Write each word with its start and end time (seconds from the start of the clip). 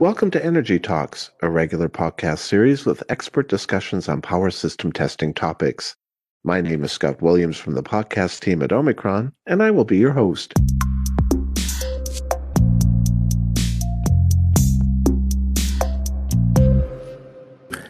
Welcome 0.00 0.30
to 0.30 0.42
Energy 0.42 0.78
Talks, 0.78 1.30
a 1.42 1.50
regular 1.50 1.86
podcast 1.90 2.38
series 2.38 2.86
with 2.86 3.02
expert 3.10 3.50
discussions 3.50 4.08
on 4.08 4.22
power 4.22 4.50
system 4.50 4.92
testing 4.92 5.34
topics. 5.34 5.94
My 6.42 6.62
name 6.62 6.82
is 6.84 6.90
Scott 6.90 7.20
Williams 7.20 7.58
from 7.58 7.74
the 7.74 7.82
podcast 7.82 8.40
team 8.40 8.62
at 8.62 8.72
Omicron, 8.72 9.30
and 9.44 9.62
I 9.62 9.70
will 9.70 9.84
be 9.84 9.98
your 9.98 10.12
host. 10.12 10.54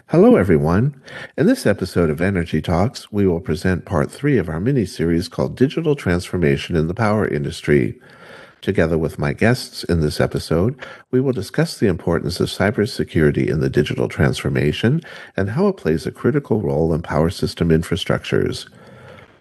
Hello, 0.07 0.35
everyone. 0.35 1.01
In 1.37 1.47
this 1.47 1.65
episode 1.65 2.09
of 2.09 2.19
Energy 2.19 2.61
Talks, 2.61 3.09
we 3.13 3.25
will 3.25 3.39
present 3.39 3.85
part 3.85 4.11
three 4.11 4.37
of 4.37 4.49
our 4.49 4.59
mini 4.59 4.85
series 4.85 5.29
called 5.29 5.55
Digital 5.55 5.95
Transformation 5.95 6.75
in 6.75 6.89
the 6.89 6.93
Power 6.93 7.25
Industry. 7.25 7.97
Together 8.61 8.95
with 8.95 9.17
my 9.17 9.33
guests 9.33 9.83
in 9.85 10.01
this 10.01 10.21
episode, 10.21 10.77
we 11.09 11.19
will 11.19 11.31
discuss 11.31 11.79
the 11.79 11.87
importance 11.87 12.39
of 12.39 12.47
cybersecurity 12.47 13.49
in 13.49 13.59
the 13.59 13.71
digital 13.71 14.07
transformation 14.07 15.01
and 15.35 15.49
how 15.49 15.67
it 15.67 15.77
plays 15.77 16.05
a 16.05 16.11
critical 16.11 16.61
role 16.61 16.93
in 16.93 17.01
power 17.01 17.31
system 17.31 17.69
infrastructures. 17.69 18.69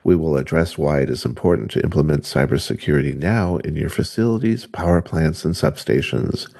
We 0.04 0.16
will 0.16 0.38
address 0.38 0.78
why 0.78 1.00
it 1.00 1.10
is 1.10 1.26
important 1.26 1.70
to 1.72 1.82
implement 1.82 2.22
cybersecurity 2.22 3.14
now 3.14 3.58
in 3.58 3.76
your 3.76 3.90
facilities, 3.90 4.64
power 4.64 5.02
plants, 5.02 5.44
and 5.44 5.54
substations. 5.54 6.50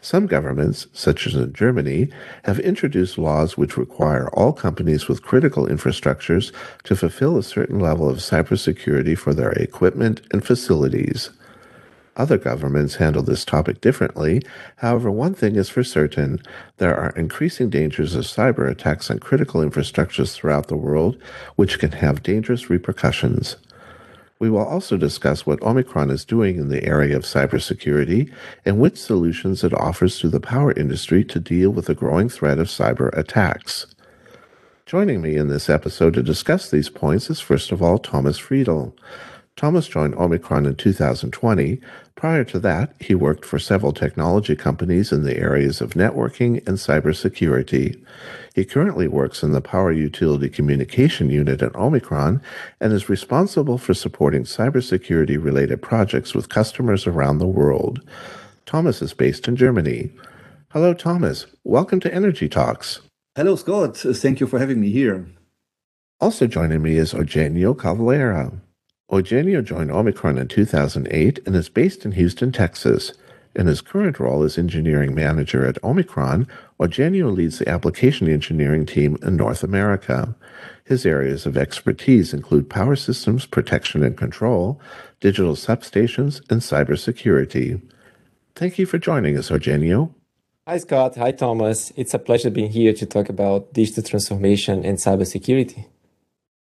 Some 0.00 0.26
governments, 0.26 0.88
such 0.92 1.28
as 1.28 1.36
in 1.36 1.52
Germany, 1.52 2.10
have 2.42 2.58
introduced 2.58 3.16
laws 3.16 3.56
which 3.56 3.76
require 3.76 4.28
all 4.30 4.52
companies 4.52 5.06
with 5.06 5.22
critical 5.22 5.68
infrastructures 5.68 6.52
to 6.82 6.96
fulfill 6.96 7.38
a 7.38 7.44
certain 7.44 7.78
level 7.78 8.08
of 8.08 8.16
cybersecurity 8.16 9.16
for 9.16 9.32
their 9.32 9.52
equipment 9.52 10.20
and 10.32 10.44
facilities. 10.44 11.30
Other 12.16 12.36
governments 12.36 12.96
handle 12.96 13.22
this 13.22 13.44
topic 13.44 13.80
differently. 13.80 14.42
However, 14.76 15.10
one 15.10 15.32
thing 15.32 15.56
is 15.56 15.70
for 15.70 15.82
certain 15.82 16.42
there 16.76 16.96
are 16.96 17.16
increasing 17.16 17.70
dangers 17.70 18.14
of 18.14 18.24
cyber 18.24 18.70
attacks 18.70 19.10
on 19.10 19.18
critical 19.18 19.62
infrastructures 19.62 20.34
throughout 20.34 20.68
the 20.68 20.76
world, 20.76 21.16
which 21.56 21.78
can 21.78 21.92
have 21.92 22.22
dangerous 22.22 22.68
repercussions. 22.68 23.56
We 24.38 24.50
will 24.50 24.66
also 24.66 24.96
discuss 24.96 25.46
what 25.46 25.62
Omicron 25.62 26.10
is 26.10 26.24
doing 26.24 26.56
in 26.56 26.68
the 26.68 26.84
area 26.84 27.16
of 27.16 27.22
cybersecurity 27.22 28.30
and 28.64 28.78
which 28.78 28.98
solutions 28.98 29.62
it 29.62 29.72
offers 29.72 30.18
to 30.18 30.28
the 30.28 30.40
power 30.40 30.72
industry 30.72 31.24
to 31.26 31.40
deal 31.40 31.70
with 31.70 31.86
the 31.86 31.94
growing 31.94 32.28
threat 32.28 32.58
of 32.58 32.66
cyber 32.66 33.16
attacks. 33.16 33.86
Joining 34.84 35.22
me 35.22 35.36
in 35.36 35.46
this 35.46 35.70
episode 35.70 36.14
to 36.14 36.22
discuss 36.22 36.68
these 36.68 36.90
points 36.90 37.30
is 37.30 37.40
first 37.40 37.70
of 37.70 37.80
all 37.80 37.98
Thomas 37.98 38.38
Friedl. 38.38 38.92
Thomas 39.56 39.86
joined 39.86 40.14
Omicron 40.14 40.66
in 40.66 40.76
2020. 40.76 41.80
Prior 42.16 42.44
to 42.44 42.58
that, 42.60 42.94
he 43.00 43.14
worked 43.14 43.44
for 43.44 43.58
several 43.58 43.92
technology 43.92 44.56
companies 44.56 45.12
in 45.12 45.24
the 45.24 45.38
areas 45.38 45.80
of 45.80 45.90
networking 45.90 46.66
and 46.66 46.78
cybersecurity. 46.78 48.02
He 48.54 48.64
currently 48.64 49.08
works 49.08 49.42
in 49.42 49.52
the 49.52 49.60
Power 49.60 49.92
Utility 49.92 50.48
Communication 50.48 51.30
Unit 51.30 51.62
at 51.62 51.74
Omicron 51.76 52.42
and 52.80 52.92
is 52.92 53.08
responsible 53.08 53.78
for 53.78 53.94
supporting 53.94 54.44
cybersecurity 54.44 55.42
related 55.42 55.82
projects 55.82 56.34
with 56.34 56.48
customers 56.48 57.06
around 57.06 57.38
the 57.38 57.46
world. 57.46 58.00
Thomas 58.66 59.02
is 59.02 59.14
based 59.14 59.48
in 59.48 59.56
Germany. 59.56 60.10
Hello, 60.70 60.94
Thomas. 60.94 61.46
Welcome 61.64 62.00
to 62.00 62.14
Energy 62.14 62.48
Talks. 62.48 63.00
Hello, 63.36 63.56
Scott. 63.56 63.96
Thank 63.96 64.40
you 64.40 64.46
for 64.46 64.58
having 64.58 64.80
me 64.80 64.90
here. 64.90 65.26
Also 66.20 66.46
joining 66.46 66.82
me 66.82 66.96
is 66.96 67.12
Eugenio 67.12 67.74
Carvalheira. 67.74 68.60
Eugenio 69.12 69.60
joined 69.60 69.90
Omicron 69.90 70.38
in 70.38 70.48
2008 70.48 71.40
and 71.44 71.54
is 71.54 71.68
based 71.68 72.06
in 72.06 72.12
Houston, 72.12 72.50
Texas. 72.50 73.12
In 73.54 73.66
his 73.66 73.82
current 73.82 74.18
role 74.18 74.42
as 74.42 74.56
engineering 74.56 75.14
manager 75.14 75.66
at 75.66 75.82
Omicron, 75.84 76.48
Eugenio 76.80 77.28
leads 77.28 77.58
the 77.58 77.68
application 77.68 78.26
engineering 78.26 78.86
team 78.86 79.18
in 79.22 79.36
North 79.36 79.62
America. 79.62 80.34
His 80.84 81.04
areas 81.04 81.44
of 81.44 81.58
expertise 81.58 82.32
include 82.32 82.70
power 82.70 82.96
systems 82.96 83.44
protection 83.44 84.02
and 84.02 84.16
control, 84.16 84.80
digital 85.20 85.56
substations, 85.56 86.40
and 86.50 86.62
cybersecurity. 86.62 87.82
Thank 88.54 88.78
you 88.78 88.86
for 88.86 88.96
joining 88.96 89.36
us, 89.36 89.50
Eugenio. 89.50 90.14
Hi, 90.66 90.78
Scott. 90.78 91.16
Hi, 91.16 91.32
Thomas. 91.32 91.92
It's 91.96 92.14
a 92.14 92.18
pleasure 92.18 92.48
being 92.48 92.70
here 92.70 92.94
to 92.94 93.04
talk 93.04 93.28
about 93.28 93.74
digital 93.74 94.02
transformation 94.02 94.86
and 94.86 94.96
cybersecurity. 94.96 95.86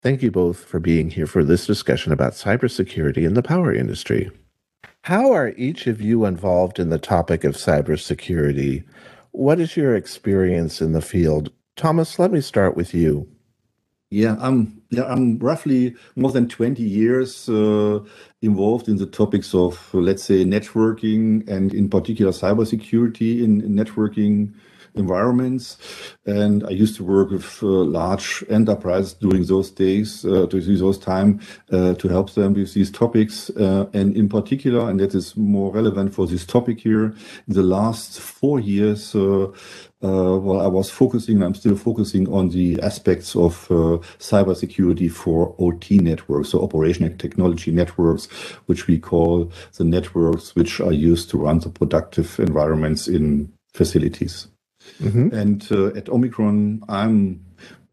Thank 0.05 0.23
you 0.23 0.31
both 0.31 0.63
for 0.63 0.81
being 0.81 1.09
here 1.09 1.27
for 1.27 1.43
this 1.43 1.67
discussion 1.67 2.13
about 2.13 2.35
cybersecurity 2.35 3.25
in 3.25 3.33
the 3.33 3.43
power 3.43 3.73
industry. 3.73 4.31
How 5.01 5.33
are 5.33 5.55
each 5.57 5.87
of 5.87 6.03
you 6.03 6.27
involved 6.27 6.79
in 6.79 6.91
the 6.91 6.99
topic 6.99 7.43
of 7.43 7.57
cybersecurity? 7.57 8.85
What 9.31 9.59
is 9.61 9.79
your 9.79 9.97
experience 9.97 10.83
in 10.83 10.93
the 10.93 11.01
field? 11.01 11.51
Thomas, 11.77 12.19
let 12.19 12.31
me 12.31 12.43
start 12.43 12.77
with 12.77 12.93
you. 12.93 13.27
Yeah, 14.11 14.37
I'm 14.41 14.83
yeah, 14.91 15.05
I'm 15.05 15.39
roughly 15.39 15.97
more 16.17 16.33
than 16.33 16.51
20 16.51 16.83
years 16.83 17.49
uh, 17.49 18.01
involved 18.43 18.91
in 18.91 18.97
the 18.97 19.07
topics 19.07 19.55
of 19.55 19.89
let's 19.95 20.23
say 20.23 20.45
networking 20.45 21.49
and 21.49 21.73
in 21.73 21.89
particular 21.89 22.31
cybersecurity 22.31 23.43
in, 23.43 23.63
in 23.63 23.75
networking 23.75 24.53
environments. 24.95 25.77
And 26.27 26.65
I 26.65 26.71
used 26.71 26.97
to 26.97 27.05
work 27.05 27.31
with 27.31 27.63
uh, 27.63 27.67
large 27.67 28.45
enterprises 28.49 29.15
during 29.15 29.45
those 29.45 29.71
days, 29.71 30.25
uh, 30.25 30.47
during 30.47 30.79
those 30.79 30.99
time, 30.99 31.41
uh, 31.73 31.95
to 31.95 32.09
help 32.09 32.33
them 32.35 32.55
with 32.55 32.75
these 32.75 32.91
topics. 32.91 33.51
Uh, 33.51 33.87
and 33.93 34.17
in 34.17 34.29
particular, 34.29 34.89
and 34.89 35.01
that 35.01 35.15
is 35.15 35.37
more 35.37 35.73
relevant 35.73 36.15
for 36.15 36.27
this 36.27 36.47
topic 36.47 36.81
here, 36.81 37.15
in 37.49 37.55
the 37.55 37.63
last 37.63 38.21
four 38.21 38.61
years, 38.61 39.15
uh, 39.15 39.49
uh, 40.05 40.37
well, 40.39 40.61
I 40.61 40.67
was 40.67 40.91
focusing, 40.91 41.43
I'm 41.43 41.55
still 41.55 41.77
focusing 41.77 42.31
on 42.31 42.51
the 42.51 42.79
aspects 42.83 43.35
of 43.35 43.71
uh, 43.71 43.99
cybersecurity 44.19 45.11
for 45.11 45.55
OT 45.59 45.99
networks, 45.99 46.51
so 46.51 46.63
operational 46.63 47.17
technology 47.17 47.71
networks, 47.71 48.27
which 48.67 48.87
we 48.87 48.99
call 48.99 49.51
the 49.79 49.85
networks 49.85 50.55
which 50.55 50.79
are 50.81 50.93
used 50.93 51.31
to 51.31 51.39
run 51.39 51.61
the 51.61 51.71
productive 51.71 52.39
environments 52.39 53.09
in 53.09 53.51
facilities. 53.73 54.49
Mm-hmm. 55.01 55.35
And 55.35 55.69
uh, 55.71 55.87
at 55.89 56.09
Omicron, 56.09 56.83
I'm 56.89 57.45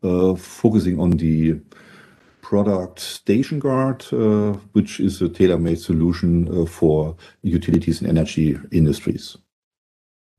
uh, 0.03 0.35
focusing 0.35 1.00
on 1.00 1.12
the 1.12 1.59
product 2.41 3.00
StationGuard, 3.00 4.12
uh, 4.12 4.57
which 4.74 5.00
is 5.00 5.22
a 5.22 5.29
tailor-made 5.29 5.79
solution 5.79 6.47
uh, 6.50 6.66
for 6.66 7.16
utilities 7.44 8.02
and 8.02 8.09
energy 8.09 8.57
industries. 8.72 9.38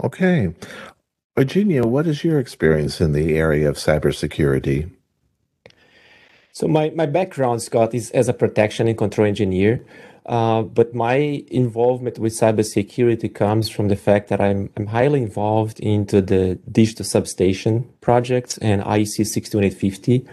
Okay. 0.02 0.54
Eugenio, 1.38 1.86
what 1.86 2.06
is 2.06 2.24
your 2.24 2.38
experience 2.38 3.00
in 3.00 3.12
the 3.12 3.36
area 3.38 3.68
of 3.68 3.76
cybersecurity? 3.76 4.90
So 6.52 6.68
my, 6.68 6.90
my 6.90 7.06
background, 7.06 7.62
Scott, 7.62 7.94
is 7.94 8.10
as 8.10 8.28
a 8.28 8.34
protection 8.34 8.86
and 8.88 8.98
control 8.98 9.26
engineer. 9.26 9.82
Uh, 10.26 10.62
but 10.62 10.94
my 10.94 11.44
involvement 11.50 12.18
with 12.18 12.32
cybersecurity 12.32 13.32
comes 13.34 13.68
from 13.68 13.88
the 13.88 13.96
fact 13.96 14.28
that 14.28 14.40
I'm, 14.40 14.70
I'm 14.76 14.86
highly 14.86 15.22
involved 15.22 15.80
into 15.80 16.20
the 16.20 16.58
digital 16.70 17.04
substation 17.04 17.88
projects 18.00 18.56
and 18.58 18.82
IEC 18.82 19.26
62850 19.26 20.24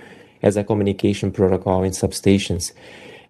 as 0.43 0.57
a 0.57 0.63
communication 0.63 1.31
protocol 1.31 1.83
in 1.83 1.91
substations. 1.91 2.71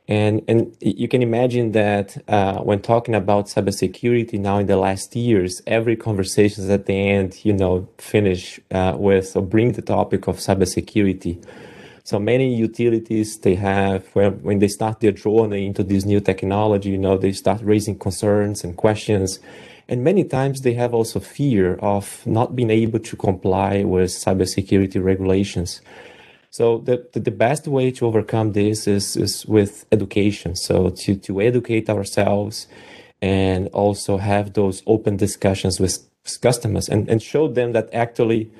And, 0.09 0.43
and 0.47 0.75
you 0.81 1.07
can 1.07 1.21
imagine 1.21 1.71
that 1.73 2.17
uh, 2.27 2.61
when 2.61 2.81
talking 2.81 3.13
about 3.13 3.45
cybersecurity 3.45 4.39
now 4.39 4.57
in 4.57 4.65
the 4.65 4.75
last 4.75 5.15
years, 5.15 5.61
every 5.67 5.95
conversation 5.95 6.69
at 6.71 6.87
the 6.87 6.93
end, 6.95 7.45
you 7.45 7.53
know, 7.53 7.87
finish 7.99 8.59
uh, 8.71 8.95
with 8.97 9.35
or 9.37 9.43
bring 9.43 9.73
the 9.73 9.83
topic 9.83 10.27
of 10.27 10.37
cybersecurity. 10.37 11.45
So 12.09 12.17
many 12.17 12.55
utilities 12.55 13.37
they 13.37 13.53
have 13.53 14.03
when 14.13 14.41
when 14.41 14.57
they 14.57 14.67
start 14.67 14.99
their 14.99 15.11
journey 15.11 15.67
into 15.67 15.83
this 15.83 16.05
new 16.05 16.19
technology, 16.19 16.89
you 16.89 16.97
know, 16.97 17.19
they 17.19 17.33
start 17.33 17.61
raising 17.61 17.99
concerns 17.99 18.63
and 18.63 18.75
questions. 18.75 19.39
And 19.87 20.03
many 20.03 20.23
times 20.23 20.61
they 20.61 20.73
have 20.73 20.95
also 20.95 21.19
fear 21.19 21.75
of 21.75 22.25
not 22.25 22.55
being 22.55 22.71
able 22.71 22.97
to 22.97 23.15
comply 23.15 23.83
with 23.83 24.09
cybersecurity 24.09 24.99
regulations. 25.03 25.81
So 26.49 26.79
the, 26.79 26.95
the, 27.13 27.35
best 27.45 27.67
way 27.67 27.91
to 27.91 28.07
overcome 28.07 28.53
this 28.53 28.87
is, 28.87 29.15
is 29.15 29.45
with 29.45 29.85
education. 29.91 30.55
So 30.55 30.89
to, 30.89 31.15
to 31.15 31.41
educate 31.41 31.91
ourselves 31.91 32.67
and 33.21 33.67
also 33.67 34.17
have 34.17 34.53
those 34.53 34.81
open 34.87 35.15
discussions 35.17 35.79
with 35.79 36.09
customers 36.41 36.89
and, 36.89 37.07
and 37.07 37.21
show 37.21 37.47
them 37.47 37.73
that 37.73 37.93
actually 37.93 38.51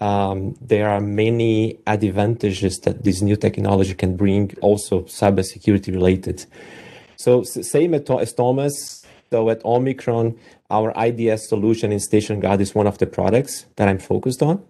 um, 0.00 0.56
there 0.60 0.88
are 0.88 1.00
many 1.00 1.78
advantages 1.86 2.78
that 2.80 3.04
this 3.04 3.22
new 3.22 3.36
technology 3.36 3.94
can 3.94 4.16
bring, 4.16 4.54
also 4.60 5.02
cybersecurity 5.02 5.92
related. 5.92 6.44
So 7.16 7.42
same 7.42 7.94
as 7.94 8.32
Thomas. 8.32 9.06
So 9.30 9.50
at 9.50 9.64
Omicron, 9.64 10.36
our 10.70 10.92
IDS 10.96 11.48
solution 11.48 11.92
in 11.92 11.98
StationGuard 11.98 12.60
is 12.60 12.74
one 12.74 12.86
of 12.86 12.98
the 12.98 13.06
products 13.06 13.66
that 13.76 13.88
I'm 13.88 13.98
focused 13.98 14.42
on. 14.42 14.64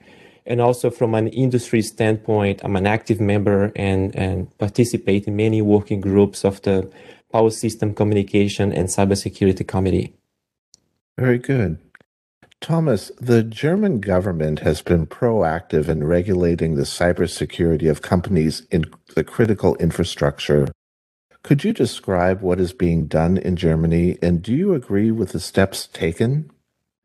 And 0.47 0.61
also 0.61 0.91
from 0.91 1.15
an 1.15 1.29
industry 1.29 1.81
standpoint, 1.81 2.61
I'm 2.63 2.77
an 2.77 2.87
active 2.87 3.21
member 3.21 3.73
and, 3.77 4.15
and 4.15 4.57
participate 4.59 5.27
in 5.27 5.37
many 5.37 5.63
working 5.63 6.01
groups 6.01 6.45
of 6.45 6.61
the 6.63 6.91
Power 7.33 7.51
System 7.51 7.95
Communication 7.95 8.73
and 8.73 8.89
Cybersecurity 8.89 9.67
Committee. 9.67 10.15
Very 11.19 11.39
good. 11.39 11.79
Thomas, 12.65 13.13
the 13.21 13.43
German 13.43 14.01
government 14.01 14.61
has 14.61 14.81
been 14.81 15.07
proactive 15.07 15.87
in 15.87 16.03
regulating 16.03 16.77
the 16.77 16.85
cybersecurity 16.85 17.91
of 17.91 18.01
companies 18.01 18.67
in 18.71 18.87
the 19.15 19.23
critical 19.23 19.77
infrastructure. 19.77 20.69
Could 21.43 21.63
you 21.63 21.75
describe 21.75 22.41
what 22.41 22.59
is 22.59 22.73
being 22.73 23.07
done 23.07 23.37
in 23.37 23.57
Germany, 23.57 24.17
and 24.23 24.41
do 24.41 24.55
you 24.55 24.73
agree 24.73 25.11
with 25.11 25.33
the 25.33 25.41
steps 25.41 25.87
taken? 25.87 26.51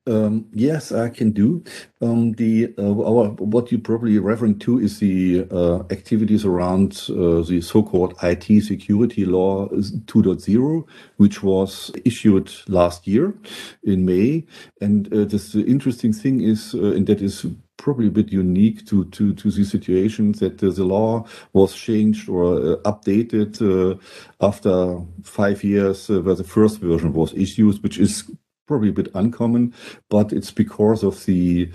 Um, 0.09 0.47
yes, 0.53 0.91
I 0.91 1.09
can 1.09 1.31
do. 1.31 1.63
Um, 2.01 2.31
the 2.33 2.73
uh, 2.79 2.99
our, 3.03 3.29
what 3.37 3.71
you're 3.71 3.79
probably 3.79 4.17
referring 4.17 4.57
to 4.59 4.79
is 4.79 4.97
the 4.97 5.47
uh, 5.51 5.83
activities 5.91 6.45
around 6.45 7.03
uh, 7.09 7.43
the 7.43 7.61
so-called 7.61 8.15
IT 8.23 8.63
security 8.63 9.25
law 9.25 9.67
2.0, 9.69 10.87
which 11.17 11.43
was 11.43 11.91
issued 12.05 12.51
last 12.67 13.05
year 13.05 13.35
in 13.83 14.05
May. 14.05 14.45
And 14.81 15.13
uh, 15.13 15.25
this 15.25 15.53
the 15.53 15.63
interesting 15.65 16.13
thing 16.13 16.41
is, 16.41 16.73
uh, 16.73 16.93
and 16.95 17.05
that 17.05 17.21
is 17.21 17.45
probably 17.77 18.07
a 18.07 18.11
bit 18.11 18.31
unique 18.31 18.85
to 18.87 19.05
to 19.05 19.33
to 19.33 19.51
these 19.51 19.71
situations 19.71 20.39
that 20.39 20.61
uh, 20.63 20.69
the 20.71 20.83
law 20.83 21.25
was 21.53 21.73
changed 21.75 22.27
or 22.29 22.55
uh, 22.55 22.75
updated 22.83 23.61
uh, 23.61 23.95
after 24.41 24.99
five 25.23 25.63
years 25.63 26.09
where 26.09 26.35
the 26.35 26.43
first 26.43 26.79
version 26.79 27.13
was 27.13 27.33
issued, 27.33 27.81
which 27.83 27.97
is 27.97 28.29
probably 28.69 28.89
a 28.89 28.93
bit 28.93 29.09
uncommon, 29.15 29.73
but 30.09 30.31
it's 30.31 30.51
because 30.51 31.03
of 31.03 31.25
the 31.25 31.67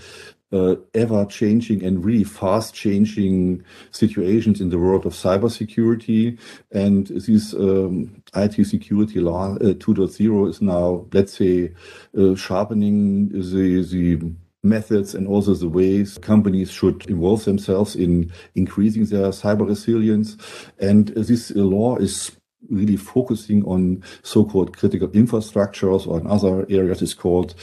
uh, 0.52 0.76
ever 0.94 1.26
changing 1.26 1.84
and 1.84 2.04
really 2.04 2.22
fast 2.22 2.72
changing 2.72 3.64
situations 3.90 4.60
in 4.60 4.70
the 4.70 4.78
world 4.78 5.04
of 5.04 5.12
cybersecurity. 5.12 6.38
And 6.70 7.08
this 7.08 7.52
um, 7.54 8.22
IT 8.36 8.64
security 8.64 9.18
law 9.18 9.56
uh, 9.56 9.74
2.0 9.74 10.48
is 10.48 10.62
now, 10.62 11.04
let's 11.12 11.36
say, 11.36 11.72
uh, 12.16 12.36
sharpening 12.36 13.30
the, 13.30 13.82
the 13.82 14.32
methods 14.62 15.16
and 15.16 15.26
also 15.26 15.52
the 15.54 15.68
ways 15.68 16.16
companies 16.18 16.70
should 16.70 17.04
involve 17.10 17.44
themselves 17.44 17.96
in 17.96 18.30
increasing 18.54 19.04
their 19.06 19.30
cyber 19.30 19.66
resilience. 19.66 20.36
And 20.78 21.08
this 21.08 21.50
law 21.50 21.96
is 21.96 22.30
really 22.70 22.96
focusing 22.96 23.64
on 23.64 24.02
so-called 24.22 24.76
critical 24.76 25.08
infrastructures 25.08 26.06
or 26.06 26.20
in 26.20 26.26
other 26.26 26.66
areas 26.68 27.02
it's 27.02 27.14
called 27.14 27.54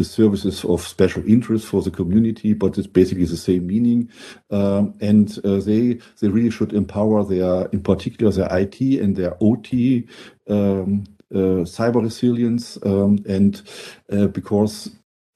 services 0.00 0.64
of 0.64 0.86
special 0.86 1.22
interest 1.26 1.66
for 1.66 1.82
the 1.82 1.90
community, 1.90 2.52
but 2.52 2.78
it's 2.78 2.86
basically 2.86 3.24
the 3.24 3.36
same 3.36 3.66
meaning. 3.66 4.08
Um, 4.50 4.94
and 5.00 5.38
uh, 5.44 5.60
they 5.60 5.98
they 6.20 6.28
really 6.28 6.50
should 6.50 6.72
empower 6.72 7.24
their, 7.24 7.66
in 7.66 7.82
particular, 7.82 8.32
their 8.32 8.48
IT 8.56 8.80
and 8.80 9.16
their 9.16 9.36
OT 9.40 10.06
um, 10.48 11.04
uh, 11.32 11.64
cyber 11.64 12.02
resilience. 12.02 12.78
Um, 12.84 13.24
and 13.28 13.62
uh, 14.12 14.26
because 14.26 14.90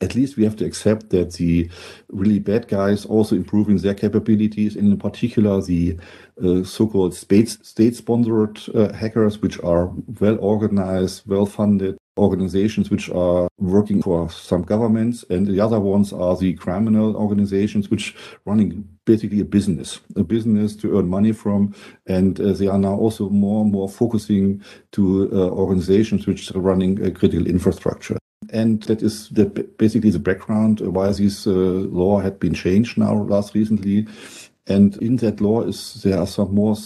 at 0.05 0.15
least 0.15 0.37
we 0.37 0.45
have 0.45 0.57
to 0.57 0.65
accept 0.65 1.11
that 1.11 1.33
the 1.35 1.69
really 2.11 2.39
bad 2.39 2.69
guys 2.69 3.07
also 3.07 3.35
improving 3.35 3.79
their 3.79 3.95
capabilities, 3.95 4.77
and 4.77 4.87
in 4.93 4.99
particular 4.99 5.61
the 5.63 5.99
uh, 6.45 6.63
so-called 6.63 7.15
state-sponsored 7.15 8.61
uh, 8.75 8.93
hackers, 8.93 9.41
which 9.41 9.59
are 9.63 9.87
well 10.21 10.39
organized, 10.41 11.23
well-funded 11.27 11.97
organizations 12.17 12.91
which 12.91 13.11
are 13.11 13.49
working 13.59 14.01
for 14.03 14.31
some 14.31 14.63
governments, 14.63 15.25
and 15.31 15.47
the 15.47 15.61
other 15.61 15.81
ones 15.81 16.13
are 16.13 16.37
the 16.37 16.53
criminal 16.55 17.17
organizations 17.17 17.91
which 17.91 18.15
running 18.45 18.87
basically 19.05 19.41
a 19.41 19.45
business, 19.45 20.01
a 20.17 20.23
business 20.23 20.77
to 20.77 20.97
earn 20.97 21.09
money 21.09 21.33
from, 21.33 21.75
and 22.07 22.41
uh, 22.41 22.53
they 22.53 22.69
are 22.69 22.79
now 22.79 22.95
also 22.95 23.29
more 23.31 23.63
and 23.63 23.73
more 23.73 23.89
focusing 23.89 24.63
to 24.93 25.29
uh, 25.33 25.49
organizations 25.51 26.27
which 26.27 26.55
are 26.55 26.61
running 26.61 27.05
a 27.05 27.11
critical 27.11 27.47
infrastructure. 27.47 28.19
And 28.53 28.83
that 28.85 29.03
is 29.03 29.29
the, 29.31 29.47
basically 29.47 30.11
the 30.11 30.19
background 30.19 30.81
why 30.81 31.13
this 31.13 31.47
uh, 31.47 31.51
law 31.51 32.21
had 32.21 32.39
been 32.39 32.55
changed 32.55 32.99
now 32.99 33.15
last 33.15 33.55
recently. 33.55 34.07
And 34.67 34.97
in 34.99 35.17
that 35.17 35.41
law 35.41 35.63
is 35.63 36.03
there 36.03 36.19
are 36.19 36.27
some 36.27 36.55
more 36.55 36.77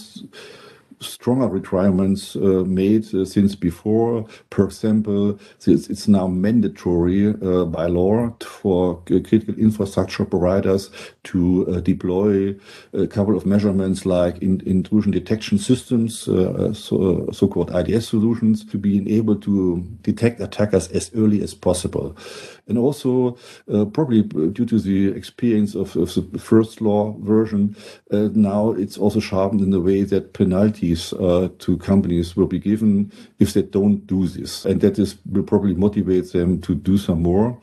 stronger 1.01 1.47
requirements 1.47 2.35
uh, 2.35 2.63
made 2.65 3.13
uh, 3.13 3.25
since 3.25 3.55
before. 3.55 4.25
For 4.51 4.65
example, 4.65 5.39
it's, 5.65 5.89
it's 5.89 6.07
now 6.07 6.27
mandatory 6.27 7.29
uh, 7.29 7.65
by 7.65 7.87
law 7.87 8.33
for 8.41 9.01
critical 9.05 9.55
infrastructure 9.55 10.25
providers 10.25 10.89
to 11.23 11.67
uh, 11.67 11.79
deploy 11.79 12.55
a 12.93 13.07
couple 13.07 13.35
of 13.37 13.45
measurements 13.45 14.05
like 14.05 14.37
in, 14.39 14.61
intrusion 14.65 15.11
detection 15.11 15.57
systems, 15.57 16.19
so, 16.19 17.27
so-called 17.31 17.71
IDS 17.73 18.07
solutions, 18.07 18.65
to 18.65 18.77
be 18.77 19.15
able 19.15 19.35
to 19.35 19.81
detect 20.01 20.39
attackers 20.41 20.87
as 20.89 21.11
early 21.15 21.41
as 21.41 21.53
possible. 21.53 22.15
And 22.69 22.77
also, 22.77 23.37
uh, 23.73 23.85
probably 23.85 24.21
due 24.21 24.65
to 24.65 24.79
the 24.79 25.09
experience 25.09 25.75
of, 25.75 25.93
the 25.93 26.39
first 26.39 26.81
law 26.81 27.15
version, 27.19 27.75
now 28.11 28.71
it's 28.71 28.97
also 28.97 29.19
sharpened 29.19 29.61
in 29.61 29.71
the 29.71 29.81
way 29.81 30.03
that 30.03 30.33
penalties 30.33 31.13
uh, 31.13 31.49
to 31.59 31.77
companies 31.77 32.35
will 32.35 32.47
be 32.47 32.59
given 32.59 33.11
if 33.39 33.53
they 33.53 33.63
don't 33.63 34.05
do 34.07 34.27
this. 34.27 34.65
And 34.65 34.81
that 34.81 34.99
is 34.99 35.17
will 35.25 35.43
probably 35.43 35.73
motivate 35.73 36.31
them 36.31 36.61
to 36.61 36.75
do 36.75 36.97
some 36.97 37.21
more. 37.23 37.57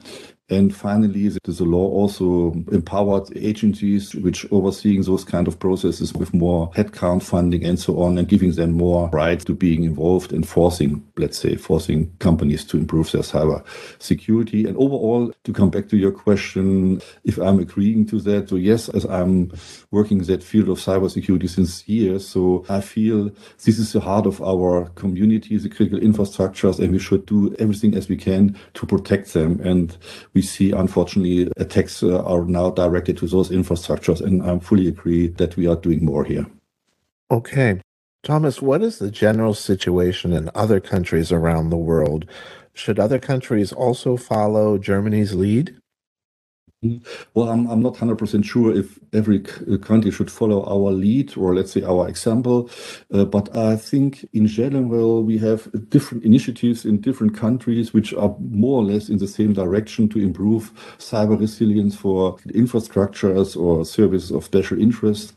And 0.48 0.74
finally, 0.74 1.28
the 1.28 1.64
law 1.64 1.88
also 1.88 2.52
empowered 2.70 3.36
agencies 3.36 4.14
which 4.14 4.46
overseeing 4.52 5.02
those 5.02 5.24
kind 5.24 5.48
of 5.48 5.58
processes 5.58 6.14
with 6.14 6.32
more 6.32 6.70
headcount 6.70 7.24
funding 7.24 7.64
and 7.64 7.80
so 7.80 8.00
on, 8.00 8.16
and 8.16 8.28
giving 8.28 8.52
them 8.52 8.72
more 8.72 9.08
rights 9.10 9.44
to 9.46 9.54
being 9.54 9.82
involved 9.82 10.32
and 10.32 10.46
forcing, 10.46 11.04
let's 11.16 11.36
say, 11.36 11.56
forcing 11.56 12.12
companies 12.20 12.64
to 12.66 12.76
improve 12.76 13.10
their 13.10 13.22
cyber 13.22 13.64
security. 13.98 14.66
And 14.66 14.76
overall, 14.76 15.32
to 15.42 15.52
come 15.52 15.70
back 15.70 15.88
to 15.88 15.96
your 15.96 16.12
question, 16.12 17.00
if 17.24 17.38
I'm 17.38 17.58
agreeing 17.58 18.06
to 18.06 18.20
that, 18.20 18.50
so 18.50 18.54
yes, 18.54 18.88
as 18.90 19.04
I'm 19.04 19.50
working 19.90 20.18
in 20.18 20.24
that 20.26 20.44
field 20.44 20.68
of 20.68 20.78
cybersecurity 20.78 21.48
since 21.48 21.88
years, 21.88 22.26
so 22.26 22.64
I 22.68 22.82
feel 22.82 23.30
this 23.64 23.80
is 23.80 23.92
the 23.92 24.00
heart 24.00 24.26
of 24.26 24.40
our 24.40 24.90
community, 24.90 25.56
the 25.56 25.68
critical 25.68 25.98
infrastructures, 25.98 26.78
and 26.78 26.92
we 26.92 27.00
should 27.00 27.26
do 27.26 27.52
everything 27.58 27.96
as 27.96 28.08
we 28.08 28.16
can 28.16 28.56
to 28.74 28.86
protect 28.86 29.32
them. 29.32 29.60
And 29.60 29.96
we 30.36 30.42
see, 30.42 30.70
unfortunately, 30.70 31.50
attacks 31.56 32.02
uh, 32.02 32.22
are 32.22 32.44
now 32.44 32.70
directed 32.70 33.16
to 33.16 33.26
those 33.26 33.48
infrastructures. 33.48 34.20
And 34.20 34.42
I 34.42 34.58
fully 34.58 34.86
agree 34.86 35.28
that 35.28 35.56
we 35.56 35.66
are 35.66 35.76
doing 35.76 36.04
more 36.04 36.24
here. 36.24 36.46
Okay. 37.30 37.80
Thomas, 38.22 38.60
what 38.60 38.82
is 38.82 38.98
the 38.98 39.10
general 39.10 39.54
situation 39.54 40.34
in 40.34 40.50
other 40.54 40.78
countries 40.78 41.32
around 41.32 41.70
the 41.70 41.78
world? 41.78 42.26
Should 42.74 42.98
other 42.98 43.18
countries 43.18 43.72
also 43.72 44.18
follow 44.18 44.76
Germany's 44.76 45.32
lead? 45.32 45.74
Well, 47.34 47.48
I'm, 47.48 47.66
I'm 47.68 47.82
not 47.82 47.94
100% 47.94 48.44
sure 48.44 48.74
if 48.74 48.98
every 49.12 49.42
uh, 49.70 49.78
country 49.78 50.10
should 50.10 50.30
follow 50.30 50.64
our 50.64 50.92
lead 50.92 51.36
or 51.36 51.54
let's 51.54 51.72
say 51.72 51.82
our 51.82 52.08
example. 52.08 52.70
Uh, 53.12 53.24
but 53.24 53.54
I 53.56 53.76
think 53.76 54.26
in 54.32 54.46
general, 54.46 55.22
we 55.24 55.38
have 55.38 55.68
different 55.90 56.24
initiatives 56.24 56.84
in 56.84 57.00
different 57.00 57.36
countries 57.36 57.92
which 57.92 58.14
are 58.14 58.34
more 58.40 58.80
or 58.80 58.84
less 58.84 59.08
in 59.08 59.18
the 59.18 59.28
same 59.28 59.52
direction 59.52 60.08
to 60.10 60.18
improve 60.18 60.72
cyber 60.98 61.38
resilience 61.38 61.96
for 61.96 62.36
infrastructures 62.48 63.56
or 63.56 63.84
services 63.84 64.30
of 64.30 64.44
special 64.44 64.80
interest. 64.80 65.34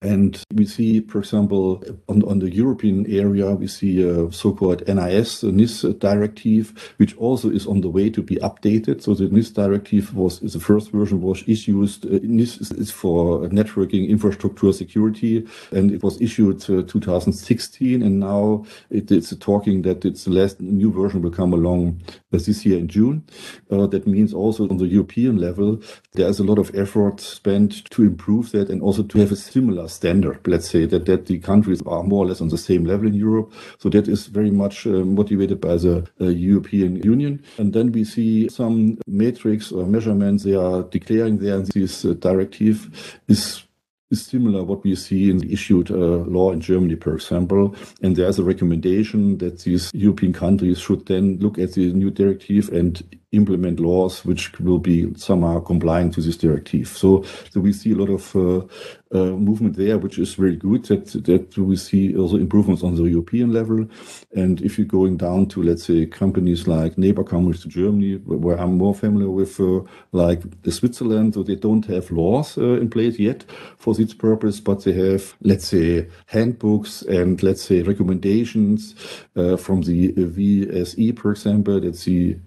And 0.00 0.40
we 0.54 0.64
see, 0.64 1.00
for 1.00 1.18
example, 1.18 1.82
on, 2.08 2.22
on 2.22 2.38
the 2.38 2.54
European 2.54 3.04
area, 3.10 3.52
we 3.52 3.66
see 3.66 4.00
a 4.08 4.30
so-called 4.30 4.86
NIS, 4.86 5.40
the 5.40 5.50
NIS 5.50 5.82
directive, 5.98 6.94
which 6.98 7.16
also 7.16 7.50
is 7.50 7.66
on 7.66 7.80
the 7.80 7.88
way 7.88 8.08
to 8.10 8.22
be 8.22 8.36
updated. 8.36 9.02
So 9.02 9.14
the 9.14 9.28
NIS 9.28 9.50
directive 9.50 10.14
was, 10.14 10.38
the 10.38 10.60
first 10.60 10.92
version 10.92 11.20
was 11.20 11.42
issued, 11.48 11.90
uh, 12.04 12.20
NIS 12.22 12.70
is 12.72 12.92
for 12.92 13.40
networking 13.48 14.08
infrastructure 14.08 14.72
security, 14.72 15.44
and 15.72 15.90
it 15.90 16.04
was 16.04 16.20
issued 16.20 16.62
uh, 16.70 16.82
2016. 16.86 18.00
And 18.00 18.20
now 18.20 18.64
it, 18.90 19.10
it's 19.10 19.34
talking 19.38 19.82
that 19.82 20.04
it's 20.04 20.24
the 20.24 20.30
last 20.30 20.60
new 20.60 20.92
version 20.92 21.22
will 21.22 21.32
come 21.32 21.52
along 21.52 22.00
uh, 22.32 22.38
this 22.38 22.64
year 22.64 22.78
in 22.78 22.86
June. 22.86 23.24
Uh, 23.68 23.88
that 23.88 24.06
means 24.06 24.32
also 24.32 24.68
on 24.68 24.76
the 24.76 24.86
European 24.86 25.38
level, 25.38 25.82
there's 26.12 26.38
a 26.38 26.44
lot 26.44 26.58
of 26.58 26.72
effort 26.76 27.20
spent 27.20 27.84
to 27.90 28.02
improve 28.02 28.52
that 28.52 28.70
and 28.70 28.80
also 28.80 29.02
to 29.02 29.18
have 29.18 29.32
a 29.32 29.36
similar 29.36 29.87
standard. 29.88 30.46
Let's 30.46 30.68
say 30.68 30.86
that, 30.86 31.06
that 31.06 31.26
the 31.26 31.38
countries 31.38 31.82
are 31.86 32.02
more 32.02 32.24
or 32.24 32.28
less 32.28 32.40
on 32.40 32.48
the 32.48 32.58
same 32.58 32.84
level 32.84 33.06
in 33.06 33.14
Europe. 33.14 33.52
So 33.78 33.88
that 33.90 34.08
is 34.08 34.26
very 34.26 34.50
much 34.50 34.86
uh, 34.86 34.90
motivated 35.04 35.60
by 35.60 35.76
the 35.76 36.06
uh, 36.20 36.26
European 36.26 36.96
Union. 36.96 37.42
And 37.58 37.72
then 37.72 37.92
we 37.92 38.04
see 38.04 38.48
some 38.48 38.98
metrics 39.06 39.72
or 39.72 39.86
measurements 39.86 40.44
they 40.44 40.54
are 40.54 40.82
declaring 40.82 41.38
there. 41.38 41.56
And 41.56 41.66
this 41.66 42.04
uh, 42.04 42.14
directive 42.14 43.20
is 43.28 43.62
is 44.10 44.24
similar 44.24 44.64
what 44.64 44.84
we 44.84 44.94
see 44.94 45.30
in 45.30 45.38
the 45.38 45.52
issued 45.52 45.90
uh, 45.90 45.94
law 45.94 46.52
in 46.52 46.60
Germany, 46.60 46.96
for 46.96 47.14
example. 47.14 47.74
And 48.02 48.16
there's 48.16 48.38
a 48.38 48.44
recommendation 48.44 49.38
that 49.38 49.60
these 49.60 49.90
European 49.92 50.32
countries 50.32 50.78
should 50.78 51.06
then 51.06 51.38
look 51.38 51.58
at 51.58 51.72
the 51.72 51.92
new 51.92 52.10
directive 52.10 52.70
and 52.70 53.02
implement 53.32 53.78
laws 53.78 54.24
which 54.24 54.58
will 54.58 54.78
be 54.78 55.12
somehow 55.14 55.60
complying 55.60 56.10
to 56.10 56.22
this 56.22 56.36
directive. 56.36 56.88
So, 56.88 57.24
so 57.50 57.60
we 57.60 57.74
see 57.74 57.92
a 57.92 57.96
lot 57.96 58.08
of 58.08 58.34
uh, 58.34 58.64
uh, 59.12 59.32
movement 59.36 59.76
there, 59.76 59.98
which 59.98 60.18
is 60.18 60.34
very 60.34 60.56
good. 60.56 60.84
That 60.86 61.06
that 61.24 61.56
we 61.58 61.76
see 61.76 62.16
also 62.16 62.36
improvements 62.36 62.82
on 62.82 62.94
the 62.94 63.04
European 63.04 63.52
level. 63.52 63.86
And 64.34 64.60
if 64.62 64.78
you're 64.78 64.86
going 64.86 65.18
down 65.18 65.46
to 65.48 65.62
let's 65.62 65.84
say 65.84 66.06
companies 66.06 66.66
like 66.66 66.96
neighbor 66.96 67.24
companies 67.24 67.62
to 67.62 67.68
Germany, 67.68 68.16
where 68.16 68.58
I'm 68.58 68.78
more 68.78 68.94
familiar 68.94 69.30
with, 69.30 69.60
uh, 69.60 69.80
like 70.12 70.42
Switzerland, 70.68 71.34
so 71.34 71.42
they 71.42 71.56
don't 71.56 71.84
have 71.86 72.10
laws 72.10 72.56
uh, 72.58 72.80
in 72.80 72.88
place 72.90 73.18
yet 73.18 73.44
for 73.76 73.94
this 73.98 74.14
purpose, 74.14 74.60
but 74.60 74.84
they 74.84 74.92
have 74.92 75.34
let's 75.42 75.66
say 75.66 76.08
handbooks 76.26 77.02
and 77.02 77.42
let's 77.42 77.62
say 77.62 77.82
recommendations 77.82 78.94
uh, 79.36 79.56
from 79.56 79.82
the 79.82 80.12
VSE, 80.12 81.18
for 81.18 81.32
example. 81.32 81.80
That's 81.80 82.04
the 82.04 82.38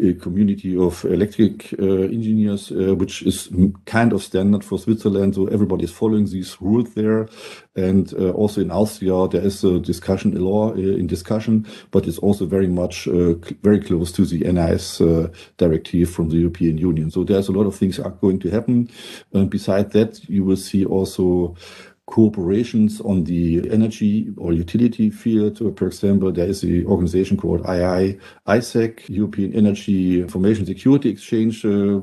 uh, 0.00 0.22
community 0.22 0.76
of 0.76 1.04
electric 1.04 1.72
uh, 1.78 1.84
engineers, 1.84 2.70
which 2.70 3.22
is 3.22 3.48
kind 3.84 4.12
of 4.12 4.22
standard 4.22 4.64
for 4.64 4.78
Switzerland. 4.78 5.34
So 5.34 5.46
everybody 5.46 5.84
is 5.84 5.92
following 5.92 6.26
these 6.26 6.56
rules 6.60 6.94
there. 6.94 7.28
And 7.76 8.12
uh, 8.14 8.30
also 8.30 8.60
in 8.60 8.70
Austria, 8.70 9.28
there 9.28 9.44
is 9.44 9.62
a 9.64 9.78
discussion, 9.78 10.36
a 10.36 10.40
law 10.40 10.70
uh, 10.70 10.74
in 10.74 11.06
discussion, 11.06 11.66
but 11.90 12.06
it's 12.06 12.18
also 12.18 12.44
very 12.46 12.66
much 12.66 13.06
uh, 13.08 13.34
very 13.62 13.80
close 13.80 14.12
to 14.12 14.26
the 14.26 14.40
NIS 14.40 15.00
uh, 15.00 15.28
directive 15.56 16.10
from 16.10 16.30
the 16.30 16.36
European 16.36 16.78
Union. 16.78 17.10
So 17.10 17.24
there's 17.24 17.48
a 17.48 17.52
lot 17.52 17.66
of 17.66 17.76
things 17.76 17.98
are 17.98 18.10
going 18.10 18.40
to 18.40 18.50
happen. 18.50 18.90
And 19.32 19.48
beside 19.48 19.92
that, 19.92 20.28
you 20.28 20.44
will 20.44 20.56
see 20.56 20.84
also 20.84 21.54
cooperations 22.10 23.04
on 23.04 23.24
the 23.24 23.70
energy 23.70 24.28
or 24.36 24.52
utility 24.52 25.10
field. 25.10 25.58
For 25.78 25.86
example, 25.86 26.32
there 26.32 26.48
is 26.48 26.64
an 26.64 26.84
organization 26.86 27.36
called 27.36 27.60
II, 27.60 28.18
ISAC, 28.48 29.08
European 29.08 29.54
Energy 29.54 30.20
Information 30.20 30.66
Security 30.66 31.08
Exchange 31.08 31.64
uh, 31.64 32.00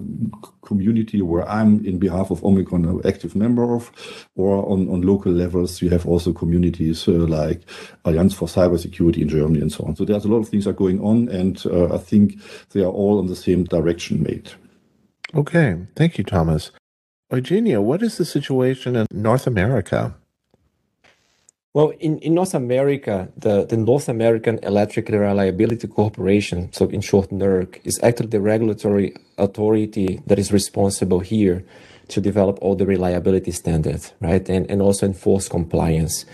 community, 0.62 1.22
where 1.22 1.48
I'm 1.48 1.86
in 1.86 2.00
behalf 2.00 2.32
of 2.32 2.44
Omicron 2.44 2.86
an 2.86 3.02
active 3.06 3.36
member 3.36 3.76
of. 3.76 3.92
Or 4.36 4.66
on, 4.72 4.90
on 4.90 5.02
local 5.02 5.32
levels, 5.32 5.82
you 5.82 5.90
have 5.90 6.08
also 6.08 6.32
communities 6.32 7.08
uh, 7.08 7.12
like 7.12 7.62
Alliance 8.06 8.34
for 8.34 8.48
Cybersecurity 8.48 9.22
in 9.22 9.30
Germany 9.30 9.62
and 9.62 9.72
so 9.72 9.84
on. 9.84 9.96
So 9.96 10.06
there's 10.06 10.26
a 10.26 10.30
lot 10.30 10.40
of 10.40 10.48
things 10.48 10.68
are 10.68 10.74
going 10.74 11.02
on, 11.02 11.28
and 11.30 11.62
uh, 11.66 11.94
I 11.94 11.98
think 11.98 12.40
they 12.72 12.82
are 12.82 12.92
all 12.92 13.20
on 13.20 13.28
the 13.28 13.36
same 13.36 13.66
direction 13.66 14.24
made. 14.24 14.52
Okay, 15.36 15.76
thank 15.98 16.18
you, 16.18 16.24
Thomas. 16.24 16.72
Eugenio, 17.30 17.82
what 17.82 18.02
is 18.02 18.18
the 18.18 18.24
situation 18.24 18.96
in 18.96 19.06
North 19.12 19.48
America? 19.48 20.16
Well, 21.74 21.90
in, 22.00 22.20
in 22.20 22.34
North 22.34 22.54
America, 22.54 23.28
the, 23.36 23.66
the 23.66 23.76
North 23.76 24.08
American 24.08 24.60
Electric 24.64 25.10
Reliability 25.10 25.88
Corporation, 25.88 26.72
so 26.72 26.88
in 26.88 27.02
short 27.02 27.30
NERC, 27.30 27.82
is 27.84 28.00
actually 28.02 28.28
the 28.28 28.40
regulatory 28.40 29.14
authority 29.38 30.22
that 30.26 30.40
is 30.40 30.54
responsible 30.54 31.20
here 31.20 31.66
to 32.08 32.22
develop 32.22 32.60
all 32.62 32.76
the 32.76 32.86
reliability 32.86 33.52
standards, 33.52 34.14
right? 34.22 34.48
And, 34.50 34.70
and 34.72 34.82
also 34.82 35.06
enforce 35.06 35.50
compliance. 35.50 36.26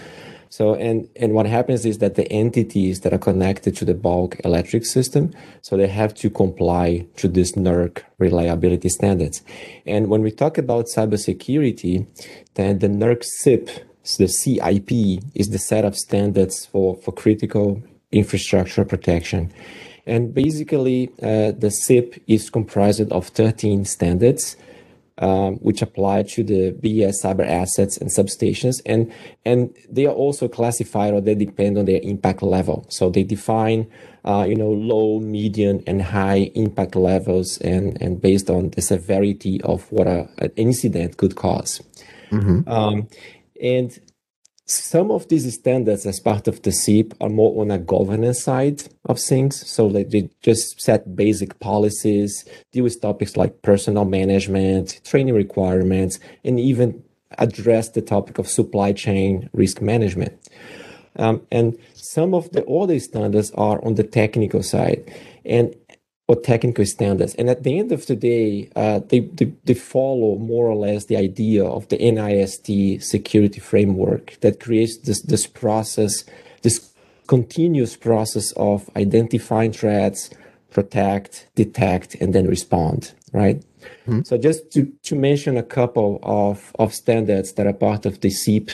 So, 0.55 0.75
and, 0.75 1.09
and 1.15 1.33
what 1.33 1.47
happens 1.47 1.83
is 1.83 1.97
that 1.97 2.13
the 2.13 2.31
entities 2.31 2.99
that 3.01 3.11
are 3.11 3.17
connected 3.17 3.75
to 3.77 3.85
the 3.85 3.95
bulk 3.95 4.39
electric 4.45 4.85
system, 4.85 5.33
so 5.63 5.75
they 5.75 5.87
have 5.87 6.13
to 6.13 6.29
comply 6.29 7.07
to 7.15 7.27
this 7.27 7.53
NERC 7.53 8.03
reliability 8.19 8.89
standards. 8.89 9.41
And 9.87 10.09
when 10.09 10.21
we 10.21 10.29
talk 10.29 10.59
about 10.59 10.85
cybersecurity, 10.95 12.05
then 12.53 12.77
the 12.77 12.87
NERC 12.87 13.23
CIP, 13.23 13.67
so 14.03 14.25
the 14.25 14.29
CIP 14.29 14.91
is 15.33 15.47
the 15.47 15.57
set 15.57 15.85
of 15.85 15.97
standards 15.97 16.67
for, 16.67 16.97
for 16.97 17.11
critical 17.11 17.81
infrastructure 18.11 18.85
protection. 18.85 19.51
And 20.05 20.35
basically, 20.35 21.09
uh, 21.23 21.53
the 21.57 21.71
CIP 21.71 22.21
is 22.27 22.51
comprised 22.51 23.11
of 23.11 23.29
13 23.29 23.85
standards 23.85 24.55
um, 25.19 25.57
which 25.57 25.81
apply 25.81 26.23
to 26.23 26.43
the 26.43 26.71
BES 26.71 27.23
cyber 27.23 27.47
assets 27.47 27.97
and 27.97 28.09
substations. 28.09 28.81
And, 28.85 29.13
and 29.45 29.75
they 29.89 30.07
are 30.07 30.13
also 30.13 30.47
classified 30.47 31.13
or 31.13 31.21
they 31.21 31.35
depend 31.35 31.77
on 31.77 31.85
their 31.85 31.99
impact 32.01 32.41
level. 32.41 32.85
So 32.89 33.09
they 33.09 33.23
define, 33.23 33.91
uh, 34.25 34.45
you 34.47 34.55
know, 34.55 34.71
low, 34.71 35.19
medium, 35.19 35.83
and 35.85 36.01
high 36.01 36.51
impact 36.55 36.95
levels 36.95 37.59
and, 37.59 38.01
and 38.01 38.19
based 38.19 38.49
on 38.49 38.71
the 38.71 38.81
severity 38.81 39.61
of 39.61 39.91
what 39.91 40.07
a, 40.07 40.27
an 40.39 40.51
incident 40.55 41.17
could 41.17 41.33
because 41.35 41.81
mm-hmm. 42.31 42.69
um, 42.69 43.07
and 43.61 43.99
some 44.65 45.11
of 45.11 45.27
these 45.27 45.53
standards 45.53 46.05
as 46.05 46.19
part 46.19 46.47
of 46.47 46.61
the 46.61 46.71
CIP 46.71 47.13
are 47.19 47.29
more 47.29 47.61
on 47.61 47.69
a 47.69 47.77
governance 47.77 48.43
side 48.43 48.83
of 49.05 49.19
things. 49.19 49.69
So 49.69 49.87
like 49.87 50.09
they 50.09 50.29
just 50.41 50.81
set 50.81 51.15
basic 51.15 51.59
policies, 51.59 52.45
deal 52.71 52.85
with 52.85 53.01
topics 53.01 53.35
like 53.35 53.61
personal 53.61 54.05
management, 54.05 55.01
training 55.03 55.35
requirements, 55.35 56.19
and 56.45 56.59
even 56.59 57.03
address 57.37 57.89
the 57.89 58.01
topic 58.01 58.37
of 58.37 58.47
supply 58.47 58.93
chain 58.93 59.49
risk 59.53 59.81
management. 59.81 60.39
Um, 61.17 61.45
and 61.51 61.77
some 61.93 62.33
of 62.33 62.49
the 62.51 62.65
other 62.65 62.99
standards 62.99 63.51
are 63.51 63.83
on 63.83 63.95
the 63.95 64.03
technical 64.03 64.63
side. 64.63 65.13
And 65.45 65.75
or 66.27 66.35
technical 66.37 66.85
standards. 66.85 67.35
And 67.35 67.49
at 67.49 67.63
the 67.63 67.77
end 67.77 67.91
of 67.91 68.05
the 68.05 68.15
day, 68.15 68.69
uh, 68.75 68.99
they, 69.07 69.19
they, 69.21 69.51
they, 69.65 69.73
follow 69.73 70.37
more 70.37 70.67
or 70.67 70.75
less 70.75 71.05
the 71.05 71.17
idea 71.17 71.65
of 71.65 71.89
the 71.89 71.97
NIST 71.97 73.03
security 73.03 73.59
framework 73.59 74.37
that 74.39 74.61
creates 74.61 74.97
this, 74.99 75.21
this 75.21 75.45
process, 75.45 76.23
this 76.61 76.93
continuous 77.27 77.97
process 77.97 78.53
of 78.53 78.89
identifying 78.95 79.73
threats, 79.73 80.29
protect, 80.71 81.47
detect, 81.55 82.15
and 82.15 82.33
then 82.33 82.47
respond, 82.47 83.13
right? 83.33 83.61
Mm-hmm. 84.07 84.21
So 84.23 84.37
just 84.37 84.71
to, 84.71 84.91
to 85.03 85.15
mention 85.15 85.57
a 85.57 85.63
couple 85.63 86.19
of, 86.23 86.71
of 86.79 86.93
standards 86.93 87.53
that 87.53 87.67
are 87.67 87.73
part 87.73 88.05
of 88.05 88.21
the 88.21 88.29
CIP, 88.29 88.71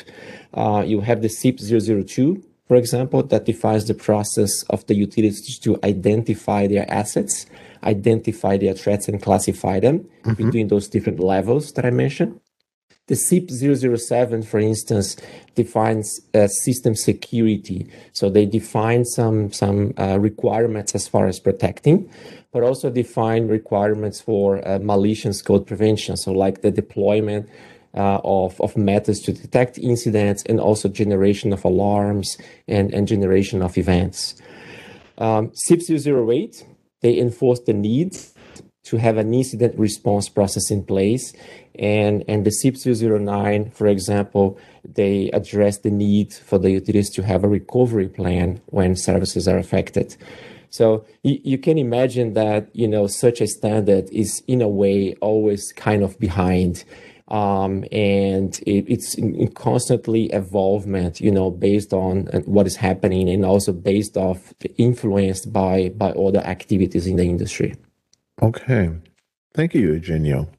uh, 0.54 0.84
you 0.86 1.02
have 1.02 1.24
the 1.24 1.30
CIP 1.30 1.60
002, 1.60 2.44
for 2.70 2.76
example, 2.76 3.24
that 3.24 3.46
defines 3.46 3.86
the 3.86 3.96
process 3.96 4.62
of 4.70 4.86
the 4.86 4.94
utilities 4.94 5.58
to 5.58 5.80
identify 5.84 6.68
their 6.68 6.86
assets, 6.90 7.48
identify 7.84 8.58
their 8.58 8.76
threats, 8.76 9.08
and 9.08 9.20
classify 9.20 9.80
them 9.80 10.02
mm-hmm. 10.24 10.34
between 10.34 10.68
those 10.68 10.88
different 10.88 11.20
levels 11.20 11.72
that 11.74 11.84
I 11.84 11.90
mentioned. 11.90 12.40
The 13.08 13.16
CIP 13.16 13.50
007, 13.50 14.44
for 14.44 14.60
instance, 14.60 15.18
defines 15.56 16.22
uh, 16.36 16.46
system 16.46 16.94
security. 16.94 17.90
So 18.14 18.30
they 18.30 18.46
define 18.46 19.04
some, 19.04 19.52
some 19.52 19.96
uh, 19.98 20.20
requirements 20.20 20.94
as 20.94 21.08
far 21.08 21.26
as 21.26 21.40
protecting, 21.40 22.08
but 22.54 22.62
also 22.62 22.92
define 22.92 23.48
requirements 23.48 24.22
for 24.22 24.62
uh, 24.68 24.78
malicious 24.78 25.42
code 25.42 25.66
prevention. 25.66 26.18
So, 26.18 26.32
like 26.34 26.62
the 26.62 26.70
deployment 26.70 27.50
uh, 27.94 28.20
of, 28.24 28.60
of 28.62 28.78
methods 28.78 29.20
to 29.22 29.34
detect 29.34 29.78
incidents 29.78 30.44
and 30.44 30.60
also 30.60 30.90
generation 30.90 31.54
of 31.54 31.64
alarms 31.66 32.38
and, 32.68 32.94
and 32.94 33.08
generation 33.08 33.62
of 33.62 33.78
events. 33.78 34.36
Um, 35.18 35.52
CIP 35.54 35.82
008, 35.82 36.66
they 37.02 37.18
enforce 37.18 37.60
the 37.62 37.74
need 37.74 38.18
to 38.84 38.98
have 38.98 39.18
an 39.18 39.34
incident 39.34 39.78
response 39.78 40.30
process 40.30 40.72
in 40.72 40.84
place. 40.84 41.34
And, 41.78 42.24
and 42.28 42.46
the 42.46 42.52
CIP 42.52 42.76
009, 42.76 43.72
for 43.72 43.88
example, 43.88 44.58
they 44.84 45.30
address 45.32 45.80
the 45.80 45.92
need 45.92 46.34
for 46.34 46.58
the 46.58 46.72
utilities 46.72 47.10
to 47.12 47.24
have 47.24 47.44
a 47.44 47.48
recovery 47.48 48.08
plan 48.08 48.62
when 48.68 48.96
services 48.96 49.48
are 49.48 49.58
affected. 49.58 50.16
So 50.70 51.06
you, 51.24 51.40
you 51.44 51.58
can 51.58 51.78
imagine 51.78 52.34
that, 52.34 52.74
you 52.74 52.88
know, 52.88 53.08
such 53.08 53.42
a 53.42 53.48
standard 53.48 54.10
is 54.12 54.44
in 54.48 54.62
a 54.62 54.68
way 54.68 55.16
always 55.22 55.72
kind 55.74 56.04
of 56.04 56.20
behind 56.20 56.84
um, 57.30 57.86
and 57.92 58.60
it, 58.66 58.86
it's 58.88 59.14
in, 59.16 59.36
in 59.36 59.52
constantly 59.52 60.26
evolvement, 60.28 61.22
you 61.22 61.32
know, 61.32 61.52
based 61.52 61.94
on 61.94 62.28
uh, 62.30 62.40
what 62.42 62.66
is 62.68 62.76
happening 62.76 63.30
and 63.30 63.46
also 63.46 63.72
based 63.72 64.18
off 64.18 64.54
influenced 64.78 65.54
by 65.54 65.90
by 65.90 66.12
other 66.12 66.40
activities 66.40 67.08
in 67.08 67.18
the 67.18 67.24
industry. 67.24 67.76
Okay, 68.42 68.92
thank 69.54 69.74
you, 69.74 69.82
Eugenio. 69.82 70.50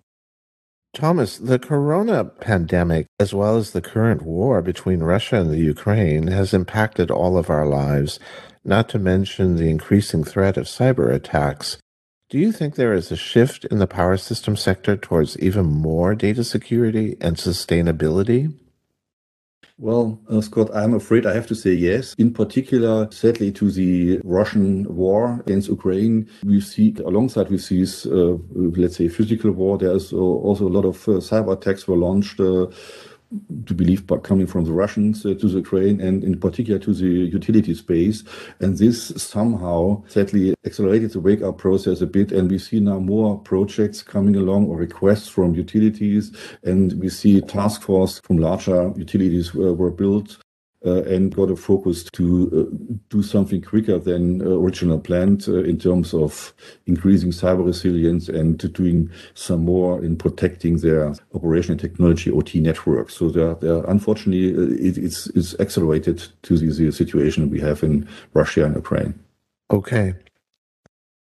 Thomas, 0.93 1.39
the 1.39 1.59
corona 1.59 2.25
pandemic, 2.25 3.07
as 3.21 3.33
well 3.33 3.57
as 3.57 3.71
the 3.71 3.81
current 3.81 4.23
war 4.23 4.61
between 4.61 5.01
Russia 5.05 5.37
and 5.37 5.51
the 5.51 5.59
Ukraine, 5.59 6.27
has 6.27 6.53
impacted 6.53 7.11
all 7.11 7.39
of 7.39 7.49
our 7.49 7.67
lives, 7.67 8.19
not 8.65 8.89
to 8.89 8.99
mention 8.99 9.57
the 9.57 9.71
increasing 9.71 10.25
threat 10.25 10.57
of 10.57 10.67
cyber 10.67 11.13
attacks. 11.13 11.79
Do 12.31 12.39
you 12.39 12.53
think 12.53 12.77
there 12.77 12.95
is 12.95 13.11
a 13.11 13.17
shift 13.17 13.65
in 13.65 13.79
the 13.79 13.89
power 13.89 14.17
system 14.17 14.55
sector 14.55 14.97
towards 14.97 15.37
even 15.41 15.67
more 15.67 16.15
data 16.15 16.45
security 16.45 17.17
and 17.21 17.37
sustainability? 17.37 18.55
Well, 19.79 20.21
uh, 20.29 20.41
Scott, 20.41 20.71
I'm 20.73 20.95
afraid 20.95 21.27
I 21.27 21.35
have 21.35 21.49
to 21.49 21.57
say 21.57 21.73
yes. 21.73 22.15
In 22.19 22.33
particular, 22.33 23.09
sadly, 23.11 23.51
to 23.53 23.73
the 23.73 24.21
Russian 24.23 24.95
war 24.95 25.41
against 25.41 25.71
Ukraine, 25.71 26.29
we 26.45 26.61
see 26.61 26.95
alongside 27.05 27.51
with 27.51 27.69
this, 27.69 28.07
uh, 28.07 28.37
let's 28.55 28.99
say, 28.99 29.09
physical 29.09 29.51
war, 29.51 29.77
there's 29.77 30.13
also 30.13 30.69
a 30.69 30.75
lot 30.77 30.85
of 30.85 30.97
uh, 31.09 31.13
cyber 31.13 31.55
attacks 31.55 31.89
were 31.89 31.97
launched. 31.97 32.39
Uh, 33.33 33.37
to 33.67 33.75
believe 33.75 34.07
coming 34.23 34.47
from 34.47 34.65
the 34.65 34.73
Russians 34.73 35.25
uh, 35.25 35.35
to 35.35 35.49
the 35.49 35.59
Ukraine 35.59 36.01
and 36.01 36.25
in 36.25 36.39
particular 36.39 36.79
to 36.81 36.93
the 36.93 37.07
utility 37.07 37.75
space. 37.75 38.25
And 38.61 38.77
this 38.77 39.13
somehow 39.17 40.03
sadly 40.09 40.55
accelerated 40.65 41.13
the 41.13 41.21
wake 41.21 41.43
up 41.43 41.59
process 41.59 42.01
a 42.01 42.07
bit. 42.07 42.33
And 42.33 42.51
we 42.51 42.59
see 42.59 42.81
now 42.81 42.99
more 42.99 43.39
projects 43.39 44.03
coming 44.03 44.37
along 44.37 44.67
or 44.67 44.77
requests 44.77 45.29
from 45.29 45.55
utilities. 45.55 46.35
And 46.65 46.95
we 46.95 47.09
see 47.09 47.41
task 47.43 47.83
force 47.83 48.21
from 48.25 48.39
larger 48.39 48.93
utilities 48.97 49.55
were, 49.55 49.75
were 49.75 49.91
built 49.91 50.39
uh, 50.85 51.03
and 51.03 51.35
got 51.35 51.51
a 51.51 51.57
focus 51.57 52.05
to 52.05 52.51
uh, 52.73 52.97
do 53.11 53.23
something 53.23 53.61
quicker 53.61 53.99
than 53.99 54.41
uh, 54.41 54.51
original 54.51 54.99
planned 54.99 55.47
uh, 55.49 55.63
in 55.63 55.79
terms 55.79 56.15
of 56.15 56.55
increasing 56.87 57.31
cyber 57.31 57.65
resilience 57.65 58.29
and 58.29 58.73
doing 58.73 59.11
some 59.35 59.65
more 59.65 60.03
in 60.03 60.17
protecting 60.17 60.79
their 60.79 61.13
operational 61.35 61.79
technology 61.79 62.31
OT 62.31 62.61
networks. 62.61 63.15
So 63.15 63.29
they're, 63.29 63.55
they're 63.57 63.85
unfortunately, 63.85 64.57
uh, 64.57 64.75
it, 64.83 64.97
it's, 64.97 65.27
it's 65.29 65.59
accelerated 65.61 66.27
to 66.43 66.57
the, 66.57 66.67
the 66.73 66.93
situation 66.93 67.51
we 67.51 67.61
have 67.61 67.83
in 67.83 68.09
Russia 68.33 68.65
and 68.65 68.75
Ukraine. 68.75 69.19
Okay. 69.71 70.15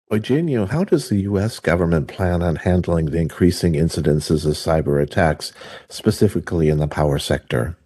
Eugenio, 0.09 0.65
how 0.65 0.83
does 0.83 1.07
the 1.07 1.21
U.S. 1.21 1.59
government 1.59 2.09
plan 2.09 2.41
on 2.41 2.57
handling 2.57 3.05
the 3.05 3.19
increasing 3.19 3.73
incidences 3.73 4.45
of 4.45 4.53
cyber 4.53 5.01
attacks, 5.01 5.53
specifically 5.87 6.67
in 6.67 6.79
the 6.79 6.87
power 6.87 7.17
sector? 7.17 7.77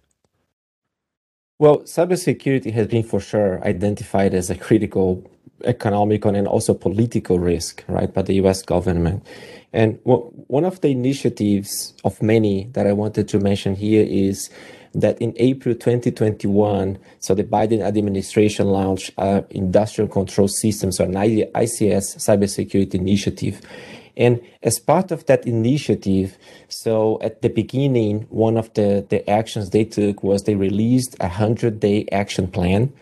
Well, 1.58 1.78
cybersecurity 1.80 2.70
has 2.74 2.86
been 2.88 3.02
for 3.02 3.18
sure 3.18 3.64
identified 3.64 4.34
as 4.34 4.50
a 4.50 4.54
critical 4.54 5.24
economic 5.64 6.26
and 6.26 6.46
also 6.46 6.74
political 6.74 7.38
risk, 7.38 7.82
right, 7.88 8.12
by 8.12 8.20
the 8.20 8.34
US 8.34 8.60
government. 8.60 9.26
And 9.72 9.98
one 10.04 10.66
of 10.66 10.82
the 10.82 10.88
initiatives 10.88 11.94
of 12.04 12.20
many 12.22 12.68
that 12.72 12.86
I 12.86 12.92
wanted 12.92 13.26
to 13.28 13.40
mention 13.40 13.74
here 13.74 14.04
is 14.06 14.50
that 14.94 15.20
in 15.20 15.32
April 15.36 15.74
2021, 15.74 16.98
so 17.20 17.34
the 17.34 17.44
Biden 17.44 17.80
administration 17.80 18.66
launched 18.66 19.12
uh, 19.16 19.40
Industrial 19.48 20.08
Control 20.08 20.48
Systems 20.48 21.00
or 21.00 21.04
an 21.04 21.14
ICS 21.14 22.18
cybersecurity 22.18 22.94
initiative. 22.94 23.62
And 24.16 24.40
as 24.62 24.78
part 24.78 25.10
of 25.10 25.26
that 25.26 25.46
initiative, 25.46 26.38
so 26.68 27.18
at 27.22 27.42
the 27.42 27.48
beginning, 27.48 28.26
one 28.30 28.56
of 28.56 28.72
the, 28.74 29.04
the 29.08 29.28
actions 29.28 29.70
they 29.70 29.84
took 29.84 30.22
was 30.22 30.44
they 30.44 30.54
released 30.54 31.16
a 31.20 31.28
100 31.28 31.80
day 31.80 32.06
action 32.10 32.48
plan 32.48 32.92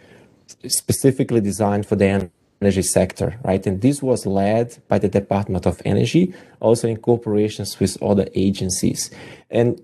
specifically 0.67 1.41
designed 1.41 1.87
for 1.87 1.97
the 1.97 2.31
energy 2.61 2.83
sector, 2.83 3.39
right? 3.45 3.67
And 3.67 3.81
this 3.81 4.03
was 4.03 4.27
led 4.27 4.77
by 4.89 4.99
the 4.99 5.09
Department 5.09 5.67
of 5.67 5.81
Energy, 5.85 6.35
also 6.61 6.89
in 6.89 6.97
cooperations 6.97 7.79
with 7.79 8.03
other 8.03 8.27
agencies. 8.35 9.11
And 9.51 9.81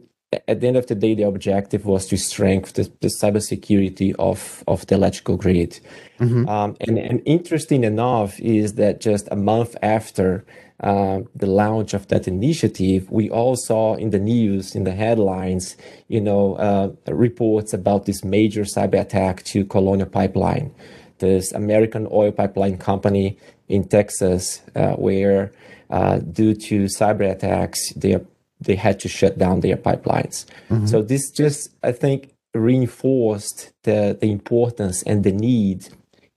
at 0.46 0.60
the 0.60 0.68
end 0.68 0.76
of 0.76 0.86
the 0.86 0.94
day, 0.94 1.14
the 1.14 1.24
objective 1.24 1.84
was 1.84 2.06
to 2.06 2.16
strengthen 2.16 2.84
the, 2.84 2.92
the 3.00 3.08
cybersecurity 3.08 4.14
of, 4.18 4.62
of 4.68 4.86
the 4.86 4.94
electrical 4.94 5.36
grid. 5.36 5.80
Mm-hmm. 6.20 6.48
Um, 6.48 6.76
and, 6.80 6.98
and 6.98 7.22
interesting 7.26 7.84
enough 7.84 8.38
is 8.40 8.74
that 8.74 9.00
just 9.00 9.26
a 9.30 9.36
month 9.36 9.76
after 9.82 10.44
uh, 10.82 11.20
the 11.34 11.46
launch 11.46 11.92
of 11.92 12.08
that 12.08 12.26
initiative, 12.26 13.10
we 13.10 13.28
all 13.30 13.56
saw 13.56 13.94
in 13.94 14.10
the 14.10 14.18
news, 14.18 14.74
in 14.74 14.84
the 14.84 14.92
headlines, 14.92 15.76
you 16.08 16.20
know, 16.20 16.54
uh, 16.54 16.90
reports 17.12 17.74
about 17.74 18.06
this 18.06 18.24
major 18.24 18.62
cyber 18.62 19.00
attack 19.00 19.42
to 19.44 19.64
Colonial 19.66 20.08
Pipeline, 20.08 20.72
this 21.18 21.52
American 21.52 22.08
oil 22.10 22.32
pipeline 22.32 22.78
company 22.78 23.36
in 23.68 23.84
Texas, 23.84 24.62
uh, 24.74 24.92
where 24.92 25.52
uh, 25.90 26.18
due 26.18 26.54
to 26.54 26.84
cyber 26.84 27.30
attacks, 27.30 27.92
they 27.94 28.18
they 28.60 28.76
had 28.76 29.00
to 29.00 29.08
shut 29.08 29.38
down 29.38 29.60
their 29.60 29.76
pipelines. 29.76 30.44
Mm-hmm. 30.68 30.86
So 30.86 31.00
this 31.02 31.30
just, 31.30 31.70
I 31.82 31.92
think, 31.92 32.34
reinforced 32.54 33.72
the 33.82 34.16
the 34.20 34.30
importance 34.30 35.02
and 35.02 35.24
the 35.24 35.32
need 35.32 35.88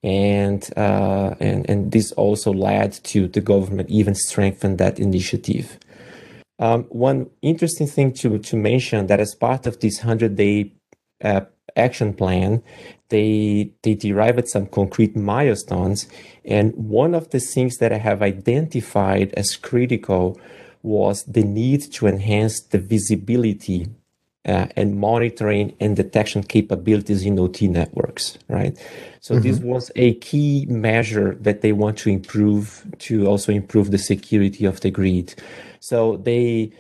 and 0.03 0.69
uh, 0.75 1.33
and 1.39 1.69
and 1.69 1.91
this 1.91 2.11
also 2.13 2.51
led 2.51 2.91
to 3.03 3.27
the 3.27 3.41
government 3.41 3.89
even 3.89 4.15
strengthen 4.15 4.77
that 4.77 4.99
initiative. 4.99 5.79
Um, 6.59 6.83
one 6.89 7.29
interesting 7.41 7.87
thing 7.87 8.13
to 8.13 8.37
to 8.39 8.55
mention 8.55 9.07
that 9.07 9.19
as 9.19 9.33
part 9.33 9.65
of 9.65 9.79
this 9.79 9.99
hundred 9.99 10.35
day 10.35 10.73
uh, 11.23 11.41
action 11.75 12.13
plan, 12.13 12.61
they 13.09 13.71
they 13.83 13.95
derived 13.95 14.49
some 14.49 14.67
concrete 14.67 15.15
milestones, 15.15 16.07
and 16.43 16.73
one 16.75 17.15
of 17.15 17.29
the 17.29 17.39
things 17.39 17.77
that 17.77 17.93
I 17.93 17.97
have 17.97 18.21
identified 18.21 19.33
as 19.33 19.55
critical 19.55 20.39
was 20.81 21.23
the 21.23 21.43
need 21.43 21.81
to 21.93 22.07
enhance 22.07 22.59
the 22.59 22.77
visibility 22.77 23.87
uh, 24.45 24.67
and 24.75 24.97
monitoring 24.99 25.75
and 25.79 25.95
detection 25.95 26.43
capabilities 26.43 27.25
in 27.25 27.39
OT 27.39 27.67
networks, 27.67 28.37
right? 28.49 28.77
So 29.21 29.35
mm-hmm. 29.35 29.43
this 29.43 29.59
was 29.59 29.91
a 29.95 30.15
key 30.15 30.65
measure 30.67 31.35
that 31.35 31.61
they 31.61 31.71
want 31.71 31.97
to 31.99 32.09
improve 32.09 32.85
to 32.99 33.27
also 33.27 33.51
improve 33.51 33.91
the 33.91 33.97
security 33.97 34.65
of 34.65 34.81
the 34.81 34.91
grid. 34.91 35.35
So 35.79 36.17
they 36.17 36.71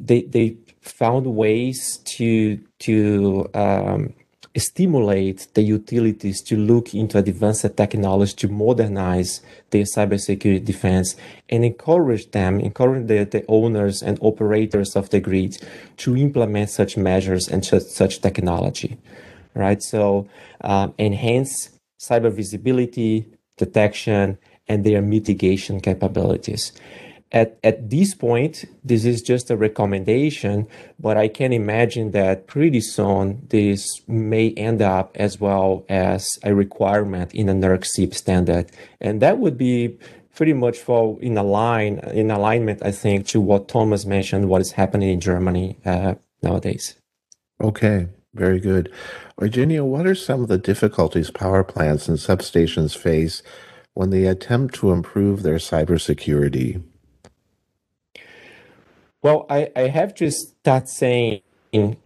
they 0.00 0.22
they 0.22 0.56
found 0.80 1.26
ways 1.26 1.98
to 2.04 2.58
to 2.80 3.48
um, 3.54 4.14
stimulate 4.56 5.48
the 5.54 5.62
utilities 5.62 6.40
to 6.42 6.56
look 6.56 6.94
into 6.94 7.18
advanced 7.18 7.76
technology 7.76 8.34
to 8.34 8.48
modernize 8.48 9.40
their 9.70 9.82
cybersecurity 9.84 10.64
defense 10.64 11.16
and 11.48 11.64
encourage 11.64 12.30
them, 12.30 12.60
encourage 12.60 13.08
the, 13.08 13.24
the 13.24 13.44
owners 13.48 14.02
and 14.02 14.18
operators 14.20 14.94
of 14.94 15.10
the 15.10 15.20
grid 15.20 15.58
to 15.96 16.16
implement 16.16 16.70
such 16.70 16.96
measures 16.96 17.48
and 17.48 17.64
such, 17.64 17.82
such 17.82 18.20
technology, 18.20 18.96
right? 19.54 19.82
So 19.82 20.28
um, 20.60 20.94
enhance 20.98 21.70
cyber 22.00 22.32
visibility, 22.32 23.26
detection, 23.56 24.38
and 24.68 24.84
their 24.84 25.02
mitigation 25.02 25.80
capabilities 25.80 26.72
at, 27.34 27.58
at 27.64 27.90
this 27.90 28.14
point, 28.14 28.64
this 28.84 29.04
is 29.04 29.20
just 29.20 29.50
a 29.50 29.56
recommendation, 29.56 30.68
but 31.00 31.16
I 31.16 31.26
can 31.26 31.52
imagine 31.52 32.12
that 32.12 32.46
pretty 32.46 32.80
soon 32.80 33.44
this 33.50 33.84
may 34.06 34.52
end 34.52 34.80
up 34.80 35.10
as 35.16 35.40
well 35.40 35.84
as 35.88 36.28
a 36.44 36.54
requirement 36.54 37.34
in 37.34 37.48
a 37.48 37.52
NERC 37.52 37.86
CIP 37.86 38.14
standard. 38.14 38.70
And 39.00 39.20
that 39.20 39.38
would 39.38 39.58
be 39.58 39.98
pretty 40.36 40.52
much 40.52 40.78
fall 40.78 41.18
in 41.20 41.36
align 41.36 41.98
in 42.12 42.30
alignment, 42.30 42.84
I 42.84 42.92
think, 42.92 43.26
to 43.28 43.40
what 43.40 43.66
Thomas 43.66 44.06
mentioned, 44.06 44.48
what 44.48 44.60
is 44.60 44.70
happening 44.70 45.10
in 45.10 45.20
Germany 45.20 45.76
uh, 45.84 46.14
nowadays. 46.40 46.94
Okay, 47.60 48.06
very 48.32 48.60
good. 48.60 48.92
Eugenio, 49.40 49.84
what 49.84 50.06
are 50.06 50.14
some 50.14 50.42
of 50.42 50.48
the 50.48 50.58
difficulties 50.58 51.32
power 51.32 51.64
plants 51.64 52.08
and 52.08 52.16
substations 52.16 52.96
face 52.96 53.42
when 53.94 54.10
they 54.10 54.26
attempt 54.26 54.76
to 54.76 54.92
improve 54.92 55.42
their 55.42 55.56
cybersecurity? 55.56 56.80
Well, 59.24 59.46
I, 59.48 59.70
I 59.74 59.88
have 59.88 60.14
to 60.16 60.30
start 60.30 60.86
saying, 60.86 61.40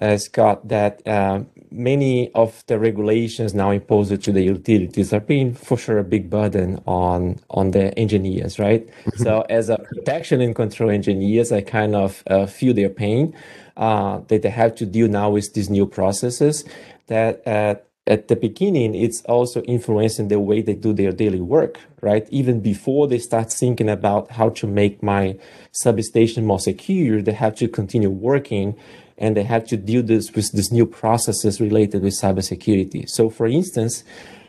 uh, 0.01 0.19
Scott, 0.19 0.69
that 0.69 1.05
uh, 1.05 1.41
many 1.69 2.33
of 2.33 2.65
the 2.69 2.79
regulations 2.79 3.55
now 3.55 3.73
imposed 3.73 4.23
to 4.23 4.31
the 4.31 4.43
utilities 4.43 5.13
are 5.13 5.19
being 5.19 5.53
for 5.53 5.77
sure 5.77 5.99
a 5.99 6.05
big 6.05 6.31
burden 6.31 6.81
on 6.87 7.41
on 7.51 7.73
the 7.73 7.93
engineers, 7.99 8.61
right? 8.61 8.87
Mm-hmm. 8.87 9.25
so, 9.25 9.41
as 9.51 9.69
a 9.69 9.79
protection 9.79 10.41
and 10.41 10.55
control 10.55 10.91
engineers, 10.91 11.51
I 11.51 11.63
kind 11.63 11.97
of 11.97 12.23
uh, 12.29 12.47
feel 12.47 12.73
their 12.73 12.89
pain 12.89 13.35
uh, 13.77 14.21
that 14.29 14.43
they 14.43 14.51
have 14.51 14.77
to 14.77 14.87
deal 14.87 15.09
now 15.09 15.29
with 15.31 15.55
these 15.55 15.69
new 15.69 15.87
processes 15.87 16.65
that 17.09 17.45
uh, 17.49 17.75
at 18.09 18.29
the 18.29 18.37
beginning, 18.37 18.95
it's 18.95 19.23
also 19.23 19.63
influencing 19.63 20.29
the 20.29 20.41
way 20.41 20.63
they 20.63 20.75
do 20.75 20.93
their 20.93 21.13
daily 21.13 21.41
work, 21.41 21.79
right? 22.01 22.27
Even 22.31 22.61
before 22.61 23.07
they 23.07 23.19
start 23.19 23.53
thinking 23.53 23.89
about 23.89 24.31
how 24.33 24.49
to 24.51 24.67
make 24.67 25.03
my 25.03 25.39
substation 25.73 26.47
more 26.47 26.59
secure, 26.59 27.21
they 27.21 27.33
have 27.33 27.55
to 27.57 27.69
continue 27.69 28.11
working 28.11 28.77
and 29.19 29.37
they 29.37 29.43
have 29.43 29.67
to 29.67 29.77
deal 29.77 30.03
this 30.03 30.33
with 30.33 30.51
these 30.53 30.73
new 30.73 30.87
processes 30.87 31.61
related 31.61 32.03
with 32.03 32.15
cybersecurity. 32.15 33.09
So, 33.09 33.29
for 33.29 33.47
instance, 33.47 34.05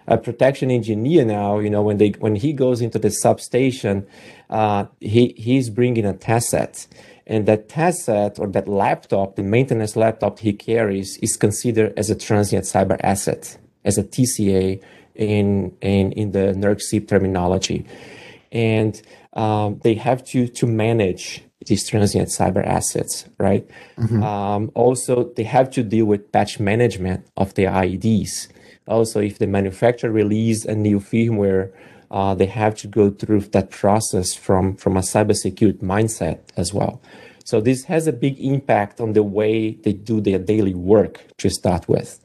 a 0.08 0.18
protection 0.18 0.72
engineer 0.72 1.26
now, 1.26 1.60
you 1.60 1.70
know, 1.70 1.82
when 1.84 1.98
they 1.98 2.10
when 2.20 2.36
he 2.36 2.54
goes 2.54 2.82
into 2.82 2.98
the 2.98 3.10
substation, 3.10 4.08
uh, 4.50 4.86
he 5.00 5.36
he's 5.38 5.70
bringing 5.70 6.06
a 6.06 6.14
test 6.14 6.50
set 6.50 6.88
and 7.30 7.46
that 7.46 7.70
test 7.70 8.06
set 8.06 8.40
or 8.40 8.48
that 8.48 8.68
laptop, 8.68 9.36
the 9.36 9.44
maintenance 9.44 9.96
laptop 9.96 10.40
he 10.40 10.52
carries, 10.52 11.18
is 11.22 11.38
considered 11.38 11.94
as 11.96 12.10
a 12.10 12.16
transient 12.16 12.66
cyber 12.66 13.00
asset, 13.04 13.56
as 13.86 13.98
a 14.00 14.04
TCA 14.04 14.84
in 15.14 15.72
in, 15.80 16.12
in 16.14 16.32
the 16.32 16.54
NERC 16.58 17.08
terminology. 17.08 17.86
And 18.52 19.00
um, 19.34 19.80
they 19.84 19.94
have 19.94 20.26
to 20.26 20.48
to 20.48 20.66
manage 20.66 21.44
these 21.68 21.88
transient 21.88 22.30
cyber 22.30 22.66
assets, 22.66 23.26
right? 23.38 23.70
Mm-hmm. 23.98 24.24
Um, 24.24 24.72
also, 24.74 25.32
they 25.36 25.44
have 25.44 25.70
to 25.72 25.84
deal 25.84 26.06
with 26.06 26.32
patch 26.32 26.60
management 26.60 27.28
of 27.38 27.54
their 27.54 27.70
IEDs. 27.70 28.48
Also, 28.88 29.20
if 29.20 29.38
the 29.38 29.46
manufacturer 29.46 30.10
release 30.10 30.66
a 30.66 30.74
new 30.74 31.00
firmware, 31.00 31.72
uh, 32.12 32.34
they 32.34 32.46
have 32.46 32.76
to 32.76 32.88
go 32.88 33.10
through 33.12 33.42
that 33.42 33.70
process 33.70 34.34
from 34.34 34.76
from 34.76 34.98
a 34.98 35.02
cybersecurity 35.02 35.82
mindset 35.82 36.40
as 36.58 36.74
well. 36.74 37.02
So 37.44 37.62
this 37.62 37.86
has 37.86 38.08
a 38.08 38.14
big 38.14 38.40
impact 38.40 39.02
on 39.02 39.14
the 39.14 39.24
way 39.24 39.72
they 39.72 39.94
do 39.94 40.22
their 40.22 40.40
daily 40.40 40.76
work 40.76 41.26
to 41.38 41.50
start 41.50 41.88
with. 41.88 42.24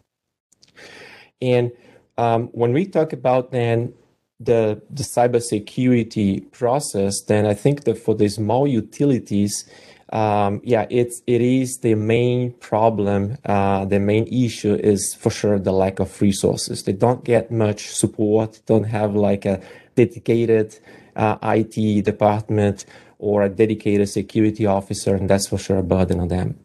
And 1.41 1.73
um, 2.19 2.49
when 2.49 2.73
we 2.73 2.87
talk 2.87 3.13
about 3.13 3.51
then 3.51 3.95
the 4.41 4.83
the 4.91 5.03
cybersecurity 5.03 6.51
process, 6.53 7.23
then 7.23 7.47
I 7.47 7.55
think 7.55 7.85
that 7.85 7.99
for 7.99 8.15
the 8.15 8.29
small 8.29 8.67
utilities, 8.67 9.65
um, 10.15 10.61
yeah, 10.63 10.87
it's 10.91 11.23
it 11.27 11.41
is 11.41 11.79
the 11.79 11.97
main 11.97 12.53
problem. 12.53 13.37
Uh, 13.45 13.85
the 13.85 13.99
main 13.99 14.29
issue 14.29 14.75
is 14.75 15.13
for 15.19 15.31
sure 15.31 15.59
the 15.59 15.73
lack 15.73 15.99
of 15.99 16.23
resources. 16.23 16.85
They 16.85 16.93
don't 16.93 17.25
get 17.25 17.51
much 17.51 17.89
support. 17.89 18.61
Don't 18.67 18.85
have 18.85 19.17
like 19.17 19.45
a 19.45 19.61
dedicated 19.97 20.79
uh, 21.17 21.37
IT 21.43 22.05
department 22.05 22.87
or 23.19 23.43
a 23.43 23.49
dedicated 23.49 24.09
security 24.09 24.67
officer, 24.67 25.17
and 25.17 25.29
that's 25.29 25.49
for 25.49 25.59
sure 25.59 25.79
a 25.79 25.83
burden 25.83 26.21
on 26.21 26.29
them. 26.29 26.61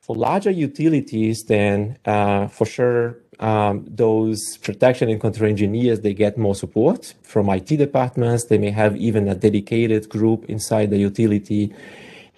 For 0.00 0.16
larger 0.16 0.50
utilities, 0.50 1.44
then 1.46 1.98
uh, 2.06 2.48
for 2.48 2.64
sure 2.64 3.18
um, 3.38 3.84
those 3.86 4.56
protection 4.62 5.10
and 5.10 5.20
control 5.20 5.48
engineers 5.48 6.00
they 6.00 6.14
get 6.14 6.38
more 6.38 6.54
support 6.54 7.14
from 7.22 7.50
IT 7.50 7.66
departments. 7.66 8.46
They 8.46 8.56
may 8.56 8.70
have 8.70 8.96
even 8.96 9.28
a 9.28 9.34
dedicated 9.34 10.08
group 10.08 10.46
inside 10.46 10.88
the 10.88 10.96
utility, 10.96 11.74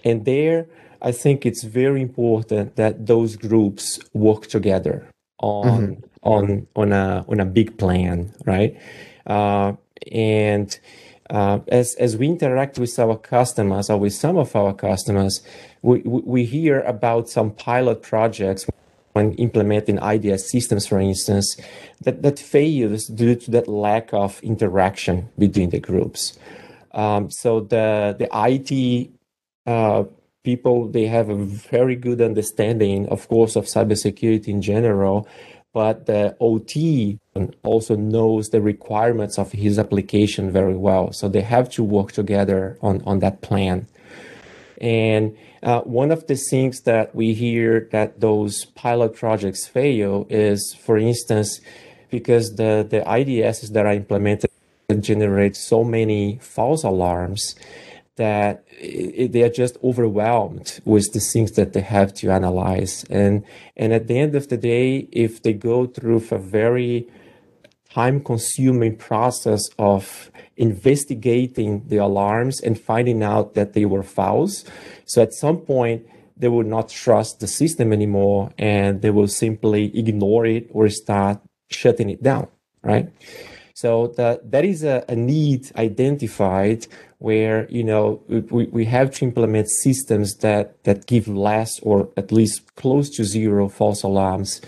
and 0.03 0.25
there 0.25 0.67
I 1.01 1.11
think 1.11 1.45
it's 1.45 1.63
very 1.63 2.01
important 2.01 2.75
that 2.75 3.07
those 3.07 3.35
groups 3.35 3.99
work 4.13 4.47
together 4.47 5.07
on 5.39 5.65
mm-hmm. 5.65 6.03
on 6.21 6.67
on 6.75 6.91
a 6.91 7.25
on 7.27 7.39
a 7.39 7.45
big 7.45 7.77
plan, 7.77 8.33
right? 8.45 8.77
Uh, 9.25 9.73
and 10.11 10.79
uh, 11.29 11.59
as 11.69 11.95
as 11.95 12.17
we 12.17 12.27
interact 12.27 12.77
with 12.77 12.97
our 12.99 13.17
customers 13.17 13.89
or 13.89 13.97
with 13.97 14.13
some 14.13 14.37
of 14.37 14.55
our 14.55 14.73
customers, 14.73 15.41
we 15.81 16.01
we 16.05 16.45
hear 16.45 16.81
about 16.81 17.29
some 17.29 17.51
pilot 17.51 18.03
projects 18.03 18.67
when 19.13 19.33
implementing 19.33 19.97
IDS 19.97 20.49
systems, 20.49 20.87
for 20.87 20.97
instance, 20.97 21.57
that, 21.99 22.21
that 22.21 22.39
fails 22.39 23.07
due 23.07 23.35
to 23.35 23.51
that 23.51 23.67
lack 23.67 24.13
of 24.13 24.39
interaction 24.41 25.27
between 25.37 25.69
the 25.69 25.81
groups. 25.81 26.37
Um, 26.91 27.29
so 27.31 27.61
the 27.61 28.15
the 28.19 28.29
IT 28.31 29.09
uh, 29.65 30.03
people 30.43 30.87
they 30.87 31.05
have 31.05 31.29
a 31.29 31.35
very 31.35 31.95
good 31.95 32.21
understanding, 32.21 33.07
of 33.09 33.27
course, 33.27 33.55
of 33.55 33.65
cybersecurity 33.65 34.47
in 34.47 34.61
general, 34.61 35.27
but 35.73 36.05
the 36.05 36.35
OT 36.39 37.19
also 37.63 37.95
knows 37.95 38.49
the 38.49 38.61
requirements 38.61 39.37
of 39.37 39.51
his 39.51 39.79
application 39.79 40.51
very 40.51 40.75
well. 40.75 41.13
So 41.13 41.29
they 41.29 41.41
have 41.41 41.69
to 41.71 41.83
work 41.83 42.11
together 42.11 42.77
on 42.81 43.01
on 43.05 43.19
that 43.19 43.41
plan. 43.41 43.87
And 44.81 45.37
uh, 45.61 45.81
one 45.81 46.11
of 46.11 46.25
the 46.25 46.35
things 46.35 46.81
that 46.81 47.13
we 47.13 47.33
hear 47.33 47.87
that 47.91 48.19
those 48.19 48.65
pilot 48.65 49.13
projects 49.13 49.67
fail 49.67 50.25
is, 50.29 50.73
for 50.73 50.97
instance, 50.97 51.61
because 52.09 52.55
the, 52.55 52.85
the 52.89 53.01
IDSs 53.01 53.71
that 53.73 53.85
are 53.85 53.93
implemented 53.93 54.49
generate 54.99 55.55
so 55.55 55.83
many 55.83 56.37
false 56.41 56.83
alarms 56.83 57.55
that 58.17 58.65
they 58.81 59.43
are 59.43 59.49
just 59.49 59.77
overwhelmed 59.83 60.79
with 60.85 61.13
the 61.13 61.19
things 61.19 61.51
that 61.53 61.73
they 61.73 61.81
have 61.81 62.13
to 62.15 62.31
analyze. 62.31 63.05
And, 63.09 63.43
and 63.77 63.93
at 63.93 64.07
the 64.07 64.17
end 64.17 64.35
of 64.35 64.49
the 64.49 64.57
day, 64.57 65.07
if 65.11 65.43
they 65.43 65.53
go 65.53 65.85
through 65.85 66.23
a 66.31 66.37
very 66.37 67.07
time 67.93 68.23
consuming 68.23 68.95
process 68.95 69.69
of 69.77 70.31
investigating 70.57 71.87
the 71.87 71.97
alarms 71.97 72.61
and 72.61 72.79
finding 72.79 73.21
out 73.21 73.53
that 73.53 73.73
they 73.73 73.85
were 73.85 74.03
false. 74.03 74.63
So 75.05 75.21
at 75.21 75.33
some 75.33 75.57
point, 75.57 76.05
they 76.37 76.47
will 76.47 76.63
not 76.63 76.89
trust 76.89 77.39
the 77.39 77.47
system 77.47 77.91
anymore 77.93 78.51
and 78.57 79.01
they 79.01 79.11
will 79.11 79.27
simply 79.27 79.95
ignore 79.97 80.45
it 80.45 80.69
or 80.71 80.89
start 80.89 81.39
shutting 81.69 82.09
it 82.09 82.23
down, 82.23 82.47
right? 82.81 83.09
So 83.73 84.07
that, 84.17 84.51
that 84.51 84.65
is 84.65 84.83
a, 84.83 85.03
a 85.07 85.15
need 85.15 85.71
identified 85.75 86.87
where, 87.21 87.67
you 87.69 87.83
know, 87.83 88.21
we, 88.27 88.65
we 88.65 88.85
have 88.85 89.11
to 89.11 89.25
implement 89.25 89.69
systems 89.69 90.35
that, 90.37 90.83
that 90.83 91.05
give 91.05 91.27
less 91.27 91.79
or 91.81 92.09
at 92.17 92.31
least 92.31 92.75
close 92.75 93.09
to 93.15 93.23
zero 93.23 93.69
false 93.69 94.03
alarms 94.03 94.61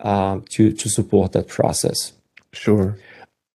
um, 0.00 0.44
to, 0.50 0.72
to 0.72 0.88
support 0.88 1.32
that 1.32 1.48
process. 1.48 2.12
Sure 2.52 2.96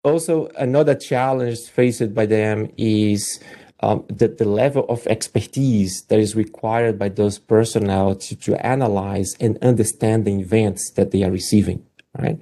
also 0.05 0.49
another 0.59 0.95
challenge 0.95 1.59
faced 1.61 2.14
by 2.14 2.27
them 2.27 2.71
is 2.77 3.40
um, 3.81 4.05
the, 4.09 4.29
the 4.29 4.45
level 4.45 4.85
of 4.88 5.07
expertise 5.07 6.05
that 6.09 6.19
is 6.19 6.37
required 6.37 6.99
by 6.99 7.09
those 7.09 7.38
personnel 7.38 8.14
to, 8.14 8.37
to 8.37 8.67
analyze 8.67 9.35
and 9.40 9.59
understand 9.62 10.25
the 10.25 10.38
events 10.38 10.93
that 10.93 11.11
they 11.11 11.23
are 11.23 11.31
receiving, 11.31 11.85
right? 12.19 12.38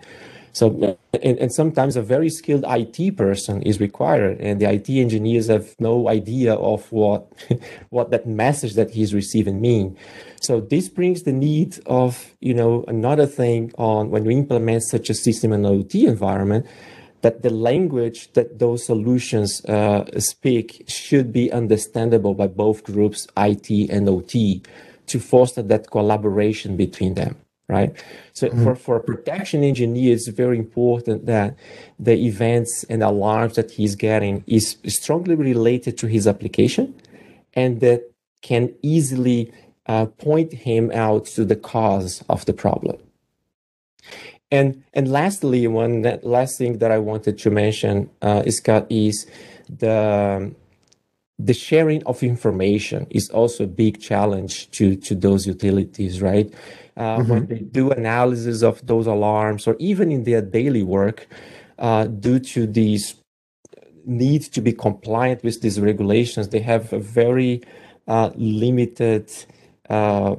So, 0.52 0.98
and, 1.14 1.38
and, 1.38 1.52
sometimes 1.52 1.96
a 1.96 2.02
very 2.02 2.28
skilled 2.28 2.64
IT 2.68 3.16
person 3.16 3.62
is 3.62 3.80
required, 3.80 4.38
and 4.38 4.60
the 4.60 4.70
IT 4.70 4.90
engineers 4.90 5.46
have 5.48 5.74
no 5.80 6.08
idea 6.08 6.54
of 6.54 6.92
what 6.92 7.32
what 7.88 8.10
that 8.10 8.26
message 8.26 8.74
that 8.74 8.90
he's 8.90 9.14
receiving 9.14 9.60
mean. 9.62 9.96
So 10.42 10.60
this 10.60 10.88
brings 10.88 11.22
the 11.22 11.32
need 11.32 11.78
of 11.86 12.32
you 12.40 12.52
know 12.52 12.84
another 12.86 13.26
thing 13.26 13.72
on 13.78 14.10
when 14.10 14.26
you 14.26 14.30
implement 14.30 14.82
such 14.82 15.08
a 15.08 15.14
system 15.14 15.54
in 15.54 15.64
an 15.64 15.72
OT 15.80 16.06
environment 16.06 16.66
that 17.22 17.42
the 17.42 17.50
language 17.50 18.32
that 18.34 18.58
those 18.58 18.84
solutions 18.84 19.64
uh, 19.66 20.04
speak 20.18 20.84
should 20.88 21.32
be 21.32 21.50
understandable 21.50 22.34
by 22.34 22.48
both 22.48 22.84
groups, 22.84 23.26
IT 23.36 23.90
and 23.90 24.08
OT, 24.08 24.62
to 25.06 25.18
foster 25.18 25.62
that 25.62 25.90
collaboration 25.90 26.76
between 26.76 27.14
them, 27.14 27.36
right? 27.68 27.94
So 28.32 28.48
mm-hmm. 28.48 28.64
for, 28.64 28.74
for 28.74 28.96
a 28.96 29.00
protection 29.00 29.62
engineer, 29.62 30.14
it's 30.14 30.28
very 30.28 30.58
important 30.58 31.26
that 31.26 31.56
the 31.98 32.14
events 32.26 32.84
and 32.88 33.02
alarms 33.02 33.56
that 33.56 33.70
he's 33.70 33.94
getting 33.94 34.44
is 34.46 34.76
strongly 34.86 35.34
related 35.34 35.96
to 35.98 36.06
his 36.06 36.26
application 36.26 36.94
and 37.54 37.80
that 37.80 38.10
can 38.42 38.74
easily 38.82 39.52
uh, 39.86 40.06
point 40.06 40.52
him 40.52 40.90
out 40.92 41.26
to 41.26 41.44
the 41.44 41.56
cause 41.56 42.22
of 42.28 42.44
the 42.46 42.52
problem. 42.52 42.98
And 44.50 44.84
and 44.92 45.10
lastly, 45.10 45.66
one 45.66 46.02
last 46.22 46.58
thing 46.58 46.78
that 46.78 46.90
I 46.90 46.98
wanted 46.98 47.38
to 47.38 47.50
mention, 47.50 48.10
uh, 48.20 48.42
Scott, 48.50 48.86
is 48.90 49.26
the 49.68 50.52
the 51.44 51.54
sharing 51.54 52.04
of 52.04 52.22
information 52.22 53.06
is 53.10 53.28
also 53.30 53.64
a 53.64 53.66
big 53.66 54.00
challenge 54.00 54.70
to 54.72 54.96
to 54.96 55.14
those 55.14 55.46
utilities, 55.46 56.20
right? 56.22 56.52
Uh, 56.96 57.18
mm-hmm. 57.18 57.30
When 57.30 57.46
they 57.46 57.58
do 57.60 57.90
analysis 57.90 58.62
of 58.62 58.86
those 58.86 59.06
alarms, 59.06 59.66
or 59.66 59.76
even 59.78 60.12
in 60.12 60.24
their 60.24 60.42
daily 60.42 60.82
work, 60.82 61.26
uh, 61.78 62.06
due 62.06 62.38
to 62.38 62.66
these 62.66 63.16
need 64.04 64.42
to 64.42 64.60
be 64.60 64.72
compliant 64.72 65.42
with 65.42 65.62
these 65.62 65.80
regulations, 65.80 66.48
they 66.48 66.60
have 66.60 66.92
a 66.92 66.98
very 66.98 67.62
uh, 68.08 68.30
limited 68.36 69.30
uh, 69.88 70.36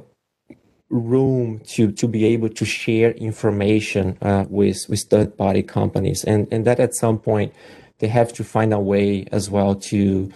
room 0.90 1.60
to 1.66 1.90
to 1.92 2.06
be 2.06 2.24
able 2.24 2.48
to 2.48 2.64
share 2.64 3.10
information 3.12 4.16
uh, 4.22 4.44
with 4.48 4.78
with 4.88 5.02
third 5.10 5.36
party 5.36 5.62
companies 5.62 6.22
and 6.24 6.46
and 6.52 6.64
that 6.66 6.78
at 6.78 6.94
some 6.94 7.18
point 7.18 7.52
they 7.98 8.08
have 8.08 8.32
to 8.32 8.44
find 8.44 8.72
a 8.72 8.78
way 8.78 9.26
as 9.32 9.50
well 9.50 9.74
to 9.74 10.30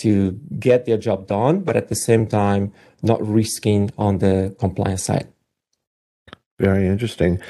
to 0.00 0.32
get 0.58 0.86
their 0.86 0.98
job 0.98 1.26
done 1.26 1.60
but 1.60 1.76
at 1.76 1.88
the 1.88 1.96
same 1.96 2.26
time 2.26 2.72
not 3.02 3.20
risking 3.26 3.90
on 3.96 4.18
the 4.18 4.54
compliance 4.58 5.04
side 5.04 5.28
very 6.58 6.86
interesting 6.86 7.40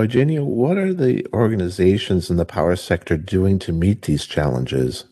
Eugenio, 0.00 0.44
what 0.44 0.78
are 0.78 0.94
the 0.94 1.26
organizations 1.34 2.30
in 2.30 2.38
the 2.38 2.46
power 2.46 2.74
sector 2.74 3.18
doing 3.18 3.58
to 3.58 3.70
meet 3.70 4.02
these 4.02 4.24
challenges? 4.24 5.04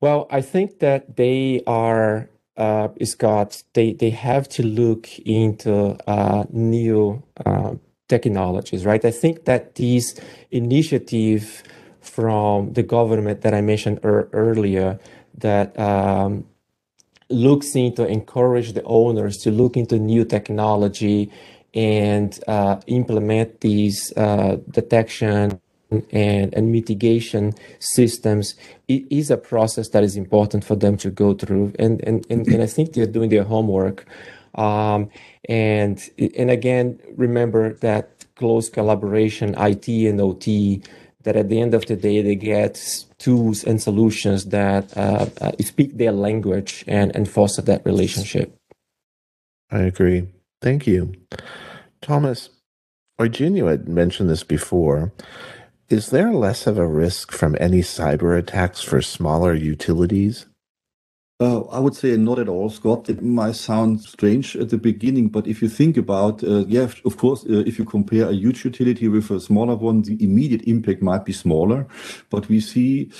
Well, 0.00 0.26
I 0.30 0.40
think 0.40 0.78
that 0.78 1.16
they 1.16 1.62
are 1.66 2.30
uh, 2.56 2.88
Scott, 3.04 3.62
they, 3.74 3.92
they 3.92 4.10
have 4.10 4.48
to 4.50 4.62
look 4.62 5.18
into 5.20 5.96
uh, 6.06 6.44
new 6.50 7.22
uh, 7.44 7.74
technologies, 8.08 8.84
right? 8.84 9.04
I 9.04 9.10
think 9.10 9.44
that 9.44 9.76
these 9.76 10.20
initiative 10.50 11.62
from 12.02 12.72
the 12.72 12.82
government 12.82 13.42
that 13.42 13.54
I 13.54 13.60
mentioned 13.60 14.00
er- 14.04 14.28
earlier 14.32 14.98
that 15.38 15.78
um, 15.78 16.44
looks 17.30 17.74
into 17.74 18.06
encourage 18.06 18.72
the 18.72 18.82
owners 18.84 19.38
to 19.38 19.50
look 19.50 19.76
into 19.76 19.98
new 19.98 20.24
technology 20.24 21.30
and 21.74 22.38
uh, 22.46 22.80
implement 22.86 23.60
these 23.60 24.12
uh, 24.16 24.58
detection 24.70 25.58
and, 26.10 26.54
and 26.54 26.72
mitigation 26.72 27.52
systems 27.78 28.54
it 28.88 29.04
is 29.10 29.30
a 29.30 29.36
process 29.36 29.88
that 29.90 30.02
is 30.02 30.16
important 30.16 30.64
for 30.64 30.76
them 30.76 30.96
to 30.98 31.10
go 31.10 31.34
through. 31.34 31.72
And, 31.78 32.02
and, 32.04 32.26
and, 32.28 32.46
and 32.46 32.62
I 32.62 32.66
think 32.66 32.92
they're 32.92 33.06
doing 33.06 33.30
their 33.30 33.44
homework. 33.44 34.06
Um, 34.54 35.08
and, 35.48 36.02
and 36.36 36.50
again, 36.50 37.00
remember 37.16 37.74
that 37.74 38.26
close 38.36 38.68
collaboration, 38.68 39.54
IT 39.56 39.88
and 39.88 40.20
OT, 40.20 40.82
that 41.24 41.36
at 41.36 41.48
the 41.48 41.60
end 41.60 41.74
of 41.74 41.86
the 41.86 41.96
day 41.96 42.22
they 42.22 42.34
get 42.34 42.82
tools 43.18 43.64
and 43.64 43.80
solutions 43.80 44.46
that 44.46 44.96
uh, 44.96 45.26
uh, 45.40 45.52
speak 45.60 45.96
their 45.96 46.12
language 46.12 46.84
and, 46.86 47.14
and 47.14 47.28
foster 47.28 47.62
that 47.62 47.84
relationship. 47.84 48.56
I 49.70 49.80
agree. 49.80 50.28
Thank 50.60 50.86
you. 50.86 51.14
Thomas, 52.00 52.50
Eugenio 53.18 53.68
had 53.68 53.88
mentioned 53.88 54.28
this 54.28 54.44
before. 54.44 55.12
Is 55.88 56.10
there 56.10 56.32
less 56.32 56.66
of 56.66 56.78
a 56.78 56.86
risk 56.86 57.32
from 57.32 57.56
any 57.60 57.80
cyber 57.80 58.38
attacks 58.38 58.82
for 58.82 59.02
smaller 59.02 59.54
utilities? 59.54 60.46
Uh, 61.42 61.62
I 61.72 61.80
would 61.80 61.96
say 61.96 62.16
not 62.16 62.38
at 62.38 62.48
all, 62.48 62.70
Scott. 62.70 63.10
It 63.10 63.20
might 63.20 63.56
sound 63.56 64.00
strange 64.00 64.54
at 64.54 64.68
the 64.68 64.78
beginning, 64.78 65.26
but 65.26 65.48
if 65.48 65.60
you 65.60 65.68
think 65.68 65.96
about, 65.96 66.44
uh, 66.44 66.64
yeah, 66.68 66.86
of 67.04 67.16
course, 67.16 67.44
uh, 67.46 67.64
if 67.66 67.80
you 67.80 67.84
compare 67.84 68.28
a 68.28 68.32
huge 68.32 68.64
utility 68.64 69.08
with 69.08 69.28
a 69.28 69.40
smaller 69.40 69.74
one, 69.74 70.02
the 70.02 70.16
immediate 70.22 70.62
impact 70.68 71.02
might 71.02 71.24
be 71.24 71.32
smaller. 71.32 71.88
But 72.30 72.48
we 72.48 72.60
see 72.60 73.10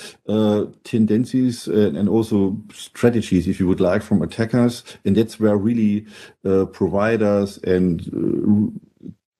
tendencies 0.85 1.67
and, 1.67 2.07
also 2.07 2.57
strategies, 2.71 3.45
if 3.49 3.59
you 3.59 3.67
would 3.67 3.81
like, 3.81 4.01
from 4.01 4.21
attackers, 4.21 4.85
and 5.03 5.17
that's 5.17 5.37
where 5.37 5.57
really 5.57 6.05
providers 6.71 7.57
and 7.65 8.79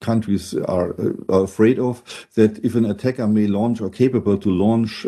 countries 0.01 0.53
are, 0.67 0.93
are, 1.29 1.43
afraid 1.43 1.79
of 1.79 2.03
that 2.35 2.59
if 2.65 2.75
an 2.75 2.83
attacker 2.85 3.25
may 3.25 3.47
launch 3.47 3.79
or 3.79 3.89
capable 3.89 4.37
to 4.37 4.49
launch 4.49 5.07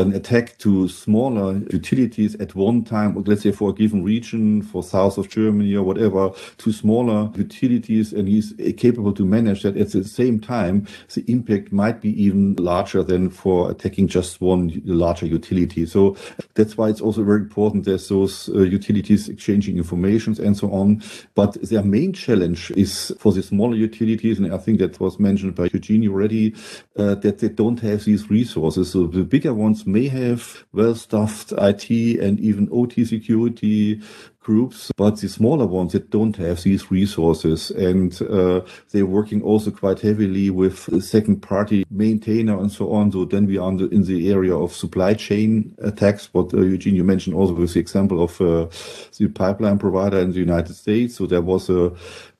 an 0.00 0.14
attack 0.14 0.58
to 0.58 0.88
smaller 0.88 1.58
utilities 1.70 2.34
at 2.36 2.54
one 2.54 2.84
time, 2.84 3.22
let's 3.24 3.42
say 3.42 3.52
for 3.52 3.70
a 3.70 3.72
given 3.72 4.02
region, 4.04 4.62
for 4.62 4.82
south 4.82 5.18
of 5.18 5.28
Germany 5.28 5.74
or 5.74 5.82
whatever, 5.82 6.30
to 6.58 6.72
smaller 6.72 7.30
utilities, 7.36 8.12
and 8.12 8.28
he's 8.28 8.54
capable 8.76 9.12
to 9.12 9.24
manage 9.24 9.62
that 9.62 9.76
at 9.76 9.90
the 9.92 10.04
same 10.04 10.40
time, 10.40 10.86
the 11.14 11.24
impact 11.28 11.72
might 11.72 12.00
be 12.00 12.10
even 12.22 12.54
larger 12.56 13.02
than 13.02 13.30
for 13.30 13.70
attacking 13.70 14.08
just 14.08 14.40
one 14.40 14.82
larger 14.84 15.26
utility. 15.26 15.86
So 15.86 16.16
that's 16.54 16.76
why 16.76 16.88
it's 16.88 17.00
also 17.00 17.22
very 17.22 17.40
important 17.40 17.84
there's 17.84 18.08
those 18.08 18.48
uh, 18.50 18.60
utilities 18.60 19.28
exchanging 19.28 19.78
information 19.78 20.36
and 20.42 20.56
so 20.56 20.70
on. 20.72 21.02
But 21.34 21.54
their 21.62 21.82
main 21.82 22.12
challenge 22.12 22.70
is 22.72 23.12
for 23.18 23.32
the 23.32 23.42
smaller 23.42 23.76
utilities, 23.76 24.38
and 24.38 24.52
I 24.52 24.58
think 24.58 24.78
that 24.80 25.00
was 25.00 25.18
mentioned 25.18 25.54
by 25.54 25.68
Eugene 25.72 26.08
already, 26.08 26.54
uh, 26.96 27.14
that 27.16 27.38
they 27.38 27.48
don't 27.48 27.80
have 27.80 28.04
these 28.04 28.28
resources. 28.30 28.90
So 28.90 29.06
the 29.06 29.22
bigger 29.22 29.54
ones 29.54 29.85
may 29.86 30.08
have 30.08 30.64
well-stuffed 30.72 31.52
IT 31.52 31.90
and 32.20 32.40
even 32.40 32.68
OT 32.72 33.04
security 33.04 34.00
groups, 34.40 34.92
but 34.96 35.20
the 35.20 35.28
smaller 35.28 35.66
ones 35.66 35.92
that 35.92 36.08
don't 36.10 36.36
have 36.36 36.62
these 36.62 36.88
resources 36.88 37.72
and 37.72 38.22
uh, 38.22 38.60
they're 38.92 39.04
working 39.04 39.42
also 39.42 39.72
quite 39.72 39.98
heavily 39.98 40.50
with 40.50 41.02
second 41.02 41.40
party 41.40 41.84
maintainer 41.90 42.56
and 42.56 42.70
so 42.70 42.92
on. 42.92 43.10
So 43.10 43.24
then 43.24 43.46
we 43.46 43.58
are 43.58 43.72
the, 43.72 43.88
in 43.88 44.04
the 44.04 44.30
area 44.30 44.56
of 44.56 44.72
supply 44.72 45.14
chain 45.14 45.74
attacks, 45.82 46.32
what 46.32 46.54
uh, 46.54 46.58
Eugene, 46.58 46.94
you 46.94 47.02
mentioned 47.02 47.34
also 47.34 47.54
with 47.54 47.74
the 47.74 47.80
example 47.80 48.22
of 48.22 48.40
uh, 48.40 48.66
the 49.18 49.28
pipeline 49.34 49.78
provider 49.78 50.18
in 50.18 50.30
the 50.30 50.38
United 50.38 50.74
States. 50.74 51.16
So 51.16 51.26
there 51.26 51.42
was 51.42 51.68
a 51.68 51.92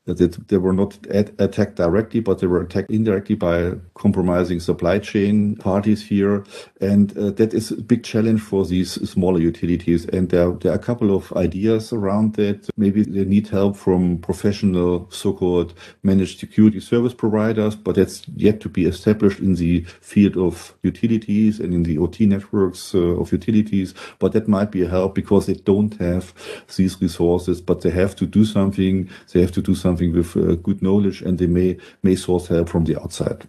that 0.07 0.49
they 0.49 0.57
were 0.57 0.73
not 0.73 0.99
attacked 1.11 1.77
directly, 1.77 2.21
but 2.21 2.39
they 2.39 2.47
were 2.47 2.61
attacked 2.61 2.91
indirectly 2.91 3.35
by 3.35 3.73
compromising 3.95 4.61
supply 4.61 4.99
chain 4.99 5.57
parties 5.57 6.07
here. 6.07 6.45
And 6.81 7.17
uh, 7.19 7.31
that 7.33 7.53
is 7.53 7.73
a 7.73 7.77
big 7.77 8.05
challenge 8.05 8.41
for 8.41 8.65
these 8.65 8.93
smaller 9.09 9.41
utilities. 9.41 10.07
And 10.07 10.29
there, 10.31 10.53
there, 10.53 10.73
are 10.73 10.77
a 10.77 10.79
couple 10.79 11.15
of 11.15 11.33
ideas 11.33 11.93
around 11.93 12.35
that. 12.35 12.69
Maybe 12.77 13.03
they 13.03 13.25
need 13.25 13.49
help 13.49 13.77
from 13.77 14.19
professional 14.19 15.09
so-called 15.11 15.75
managed 16.05 16.39
security 16.39 16.79
service 16.79 17.15
providers, 17.15 17.75
but 17.75 17.97
that's 17.97 18.23
yet 18.37 18.61
to 18.61 18.69
be 18.69 18.85
established 18.85 19.41
in 19.41 19.55
the 19.55 19.81
field 20.01 20.37
of 20.37 20.75
utilities 20.83 21.59
and 21.59 21.75
in 21.75 21.83
the 21.83 21.99
OT 21.99 22.27
networks 22.27 22.95
uh, 22.95 22.99
of 22.99 23.33
utilities. 23.33 23.93
But 24.21 24.33
that 24.33 24.47
might 24.47 24.71
be 24.71 24.83
a 24.83 24.89
help 24.89 25.17
because 25.17 25.47
they 25.47 25.55
don't 25.55 25.99
have 26.01 26.33
these 26.77 27.01
resources, 27.03 27.61
but 27.61 27.81
they 27.81 27.91
have 27.91 28.15
to 28.17 28.27
do 28.27 28.45
something. 28.45 29.11
They 29.33 29.41
have 29.41 29.53
to 29.53 29.63
do 29.63 29.75
something 29.75 29.96
something 29.97 30.13
with 30.13 30.37
uh, 30.37 30.57
good 30.57 30.83
knowledge 30.83 31.23
and 31.23 31.39
they 31.39 31.47
may 31.47 31.77
may 32.03 32.15
source 32.15 32.49
help 32.49 32.69
from 32.69 32.85
the 32.85 33.01
outside. 33.01 33.49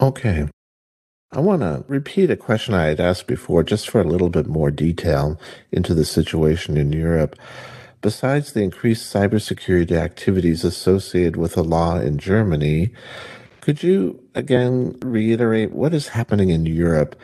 Okay. 0.00 0.48
I 1.32 1.40
want 1.40 1.60
to 1.60 1.84
repeat 1.88 2.30
a 2.30 2.36
question 2.36 2.72
I 2.72 2.86
had 2.86 3.00
asked 3.00 3.26
before, 3.26 3.62
just 3.62 3.90
for 3.90 4.00
a 4.00 4.10
little 4.12 4.30
bit 4.30 4.46
more 4.46 4.70
detail 4.70 5.38
into 5.70 5.92
the 5.92 6.06
situation 6.06 6.78
in 6.78 6.90
Europe. 6.92 7.36
Besides 8.00 8.52
the 8.52 8.62
increased 8.62 9.12
cybersecurity 9.12 9.92
activities 9.92 10.64
associated 10.64 11.36
with 11.36 11.54
the 11.54 11.64
law 11.64 11.98
in 11.98 12.16
Germany, 12.16 12.90
could 13.60 13.82
you 13.82 14.18
again 14.34 14.96
reiterate 15.02 15.72
what 15.72 15.92
is 15.92 16.08
happening 16.08 16.48
in 16.48 16.64
Europe? 16.64 17.14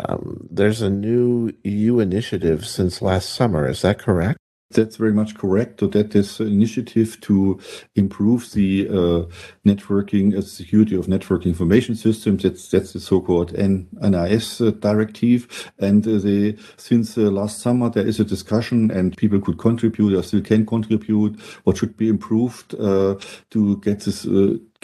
Um, 0.00 0.48
there's 0.50 0.82
a 0.82 0.90
new 0.90 1.52
EU 1.62 2.00
initiative 2.00 2.66
since 2.66 3.00
last 3.00 3.30
summer, 3.30 3.68
is 3.68 3.82
that 3.82 4.00
correct? 4.00 4.38
That's 4.70 4.96
very 4.96 5.12
much 5.12 5.36
correct. 5.36 5.80
So 5.80 5.86
that 5.88 6.10
this 6.10 6.40
initiative 6.40 7.20
to 7.22 7.60
improve 7.94 8.50
the 8.52 8.88
uh, 8.88 9.24
networking 9.64 10.36
uh, 10.36 10.40
security 10.42 10.96
of 10.96 11.06
network 11.06 11.46
information 11.46 11.94
systems. 11.94 12.42
That's 12.42 12.68
that's 12.68 12.92
the 12.92 13.00
so-called 13.00 13.52
NIS 13.52 14.60
uh, 14.60 14.70
directive. 14.80 15.70
And 15.78 16.06
uh, 16.06 16.18
they, 16.18 16.56
since 16.76 17.16
uh, 17.16 17.30
last 17.30 17.60
summer, 17.60 17.90
there 17.90 18.06
is 18.06 18.18
a 18.20 18.24
discussion, 18.24 18.90
and 18.90 19.16
people 19.16 19.40
could 19.40 19.58
contribute 19.58 20.14
or 20.14 20.22
still 20.22 20.42
can 20.42 20.66
contribute. 20.66 21.40
What 21.64 21.76
should 21.76 21.96
be 21.96 22.08
improved 22.08 22.74
uh, 22.74 23.16
to 23.50 23.76
get 23.78 24.00
this 24.00 24.26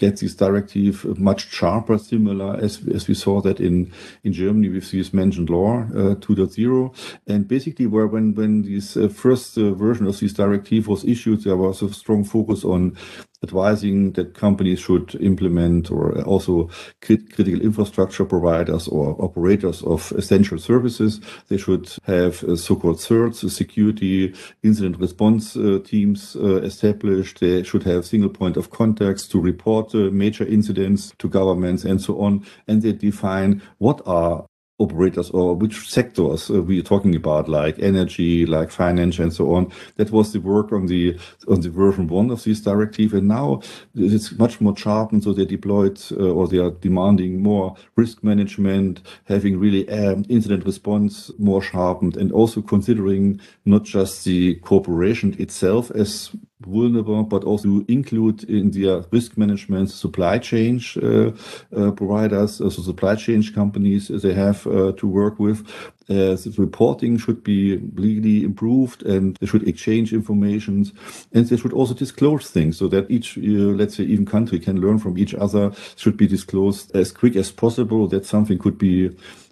get 0.00 0.16
this 0.18 0.34
directive 0.34 1.04
much 1.18 1.48
sharper, 1.50 1.98
similar 1.98 2.56
as, 2.56 2.80
as 2.88 3.06
we 3.06 3.14
saw 3.14 3.40
that 3.42 3.60
in, 3.60 3.92
in 4.24 4.32
Germany 4.32 4.70
with 4.70 4.90
this 4.90 5.12
mentioned 5.12 5.50
law 5.50 5.82
uh, 5.94 6.14
2.0. 6.16 7.20
And 7.28 7.46
basically, 7.46 7.86
where 7.86 8.06
when, 8.06 8.34
when 8.34 8.62
this 8.62 8.96
uh, 8.96 9.08
first 9.08 9.58
uh, 9.58 9.72
version 9.74 10.06
of 10.06 10.18
this 10.18 10.32
directive 10.32 10.88
was 10.88 11.04
issued, 11.04 11.44
there 11.44 11.56
was 11.56 11.82
a 11.82 11.92
strong 11.92 12.24
focus 12.24 12.64
on 12.64 12.96
advising 13.42 14.12
that 14.12 14.34
companies 14.34 14.80
should 14.80 15.14
implement 15.20 15.90
or 15.90 16.20
also 16.22 16.68
crit 17.00 17.34
critical 17.34 17.60
infrastructure 17.60 18.24
providers 18.24 18.86
or 18.88 19.16
operators 19.22 19.82
of 19.82 20.12
essential 20.12 20.58
services. 20.58 21.20
They 21.48 21.56
should 21.56 21.90
have 22.04 22.44
uh, 22.44 22.56
so-called 22.56 22.98
CERTs, 22.98 23.48
security 23.50 24.34
incident 24.62 24.98
response 24.98 25.56
uh, 25.56 25.80
teams 25.84 26.36
uh, 26.36 26.56
established. 26.62 27.40
They 27.40 27.62
should 27.62 27.84
have 27.84 28.04
single 28.04 28.30
point 28.30 28.56
of 28.56 28.70
contacts 28.70 29.26
to 29.28 29.40
report 29.40 29.94
uh, 29.94 30.10
major 30.10 30.44
incidents 30.44 31.12
to 31.18 31.28
governments 31.28 31.84
and 31.84 32.00
so 32.00 32.20
on. 32.20 32.44
And 32.68 32.82
they 32.82 32.92
define 32.92 33.62
what 33.78 34.02
are 34.06 34.46
operators 34.80 35.30
or 35.30 35.54
which 35.54 35.88
sectors 35.88 36.50
uh, 36.50 36.62
we 36.62 36.80
are 36.80 36.82
talking 36.82 37.14
about, 37.14 37.48
like 37.48 37.78
energy, 37.78 38.46
like 38.46 38.70
finance, 38.70 39.18
and 39.18 39.32
so 39.32 39.54
on. 39.54 39.70
That 39.96 40.10
was 40.10 40.32
the 40.32 40.40
work 40.40 40.72
on 40.72 40.86
the 40.86 41.18
on 41.48 41.60
the 41.60 41.70
version 41.70 42.08
one 42.08 42.30
of 42.30 42.42
this 42.44 42.60
directive, 42.60 43.14
and 43.14 43.28
now 43.28 43.60
it's 43.94 44.32
much 44.38 44.60
more 44.60 44.76
sharpened. 44.76 45.24
So 45.24 45.32
they 45.32 45.44
deployed 45.44 46.00
uh, 46.12 46.32
or 46.32 46.48
they 46.48 46.58
are 46.58 46.70
demanding 46.70 47.42
more 47.42 47.76
risk 47.96 48.24
management, 48.24 49.02
having 49.24 49.58
really 49.58 49.88
um, 49.90 50.24
incident 50.28 50.64
response 50.64 51.30
more 51.38 51.62
sharpened, 51.62 52.16
and 52.16 52.32
also 52.32 52.62
considering 52.62 53.40
not 53.64 53.84
just 53.84 54.24
the 54.24 54.54
corporation 54.56 55.36
itself 55.38 55.90
as 55.92 56.30
vulnerable, 56.60 57.22
but 57.22 57.44
also 57.44 57.84
include 57.88 58.44
in 58.44 58.70
their 58.70 59.04
risk 59.10 59.36
management 59.36 59.90
supply 59.90 60.38
chain 60.38 60.80
uh, 61.02 61.30
uh, 61.76 61.90
providers, 61.92 62.60
uh, 62.60 62.70
so 62.70 62.82
supply 62.82 63.14
chain 63.14 63.42
companies 63.54 64.08
they 64.08 64.34
have 64.34 64.66
uh, 64.66 64.92
to 64.92 65.06
work 65.06 65.38
with. 65.38 65.66
Uh, 66.08 66.34
the 66.34 66.52
reporting 66.58 67.16
should 67.16 67.44
be 67.44 67.78
legally 67.94 68.42
improved 68.42 69.04
and 69.04 69.36
they 69.36 69.46
should 69.46 69.68
exchange 69.68 70.12
information 70.12 70.84
and 71.32 71.46
they 71.46 71.56
should 71.56 71.72
also 71.72 71.94
disclose 71.94 72.50
things 72.50 72.76
so 72.76 72.88
that 72.88 73.08
each, 73.08 73.38
uh, 73.38 73.40
let's 73.78 73.96
say, 73.96 74.02
even 74.02 74.26
country 74.26 74.58
can 74.58 74.80
learn 74.80 74.98
from 74.98 75.16
each 75.16 75.34
other, 75.34 75.70
should 75.94 76.16
be 76.16 76.26
disclosed 76.26 76.94
as 76.96 77.12
quick 77.12 77.36
as 77.36 77.52
possible 77.52 78.08
that 78.08 78.26
something 78.26 78.58
could 78.58 78.76
be 78.76 79.08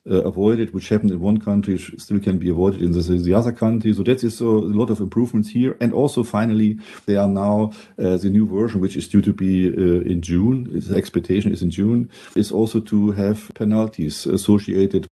avoided, 0.09 0.73
which 0.75 0.89
happened 0.89 1.11
in 1.11 1.21
one 1.21 1.39
country, 1.39 1.79
still 1.79 2.21
can 2.21 2.39
be 2.39 2.51
avoided 2.51 2.83
in 2.83 2.93
the, 2.93 3.01
the 3.01 3.35
other 3.35 3.53
country. 3.53 3.93
So 3.93 4.03
that 4.03 4.25
is 4.25 4.41
a 4.41 4.45
lot 4.45 4.91
of 4.91 5.01
improvements 5.01 5.51
here. 5.51 5.77
And 5.81 5.93
also, 5.93 6.25
finally, 6.25 6.79
they 7.07 7.17
are 7.17 7.29
now 7.29 7.73
uh, 7.99 8.17
the 8.17 8.31
new 8.31 8.47
version, 8.47 8.81
which 8.81 8.97
is 8.97 9.09
due 9.09 9.23
to 9.23 9.33
be 9.33 9.69
uh, 9.69 10.11
in 10.13 10.23
June. 10.23 10.69
The 10.71 10.97
expectation 10.97 11.53
is 11.53 11.63
in 11.63 11.71
June. 11.71 12.11
Is 12.35 12.53
also 12.53 12.81
to 12.81 13.13
have 13.13 13.51
penalties 13.55 14.27
associated 14.27 15.09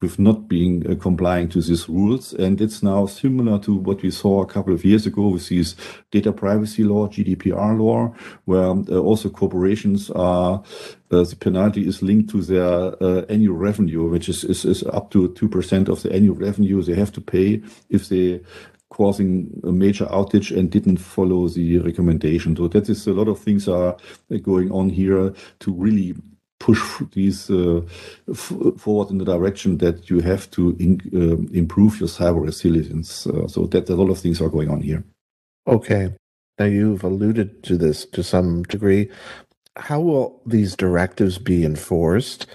with 0.00 0.18
not 0.18 0.48
being 0.48 0.90
uh, 0.90 0.94
complying 0.94 1.48
to 1.50 1.60
these 1.60 1.88
rules. 1.88 2.32
And 2.32 2.60
it's 2.60 2.82
now 2.82 3.06
similar 3.06 3.58
to 3.60 3.74
what 3.74 4.02
we 4.02 4.10
saw 4.10 4.42
a 4.42 4.46
couple 4.46 4.72
of 4.72 4.84
years 4.84 5.06
ago 5.06 5.28
with 5.28 5.48
this 5.48 5.76
data 6.10 6.32
privacy 6.32 6.84
law, 6.84 7.08
GDPR 7.08 7.78
law, 7.78 8.14
where 8.46 8.70
uh, 8.70 8.98
also 8.98 9.28
corporations 9.28 10.10
are, 10.10 10.62
uh, 11.10 11.24
the 11.24 11.36
penalty 11.38 11.86
is 11.86 12.02
linked 12.02 12.30
to 12.30 12.40
their 12.40 13.02
uh, 13.02 13.26
annual 13.28 13.56
revenue, 13.56 14.08
which 14.08 14.28
is, 14.28 14.42
is, 14.44 14.64
is 14.64 14.82
up 14.84 15.10
to 15.10 15.28
2% 15.30 15.88
of 15.88 16.02
the 16.02 16.12
annual 16.12 16.34
revenue 16.34 16.82
they 16.82 16.94
have 16.94 17.12
to 17.12 17.20
pay 17.20 17.62
if 17.90 18.08
they 18.08 18.40
causing 18.88 19.60
a 19.64 19.70
major 19.70 20.04
outage 20.06 20.56
and 20.56 20.70
didn't 20.70 20.96
follow 20.96 21.46
the 21.48 21.78
recommendation. 21.78 22.56
So 22.56 22.66
that 22.68 22.88
is 22.88 23.06
a 23.06 23.12
lot 23.12 23.28
of 23.28 23.38
things 23.38 23.68
are 23.68 23.96
going 24.42 24.72
on 24.72 24.90
here 24.90 25.32
to 25.60 25.72
really 25.72 26.16
push 26.60 27.02
these 27.12 27.50
uh, 27.50 27.80
forward 28.34 29.10
in 29.10 29.18
the 29.18 29.24
direction 29.24 29.78
that 29.78 30.08
you 30.08 30.20
have 30.20 30.48
to 30.52 30.76
in, 30.78 31.00
uh, 31.12 31.56
improve 31.56 31.98
your 31.98 32.08
cyber 32.08 32.44
resilience. 32.44 33.26
Uh, 33.26 33.48
so 33.48 33.66
that 33.66 33.88
a 33.88 33.94
lot 33.94 34.10
of 34.10 34.18
things 34.18 34.40
are 34.40 34.48
going 34.48 34.70
on 34.70 34.80
here. 34.80 35.02
Okay. 35.66 36.14
Now 36.58 36.66
you've 36.66 37.02
alluded 37.02 37.64
to 37.64 37.76
this 37.76 38.04
to 38.06 38.22
some 38.22 38.62
degree. 38.64 39.10
How 39.76 40.00
will 40.00 40.42
these 40.46 40.76
directives 40.76 41.38
be 41.38 41.64
enforced? 41.64 42.46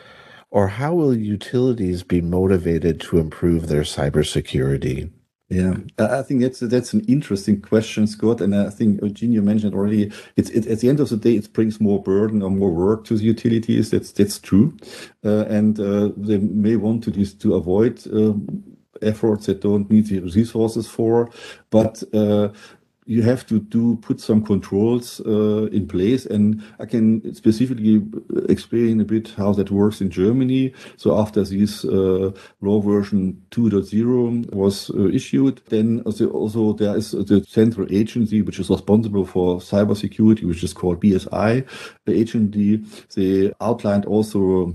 Or 0.51 0.69
how 0.69 0.93
will 0.93 1.13
utilities 1.13 2.03
be 2.03 2.21
motivated 2.21 3.01
to 3.01 3.17
improve 3.17 3.67
their 3.67 3.81
cybersecurity? 3.81 5.11
Yeah, 5.49 5.75
I 5.97 6.23
think 6.23 6.41
that's 6.41 6.59
that's 6.59 6.93
an 6.93 7.03
interesting 7.07 7.61
question, 7.61 8.09
Scott. 8.09 8.41
And 8.41 8.53
I 8.55 8.69
think 8.69 9.01
Eugenio 9.01 9.43
mentioned 9.43 9.75
already. 9.75 10.11
It's 10.37 10.51
it, 10.51 10.67
at 10.67 10.81
the 10.81 10.89
end 10.89 10.99
of 10.99 11.09
the 11.09 11.17
day, 11.17 11.37
it 11.37 11.53
brings 11.53 11.81
more 11.81 12.03
burden 12.03 12.43
or 12.43 12.51
more 12.51 12.73
work 12.73 13.05
to 13.05 13.17
the 13.17 13.23
utilities. 13.23 13.91
That's 13.91 14.11
that's 14.11 14.41
true, 14.41 14.77
uh, 15.25 15.45
and 15.47 15.79
uh, 15.79 16.11
they 16.17 16.39
may 16.39 16.75
want 16.75 17.05
to 17.05 17.13
just 17.13 17.41
to 17.43 17.55
avoid. 17.55 18.05
Uh, 18.13 18.33
efforts 19.03 19.45
that 19.45 19.61
don't 19.61 19.91
need 19.91 20.07
the 20.07 20.19
resources 20.21 20.89
for, 20.89 21.29
but 21.71 22.03
uh, 22.15 22.49
you 23.05 23.21
have 23.21 23.45
to 23.45 23.59
do 23.59 23.97
put 23.97 24.19
some 24.19 24.43
controls 24.43 25.21
uh, 25.25 25.65
in 25.71 25.87
place. 25.87 26.25
And 26.25 26.63
i 26.79 26.85
can 26.85 27.33
specifically 27.33 28.01
explain 28.49 28.99
a 28.99 29.05
bit 29.05 29.33
how 29.37 29.53
that 29.53 29.71
works 29.71 30.01
in 30.01 30.09
germany. 30.09 30.73
So 30.97 31.19
after 31.19 31.43
this 31.43 31.85
uh, 31.85 32.31
law 32.61 32.81
version 32.81 33.41
2.0 33.51 34.53
was 34.53 34.89
uh, 34.89 35.07
issued 35.09 35.61
then 35.69 36.01
also, 36.05 36.29
also, 36.29 36.73
there 36.73 36.97
is 36.97 37.11
the 37.11 37.45
central 37.47 37.87
agency 37.91 38.41
which 38.41 38.59
is 38.59 38.69
responsible 38.69 39.25
for 39.25 39.59
cybersecurity 39.59 40.43
which 40.43 40.63
is 40.63 40.73
called 40.73 40.99
bsi 40.99 41.65
the 42.05 42.13
agency 42.13 42.83
they 43.15 43.53
outlined 43.61 44.05
also 44.05 44.73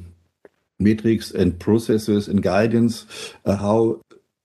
metrics 0.79 1.31
and 1.31 1.59
processes 1.59 2.29
and 2.29 2.43
guidance 2.43 3.07
uh, 3.45 3.57
how 3.57 4.01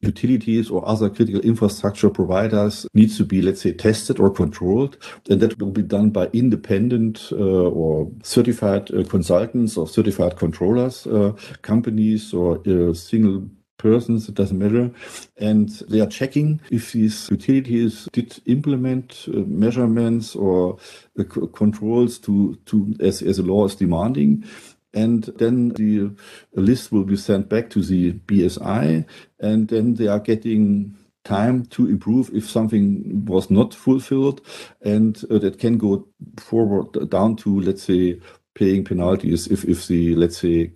utilities 0.06 0.70
or 0.70 0.88
other 0.88 1.10
critical 1.10 1.42
infrastructure 1.42 2.10
providers 2.10 2.88
needs 2.94 3.18
to 3.18 3.26
be, 3.26 3.42
let's 3.42 3.62
say, 3.62 3.74
tested 3.74 4.20
or 4.20 4.30
controlled. 4.30 4.98
And 5.30 5.42
that 5.42 5.60
will 5.60 5.72
be 5.72 5.82
done 5.82 6.10
by 6.12 6.28
independent 6.28 7.30
uh, 7.32 7.36
or 7.36 8.12
certified 8.24 8.94
uh, 8.94 9.04
consultants 9.04 9.78
or 9.78 9.88
certified 9.88 10.38
controllers, 10.38 11.08
uh, 11.08 11.34
companies 11.62 12.34
or 12.34 12.62
uh, 12.68 12.94
single 12.94 13.50
persons, 13.78 14.28
it 14.28 14.36
doesn't 14.36 14.58
matter. 14.58 14.92
And 15.38 15.70
they 15.90 16.00
are 16.00 16.08
checking 16.08 16.62
if 16.72 16.94
these 16.94 17.30
utilities 17.30 18.08
did 18.12 18.42
implement 18.46 19.26
uh, 19.28 19.40
measurements 19.46 20.36
or 20.36 20.78
uh, 21.20 21.24
controls 21.54 22.18
to, 22.20 22.58
to 22.66 22.96
as, 23.00 23.22
as 23.22 23.38
the 23.38 23.44
law 23.44 23.66
is 23.66 23.76
demanding 23.76 24.46
and 24.96 25.26
then 25.38 25.70
the 25.70 26.12
list 26.54 26.92
will 26.92 27.04
be 27.04 27.18
sent 27.18 27.50
back 27.50 27.70
to 27.72 27.84
the 27.84 28.14
BSI, 28.14 29.06
and 29.40 29.68
then 29.68 29.96
they 29.96 30.08
are 30.08 30.20
getting 30.20 30.98
time 31.26 31.66
to 31.68 31.88
improve 31.88 32.30
if 32.34 32.50
something 32.50 33.26
was 33.26 33.52
not 33.52 33.74
fulfilled, 33.74 34.42
and 34.82 35.24
uh, 35.30 35.40
that 35.40 35.60
can 35.60 35.78
go 35.78 36.08
forward 36.40 37.10
down 37.10 37.36
to 37.38 37.60
let's 37.60 37.84
say 37.84 38.20
paying 38.56 38.86
penalties 38.86 39.48
if 39.48 39.66
if 39.66 39.88
the 39.88 40.16
let's 40.16 40.38
say 40.38 40.72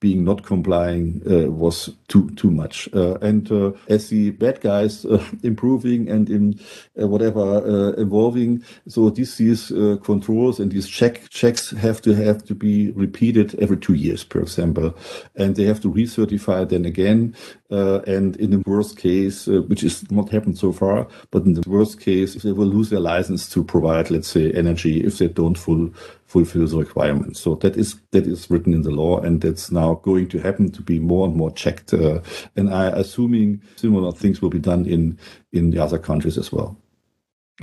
being 0.00 0.24
not 0.24 0.42
complying 0.42 1.22
uh, 1.30 1.50
was 1.50 1.90
too 2.08 2.30
too 2.30 2.50
much. 2.50 2.88
Uh, 2.94 3.14
and 3.20 3.52
uh, 3.52 3.70
as 3.88 4.08
the 4.08 4.30
bad 4.30 4.60
guys 4.60 5.04
uh, 5.04 5.22
improving 5.42 6.08
and 6.08 6.30
in 6.30 6.58
uh, 7.00 7.06
whatever 7.06 7.40
uh, 7.40 7.92
evolving, 8.00 8.64
so 8.88 9.10
these 9.10 9.68
controls 10.02 10.58
and 10.58 10.72
these 10.72 10.88
check 10.88 11.28
checks 11.28 11.70
have 11.70 12.00
to 12.02 12.14
have 12.14 12.42
to 12.44 12.54
be 12.54 12.90
repeated 12.92 13.54
every 13.60 13.76
two 13.76 13.94
years, 13.94 14.24
per 14.24 14.40
example, 14.40 14.96
and 15.36 15.56
they 15.56 15.64
have 15.64 15.80
to 15.80 15.92
recertify 15.92 16.68
then 16.68 16.84
again. 16.84 17.34
and 17.70 18.36
in 18.36 18.50
the 18.50 18.62
worst 18.66 18.98
case, 18.98 19.46
which 19.46 19.84
is 19.84 20.10
not 20.10 20.30
happened 20.30 20.58
so 20.58 20.72
far, 20.72 21.06
but 21.30 21.44
in 21.44 21.54
the 21.54 21.68
worst 21.68 22.00
case, 22.00 22.34
they 22.34 22.52
will 22.52 22.66
lose 22.66 22.90
their 22.90 23.00
license 23.00 23.48
to 23.48 23.62
provide, 23.62 24.10
let's 24.10 24.28
say, 24.28 24.50
energy 24.52 25.04
if 25.04 25.18
they 25.18 25.28
don't 25.28 25.58
full 25.58 25.90
fulfill 26.30 26.64
the 26.64 26.78
requirements. 26.78 27.40
So 27.40 27.56
that 27.56 27.76
is 27.76 27.96
that 28.12 28.26
is 28.26 28.48
written 28.50 28.72
in 28.72 28.82
the 28.82 28.90
law, 28.90 29.18
and 29.18 29.40
that's 29.40 29.70
now 29.72 29.89
going 29.94 30.28
to 30.28 30.38
happen 30.38 30.70
to 30.72 30.82
be 30.82 30.98
more 30.98 31.26
and 31.26 31.36
more 31.36 31.50
checked. 31.50 31.92
Uh, 31.92 32.20
and 32.56 32.72
I 32.72 32.86
assuming 32.88 33.62
similar 33.76 34.12
things 34.12 34.40
will 34.40 34.50
be 34.50 34.58
done 34.58 34.86
in 34.86 35.18
in 35.52 35.70
the 35.70 35.82
other 35.82 35.98
countries 35.98 36.38
as 36.38 36.52
well. 36.52 36.76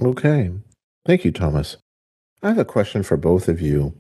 Okay, 0.02 0.52
thank 1.06 1.26
you, 1.26 1.32
Thomas. 1.32 1.78
I 2.44 2.50
have 2.50 2.60
a 2.60 2.66
question 2.66 3.04
for 3.04 3.18
both 3.18 3.48
of 3.48 3.60
you. 3.62 3.94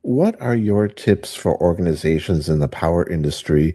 What 0.00 0.40
are 0.40 0.56
your 0.56 0.88
tips 0.88 1.34
for 1.34 1.60
organizations 1.60 2.48
in 2.48 2.60
the 2.60 2.68
power 2.68 3.06
industry 3.06 3.74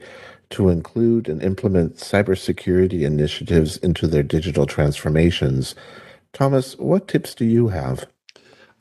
to 0.52 0.70
include 0.70 1.28
and 1.28 1.42
implement 1.44 1.98
cybersecurity 1.98 3.02
initiatives 3.02 3.78
into 3.78 4.08
their 4.08 4.24
digital 4.24 4.66
transformations? 4.66 5.76
Thomas, 6.34 6.78
what 6.78 7.08
tips 7.08 7.36
do 7.36 7.46
you 7.46 7.68
have? 7.68 8.06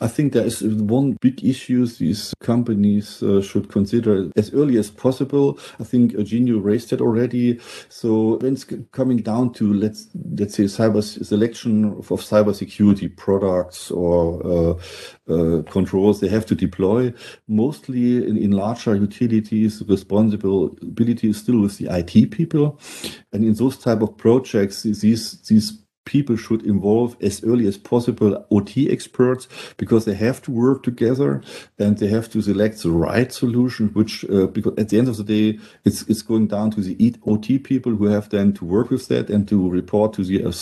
I 0.01 0.09
think 0.09 0.33
there 0.33 0.45
is 0.47 0.63
one 0.63 1.13
big 1.21 1.45
issue 1.45 1.85
these 1.87 2.33
companies 2.41 3.23
uh, 3.23 3.43
should 3.43 3.69
consider 3.69 4.31
as 4.37 4.53
early 4.55 4.79
as 4.79 4.91
possible. 4.91 5.59
I 5.79 5.85
think 5.85 6.13
Eugenio 6.13 6.59
raised 6.59 6.91
that 6.91 7.01
already. 7.01 7.61
So 7.89 8.39
when 8.39 8.55
it's 8.55 8.65
coming 8.93 9.19
down 9.19 9.53
to 9.55 9.73
let's 9.73 10.09
let's 10.39 10.55
say 10.55 10.65
cyber 10.65 11.03
selection 11.03 11.85
of, 11.85 12.11
of 12.11 12.21
cybersecurity 12.21 13.15
products 13.17 13.91
or 13.91 14.41
uh, 14.47 14.75
uh, 15.33 15.63
controls 15.65 16.21
they 16.21 16.29
have 16.29 16.47
to 16.47 16.55
deploy, 16.55 17.13
mostly 17.47 18.17
in, 18.27 18.37
in 18.37 18.53
larger 18.53 18.95
utilities, 18.95 19.83
responsibility 19.87 21.29
is 21.29 21.39
still 21.39 21.61
with 21.61 21.79
the 21.79 21.89
IT 21.91 22.31
people, 22.31 22.81
and 23.33 23.45
in 23.45 23.55
those 23.55 23.77
type 23.77 24.01
of 24.01 24.17
projects, 24.17 24.83
these 24.83 25.41
these 25.43 25.81
people 26.05 26.37
should 26.37 26.65
involve 26.65 27.17
as 27.21 27.45
early 27.45 27.67
as 27.67 27.77
possible 27.77 28.45
OT 28.51 28.91
experts 28.91 29.49
because 29.77 30.05
they 30.05 30.15
have 30.15 30.41
to 30.43 30.51
work 30.51 30.83
together 30.83 31.43
and 31.79 31.99
they 31.99 32.09
have 32.09 32.31
to 32.31 32.41
select 32.43 32.83
the 32.83 32.91
right 32.91 33.33
solution. 33.33 33.89
Which 33.89 34.25
uh, 34.31 34.47
because 34.47 34.75
at 34.79 34.89
the 34.89 34.99
end 34.99 35.09
of 35.09 35.17
the 35.17 35.25
day, 35.25 35.59
it's 35.85 36.03
it's 36.03 36.23
going 36.23 36.49
down 36.49 36.71
to 36.73 36.81
the 36.81 37.15
OT 37.27 37.59
people 37.59 37.95
who 37.95 38.07
have 38.07 38.29
then 38.31 38.53
to 38.55 38.65
work 38.65 38.91
with 38.91 39.09
that 39.09 39.31
and 39.31 39.47
to 39.49 39.69
report 39.71 40.15
to 40.15 40.25
the 40.25 40.45
uh, 40.45 40.53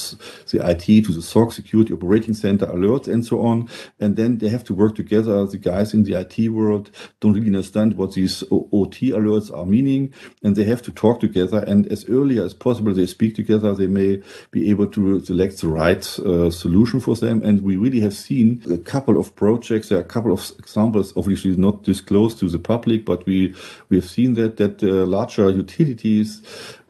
the 0.51 0.71
IT 0.71 1.05
to 1.05 1.13
the 1.13 1.23
SOC 1.23 1.53
security 1.53 1.93
operating 1.93 2.35
center 2.35 2.67
alerts 2.67 3.09
and 3.09 3.25
so 3.25 3.41
on. 3.41 3.69
And 4.01 4.17
then 4.17 4.39
they 4.39 4.49
have 4.49 4.65
to 4.65 4.75
work 4.75 4.95
together. 4.95 5.47
The 5.47 5.59
guys 5.59 5.95
in 5.95 6.05
the 6.05 6.15
IT 6.15 6.49
world 6.51 6.91
don't 7.21 7.33
really 7.33 7.47
understand 7.47 7.97
what 7.97 8.15
these 8.15 8.43
OT 8.51 9.11
alerts 9.11 9.57
are 9.57 9.67
meaning, 9.67 10.13
and 10.43 10.57
they 10.57 10.65
have 10.65 10.83
to 10.83 10.93
talk 10.93 11.21
together. 11.21 11.65
And 11.67 11.87
as 11.93 12.09
early 12.09 12.39
as 12.39 12.55
possible, 12.55 12.93
they 12.93 13.07
speak 13.07 13.35
together. 13.35 13.75
They 13.75 13.87
may 13.87 14.23
be 14.51 14.71
able 14.71 14.89
to 14.89 15.21
select 15.39 15.61
the 15.61 15.69
right 15.69 16.19
uh, 16.19 16.51
solution 16.51 16.99
for 16.99 17.15
them. 17.15 17.43
And 17.45 17.63
we 17.63 17.77
really 17.77 18.01
have 18.01 18.15
seen 18.15 18.61
a 18.71 18.79
couple 18.79 19.17
of 19.19 19.35
projects. 19.37 19.89
There 19.89 19.99
are 19.99 20.03
a 20.03 20.15
couple 20.15 20.33
of 20.33 20.51
examples, 20.59 21.13
obviously 21.17 21.57
not 21.57 21.85
disclosed 21.85 22.41
to 22.41 22.49
the 22.49 22.59
public, 22.59 23.05
but 23.05 23.25
we 23.25 23.55
we 23.89 23.99
have 23.99 24.09
seen 24.09 24.35
that 24.35 24.57
that 24.57 24.83
uh, 24.83 25.07
larger 25.07 25.51
utilities 25.51 26.43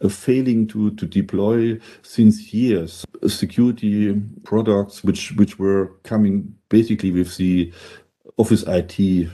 uh, 0.02 0.08
failing 0.08 0.66
to 0.68 0.90
to 0.92 1.06
deploy 1.06 1.78
since 2.02 2.54
years 2.54 3.04
security 3.26 4.14
products 4.44 5.04
which 5.04 5.32
which 5.36 5.58
were 5.58 5.90
coming 6.04 6.54
basically 6.68 7.10
with 7.10 7.36
the 7.36 7.72
office 8.36 8.64
IT 8.66 9.28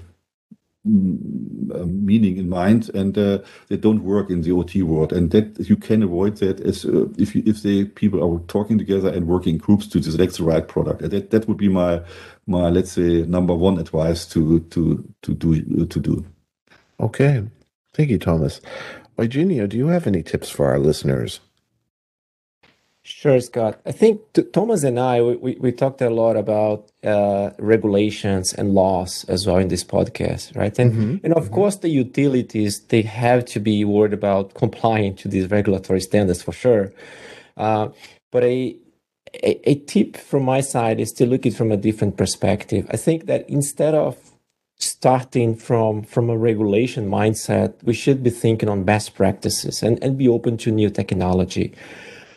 meaning 0.85 2.37
in 2.37 2.49
mind, 2.49 2.91
and 2.95 3.17
uh, 3.17 3.39
they 3.69 3.77
don't 3.77 4.05
work 4.05 4.31
in 4.31 4.43
the 4.43 4.53
OT 4.53 4.83
world. 4.83 5.13
And 5.13 5.31
that 5.31 5.59
you 5.69 5.77
can 5.77 6.03
avoid 6.03 6.37
that 6.39 6.61
as 6.61 6.85
uh, 6.85 7.07
if 7.19 7.35
you, 7.35 7.43
if 7.47 7.63
the 7.63 7.87
people 7.87 8.23
are 8.23 8.39
talking 8.47 8.79
together 8.79 9.09
and 9.09 9.27
working 9.27 9.59
groups 9.59 9.87
to 9.89 10.03
select 10.03 10.37
the 10.37 10.45
right 10.45 10.67
product. 10.67 11.03
And 11.03 11.11
that 11.11 11.31
that 11.31 11.49
would 11.49 11.57
be 11.57 11.69
my 11.69 12.03
my 12.47 12.69
let's 12.69 12.93
say 12.93 13.23
number 13.23 13.55
one 13.55 13.79
advice 13.79 14.27
to 14.29 14.61
to 14.61 15.03
to 15.23 15.35
do 15.35 15.87
to 15.87 16.01
do. 16.01 16.25
Okay, 17.01 17.43
thank 17.95 18.11
you, 18.11 18.19
Thomas. 18.19 18.61
Eugenio, 19.19 19.67
do 19.67 19.77
you 19.77 19.87
have 19.89 20.07
any 20.07 20.23
tips 20.23 20.51
for 20.51 20.67
our 20.67 20.79
listeners? 20.79 21.41
Sure, 23.07 23.39
Scott. 23.39 23.79
I 23.85 23.93
think 23.93 24.23
Thomas 24.55 24.83
and 24.83 24.99
I, 24.99 25.21
we, 25.21 25.57
we 25.61 25.73
talked 25.73 26.01
a 26.01 26.09
lot 26.09 26.39
about 26.39 26.91
uh, 27.05 27.51
regulations 27.59 28.55
and 28.55 28.73
laws 28.73 29.27
as 29.29 29.47
well 29.47 29.59
in 29.59 29.69
this 29.69 29.85
podcast, 29.85 30.57
right? 30.57 30.79
And, 30.79 30.93
mm-hmm. 30.93 31.17
and 31.23 31.35
of 31.35 31.45
mm-hmm. 31.45 31.55
course, 31.55 31.77
the 31.77 31.91
utilities, 31.91 32.81
they 32.81 33.03
have 33.03 33.45
to 33.47 33.61
be 33.61 33.85
worried 33.85 34.15
about 34.15 34.55
complying 34.55 35.17
to 35.17 35.29
these 35.29 35.51
regulatory 35.51 36.01
standards 36.01 36.43
for 36.43 36.53
sure. 36.53 36.95
Uh, 37.59 37.89
but 38.33 38.43
a, 38.43 38.75
a, 39.35 39.71
a 39.71 39.75
tip 39.81 40.17
from 40.17 40.43
my 40.43 40.63
side 40.63 40.99
is 40.99 41.13
to 41.13 41.27
look 41.27 41.45
at 41.45 41.53
it 41.53 41.57
from 41.57 41.71
a 41.71 41.77
different 41.77 42.17
perspective. 42.17 42.87
I 42.89 42.97
think 42.97 43.27
that 43.27 43.47
instead 43.51 43.95
of 43.95 44.17
starting 44.79 45.55
from 45.55 46.03
from 46.03 46.31
a 46.31 46.39
regulation 46.39 47.09
mindset, 47.09 47.75
we 47.83 47.93
should 47.93 48.23
be 48.23 48.31
thinking 48.31 48.71
on 48.71 48.83
best 48.83 49.15
practices 49.15 49.83
and, 49.83 50.03
and 50.03 50.17
be 50.17 50.27
open 50.27 50.57
to 50.57 50.71
new 50.71 50.89
technology. 50.89 51.75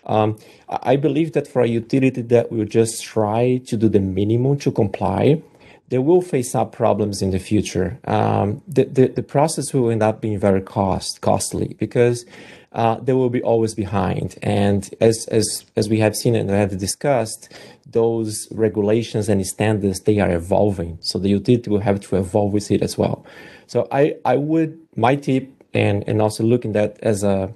Um, 0.05 0.38
I 0.70 0.95
believe 0.97 1.34
that 1.34 1.47
for 1.47 1.61
a 1.61 1.68
utility 1.68 2.22
that 2.22 2.51
will 2.51 2.65
just 2.65 3.03
try 3.03 3.61
to 3.68 3.78
do 3.78 3.88
the 3.88 3.99
minimum 3.99 4.57
to 4.59 4.72
comply, 4.72 5.41
they 5.89 5.97
will 5.97 6.22
face 6.22 6.53
up 6.53 6.74
problems 6.74 7.22
in 7.22 7.32
the 7.32 7.39
future. 7.39 7.97
Um, 8.05 8.61
the, 8.68 8.84
the, 8.84 9.07
the 9.07 9.24
process 9.24 9.74
will 9.74 9.89
end 9.89 10.03
up 10.03 10.20
being 10.20 10.38
very 10.38 10.61
cost 10.61 11.22
costly 11.22 11.76
because 11.80 12.26
uh, 12.74 12.95
they 12.95 13.13
will 13.13 13.30
be 13.30 13.41
always 13.41 13.74
behind. 13.74 14.38
And 14.43 14.93
as 14.99 15.26
as 15.32 15.65
as 15.76 15.88
we 15.88 15.99
have 15.99 16.15
seen 16.15 16.36
and 16.36 16.49
have 16.49 16.78
discussed, 16.78 17.51
those 17.86 18.47
regulations 18.51 19.30
and 19.30 19.45
standards 19.47 20.01
they 20.01 20.20
are 20.20 20.32
evolving. 20.32 20.97
So 21.01 21.18
the 21.18 21.30
utility 21.30 21.70
will 21.70 21.80
have 21.80 22.01
to 22.01 22.18
evolve 22.18 22.51
with 22.51 22.70
it 22.70 22.82
as 22.82 22.97
well. 22.97 23.26
So 23.68 23.88
I 23.91 24.18
I 24.26 24.36
would 24.36 24.78
my 24.95 25.15
tip 25.15 25.49
and 25.74 26.03
and 26.07 26.22
also 26.22 26.43
looking 26.43 26.76
at 26.76 26.95
that 26.95 27.03
as 27.03 27.24
a 27.24 27.53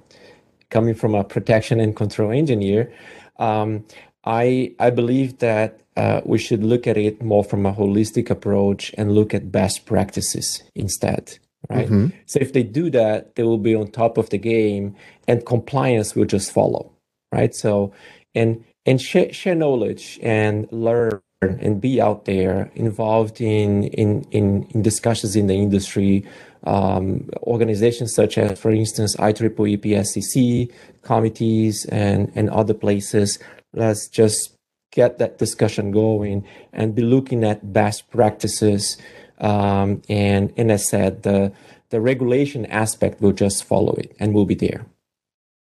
coming 0.72 0.94
from 0.94 1.14
a 1.14 1.22
protection 1.22 1.78
and 1.78 1.94
control 1.94 2.32
engineer, 2.32 2.92
um, 3.38 3.84
I 4.24 4.74
I 4.80 4.90
believe 4.90 5.38
that 5.38 5.80
uh, 5.96 6.20
we 6.24 6.38
should 6.38 6.64
look 6.64 6.86
at 6.86 6.96
it 6.96 7.22
more 7.22 7.44
from 7.44 7.66
a 7.66 7.72
holistic 7.72 8.30
approach 8.30 8.92
and 8.98 9.14
look 9.14 9.34
at 9.34 9.52
best 9.52 9.86
practices 9.86 10.62
instead 10.74 11.38
right? 11.68 11.86
Mm-hmm. 11.86 12.06
So 12.26 12.38
if 12.40 12.52
they 12.52 12.62
do 12.62 12.90
that, 12.90 13.34
they 13.34 13.42
will 13.42 13.58
be 13.58 13.74
on 13.74 13.88
top 13.88 14.18
of 14.18 14.30
the 14.30 14.38
game, 14.38 14.96
and 15.28 15.44
compliance 15.46 16.14
will 16.14 16.24
just 16.24 16.52
follow, 16.52 16.92
right? 17.32 17.54
So 17.54 17.92
and 18.34 18.64
and 18.86 19.00
share, 19.00 19.32
share 19.32 19.54
knowledge 19.54 20.18
and 20.22 20.68
learn 20.72 21.20
and 21.40 21.80
be 21.80 22.00
out 22.00 22.24
there 22.24 22.70
involved 22.74 23.40
in 23.40 23.84
in 23.84 24.22
in, 24.30 24.66
in 24.70 24.82
discussions 24.82 25.36
in 25.36 25.46
the 25.46 25.54
industry. 25.54 26.24
Um, 26.64 27.28
organizations 27.42 28.14
such 28.14 28.38
as, 28.38 28.58
for 28.58 28.70
instance, 28.70 29.16
IEEE 29.16 29.78
PSRC 29.78 30.72
committees 31.02 31.84
and 31.86 32.30
and 32.34 32.50
other 32.50 32.74
places. 32.74 33.38
Let's 33.72 34.08
just 34.08 34.56
get 34.92 35.18
that 35.18 35.38
discussion 35.38 35.90
going 35.90 36.46
and 36.72 36.94
be 36.94 37.02
looking 37.02 37.42
at 37.44 37.72
best 37.72 38.10
practices 38.10 38.96
um, 39.42 40.02
and, 40.08 40.52
and 40.56 40.70
as 40.70 40.88
said, 40.88 41.24
the, 41.24 41.52
the 41.90 42.00
regulation 42.00 42.64
aspect 42.66 43.20
will 43.20 43.32
just 43.32 43.64
follow 43.64 43.92
it 43.94 44.16
and 44.18 44.32
will 44.32 44.46
be 44.46 44.54
there. 44.54 44.86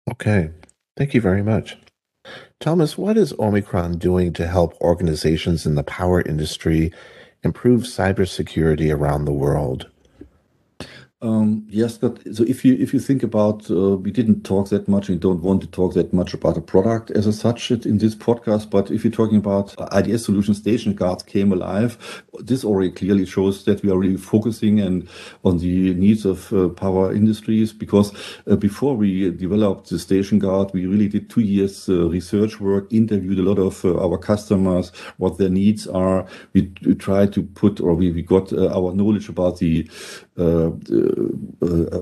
Okay. 0.10 0.50
Thank 0.98 1.14
you 1.14 1.22
very 1.22 1.44
much. 1.44 1.78
Thomas, 2.60 2.98
what 2.98 3.18
is 3.18 3.34
Omicron 3.38 3.98
doing 3.98 4.34
to 4.34 4.48
help 4.48 4.80
organizations 4.82 5.66
in 5.66 5.76
the 5.76 5.84
power 5.84 6.22
industry 6.22 6.92
improve 7.44 7.84
cybersecurity 7.84 8.96
around 8.96 9.26
the 9.26 9.34
world? 9.34 9.90
Um, 11.26 11.66
yes, 11.70 11.98
but 11.98 12.22
so 12.36 12.44
if 12.44 12.64
you 12.64 12.76
if 12.76 12.94
you 12.94 13.00
think 13.00 13.24
about, 13.24 13.72
uh, 13.72 13.98
we 13.98 14.12
didn't 14.12 14.44
talk 14.44 14.70
that 14.70 14.88
much 14.88 15.10
and 15.10 15.20
don't 15.20 15.42
want 15.42 15.60
to 15.62 15.68
talk 15.68 15.96
that 15.96 16.14
much 16.14 16.36
about 16.36 16.56
a 16.56 16.62
product 16.62 17.10
as 17.10 17.26
a 17.26 17.34
such 17.34 17.72
in 17.72 17.98
this 17.98 18.14
podcast. 18.14 18.70
But 18.70 18.92
if 18.92 19.04
you're 19.04 19.12
talking 19.12 19.38
about 19.38 19.74
IDS 19.92 20.26
solution 20.26 20.54
station 20.54 20.94
guards 20.94 21.24
came 21.24 21.52
alive, 21.52 22.24
this 22.38 22.64
already 22.64 22.92
clearly 22.92 23.26
shows 23.26 23.66
that 23.66 23.82
we 23.82 23.90
are 23.90 23.98
really 23.98 24.18
focusing 24.18 24.80
and 24.80 25.10
on 25.44 25.58
the 25.58 25.96
needs 25.96 26.26
of 26.26 26.54
uh, 26.54 26.70
power 26.70 27.12
industries. 27.12 27.74
Because 27.74 28.14
uh, 28.46 28.56
before 28.56 28.96
we 28.96 29.32
developed 29.32 29.90
the 29.90 29.96
StationGuard, 29.96 30.74
we 30.74 30.86
really 30.86 31.08
did 31.08 31.32
two 31.32 31.42
years 31.42 31.90
uh, 31.90 32.08
research 32.08 32.60
work, 32.60 32.86
interviewed 32.94 33.40
a 33.40 33.42
lot 33.42 33.58
of 33.58 33.84
uh, 33.84 33.98
our 33.98 34.20
customers, 34.20 34.92
what 35.18 35.40
their 35.40 35.50
needs 35.50 35.88
are. 35.88 36.28
We, 36.54 36.72
we 36.86 36.94
tried 36.94 37.34
to 37.34 37.42
put 37.42 37.82
or 37.82 37.96
we, 37.96 38.12
we 38.12 38.22
got 38.22 38.54
uh, 38.54 38.68
our 38.68 38.94
knowledge 38.94 39.28
about 39.28 39.58
the 39.58 39.90
uh, 40.38 40.68
uh, 40.68 41.15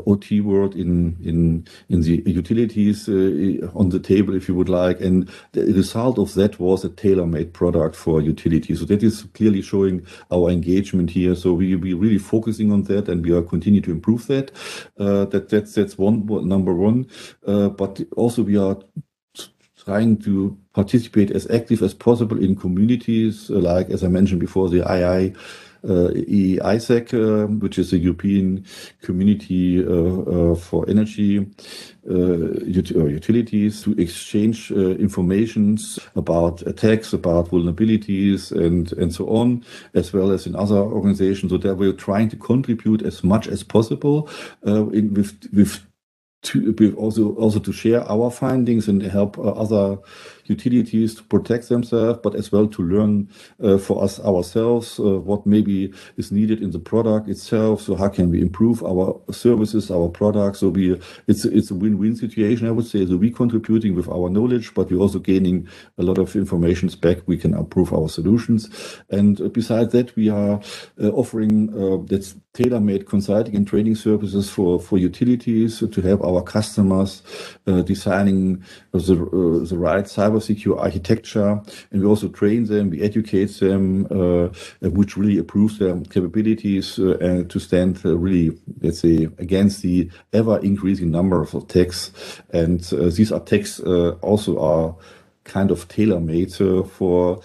OT 0.06 0.42
world 0.42 0.76
in 0.76 1.18
in 1.24 1.66
in 1.90 2.02
the 2.02 2.24
utilities 2.26 3.08
uh, 3.08 3.70
on 3.76 3.90
the 3.90 4.00
table, 4.00 4.36
if 4.36 4.48
you 4.48 4.56
would 4.56 4.70
like. 4.70 5.02
And 5.02 5.30
the 5.52 5.66
result 5.74 6.20
of 6.20 6.34
that 6.34 6.60
was 6.60 6.84
a 6.84 6.90
tailor-made 6.90 7.54
product 7.54 7.96
for 7.96 8.22
utilities. 8.22 8.80
So 8.80 8.86
that 8.86 9.04
is 9.04 9.24
clearly 9.34 9.62
showing 9.62 10.06
our 10.32 10.50
engagement 10.50 11.10
here. 11.12 11.36
So 11.36 11.54
we 11.54 11.76
we 11.76 11.94
really 11.94 12.20
focusing 12.20 12.72
on 12.72 12.84
that, 12.84 13.10
and 13.10 13.26
we 13.26 13.32
are 13.32 13.42
continue 13.42 13.82
to 13.82 13.92
improve 13.92 14.28
that. 14.28 14.52
that 14.98 15.50
that's 15.50 15.74
that's 15.74 15.98
one 15.98 16.26
number 16.48 16.74
one. 16.74 17.08
but 17.44 18.02
also 18.16 18.44
we 18.44 18.58
are 18.58 18.78
trying 19.86 20.18
to 20.18 20.58
participate 20.74 21.32
as 21.32 21.50
active 21.52 21.82
as 21.82 21.94
possible 21.94 22.42
in 22.42 22.56
communities, 22.56 23.50
like 23.50 23.90
as 23.90 24.04
I 24.04 24.08
mentioned 24.08 24.40
before, 24.40 24.70
the 24.70 24.78
II 24.78 25.34
uh, 25.34 25.40
Uh, 25.88 26.12
EE-ISAC, 26.16 27.14
uh, 27.14 27.48
which 27.60 27.78
is 27.78 27.92
a 27.92 27.98
European 27.98 28.66
Community 29.02 29.86
uh, 29.86 30.54
uh 30.54 30.56
for 30.56 30.90
Energy 30.90 31.46
uh, 32.10 32.64
utilities, 32.66 33.84
to 33.84 33.92
exchange 34.00 34.72
information 34.72 35.78
about 36.16 36.62
attacks, 36.62 37.12
about 37.12 37.50
vulnerabilities, 37.50 38.52
and 38.52 38.94
and 38.94 39.14
so 39.14 39.28
on, 39.28 39.64
as 39.94 40.14
well 40.14 40.32
as 40.32 40.48
in 40.48 40.56
other 40.56 40.78
organizations. 40.78 41.52
So 41.52 41.58
that 41.58 41.76
we're 41.76 41.92
trying 41.92 42.30
to 42.30 42.38
contribute 42.38 43.02
as 43.02 43.22
much 43.24 43.48
as 43.48 43.64
possible 43.64 44.30
with 44.64 45.86
to 46.44 46.96
also 46.98 47.34
also 47.36 47.60
to 47.60 47.72
share 47.72 48.02
our 48.12 48.30
findings 48.30 48.88
and 48.88 49.02
help 49.02 49.38
uh, 49.40 49.52
other 49.52 49.98
utilities 50.46 51.16
to 51.16 51.24
protect 51.24 51.70
themselves, 51.70 52.20
but 52.22 52.36
as 52.36 52.52
well 52.52 52.68
to 52.68 52.84
learn 52.84 53.30
uh, 53.64 53.78
for 53.78 54.04
us 54.04 54.20
ourselves 54.20 55.00
uh, 55.00 55.20
what 55.20 55.46
maybe 55.46 55.94
is 56.18 56.34
needed 56.34 56.62
in 56.62 56.72
the 56.72 56.80
product 56.80 57.30
itself. 57.30 57.82
So 57.82 57.96
how 57.96 58.10
can 58.10 58.30
we 58.30 58.42
improve 58.42 58.84
our 58.84 59.20
services, 59.32 59.90
our 59.90 60.10
products? 60.10 60.60
So 60.60 60.70
we 60.70 61.00
it's 61.28 61.46
it's 61.46 61.72
a 61.72 61.76
win-win 61.76 62.16
situation, 62.18 62.68
I 62.68 62.72
would 62.72 62.88
say. 62.88 63.06
So 63.06 63.16
we 63.16 63.32
contributing 63.32 63.96
with 63.96 64.10
our 64.10 64.30
knowledge, 64.30 64.74
but 64.74 64.92
we're 64.92 65.00
also 65.00 65.20
gaining 65.20 65.68
a 65.98 66.04
lot 66.04 66.18
of 66.18 66.36
information 66.36 66.90
back. 67.02 67.20
We 67.26 67.38
can 67.38 67.54
improve 67.54 67.94
our 67.94 68.10
solutions, 68.10 68.70
and 69.10 69.40
uh, 69.40 69.48
besides 69.48 69.94
that, 69.94 70.14
we 70.18 70.30
are 70.30 70.60
uh, 71.02 71.10
offering 71.10 71.70
uh, 71.74 72.06
that's 72.06 72.36
tailor-made 72.54 73.08
consulting 73.08 73.56
and 73.56 73.68
training 73.68 73.96
services 73.96 74.50
for 74.50 74.80
for 74.80 74.98
utilities 75.00 75.80
to 75.80 76.02
help 76.02 76.24
our 76.24 76.42
customers 76.44 77.24
uh, 77.66 77.82
designing 77.82 78.64
the 78.92 79.00
the 79.00 79.78
right 79.78 80.06
cyber 80.06 80.34
cybersecure 80.34 80.80
architecture, 80.80 81.62
and 81.92 82.02
we 82.02 82.08
also 82.08 82.28
train 82.30 82.66
them, 82.66 82.90
we 82.90 83.02
educate 83.02 83.60
them, 83.60 84.06
uh, 84.12 84.50
which 84.82 85.18
really 85.18 85.38
improves 85.38 85.80
their 85.80 86.00
capabilities 86.10 87.00
uh, 87.00 87.18
and 87.20 87.50
to 87.50 87.60
stand 87.60 88.00
uh, 88.06 88.18
really, 88.18 88.58
let's 88.82 89.00
say, 89.00 89.28
against 89.38 89.82
the 89.82 90.10
ever 90.34 90.60
increasing 90.60 91.12
number 91.12 91.42
of 91.42 91.54
attacks. 91.54 92.12
And 92.52 92.82
these 92.82 93.32
attacks 93.32 93.80
also 93.80 94.60
are 94.60 94.96
kind 95.44 95.72
of 95.72 95.88
tailor 95.88 96.20
made 96.20 96.50
uh, 96.62 96.84
for 96.84 97.40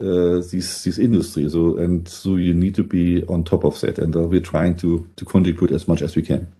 uh, 0.00 0.40
these 0.50 0.84
these 0.84 0.98
industries. 0.98 1.52
So 1.52 1.76
and 1.78 2.08
so 2.08 2.36
you 2.36 2.54
need 2.54 2.74
to 2.76 2.82
be 2.82 3.24
on 3.26 3.44
top 3.44 3.64
of 3.64 3.80
that, 3.80 3.98
and 3.98 4.14
uh, 4.16 4.20
we're 4.20 4.40
trying 4.40 4.76
to 4.76 5.08
to 5.16 5.24
contribute 5.24 5.72
as 5.72 5.88
much 5.88 6.02
as 6.02 6.16
we 6.16 6.22
can. 6.22 6.52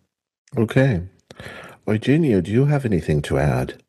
Okay, 0.57 1.03
Eugenio, 1.86 2.40
do 2.40 2.51
you 2.51 2.66
have 2.66 2.84
anything 2.84 3.22
to 3.22 3.38
add? 3.38 3.82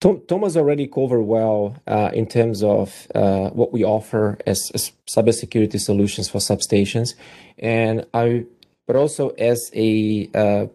Tom, 0.00 0.22
Thomas 0.28 0.56
already 0.56 0.86
covered 0.86 1.22
well 1.22 1.76
uh, 1.86 2.10
in 2.12 2.26
terms 2.26 2.62
of 2.62 3.08
uh, 3.16 3.50
what 3.50 3.72
we 3.72 3.84
offer 3.84 4.38
as, 4.46 4.70
as 4.72 4.92
cybersecurity 5.08 5.80
solutions 5.80 6.28
for 6.28 6.38
substations, 6.38 7.14
and 7.58 8.06
I, 8.14 8.46
but 8.86 8.94
also 8.94 9.30
as 9.30 9.70
a 9.74 10.30
uh, 10.34 10.66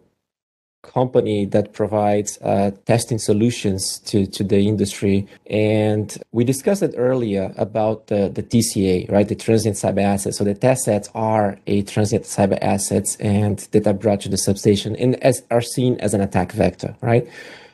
company 0.84 1.46
that 1.46 1.72
provides 1.72 2.38
uh, 2.42 2.70
testing 2.86 3.18
solutions 3.18 3.98
to, 4.00 4.26
to 4.26 4.44
the 4.44 4.68
industry. 4.68 5.26
And 5.46 6.16
we 6.32 6.44
discussed 6.44 6.82
it 6.82 6.94
earlier 6.96 7.52
about 7.56 8.06
the, 8.08 8.28
the 8.28 8.42
TCA, 8.42 9.10
right? 9.10 9.26
The 9.26 9.34
transient 9.34 9.76
cyber 9.76 10.02
assets. 10.02 10.38
So 10.38 10.44
the 10.44 10.54
test 10.54 10.84
sets 10.84 11.08
are 11.14 11.58
a 11.66 11.82
transient 11.82 12.24
cyber 12.24 12.58
assets 12.62 13.16
and 13.16 13.58
that 13.72 13.86
are 13.86 13.94
brought 13.94 14.20
to 14.22 14.28
the 14.28 14.38
substation 14.38 14.94
and 14.96 15.22
as 15.22 15.42
are 15.50 15.62
seen 15.62 15.98
as 16.00 16.14
an 16.14 16.20
attack 16.20 16.52
vector, 16.52 16.94
right? 17.00 17.26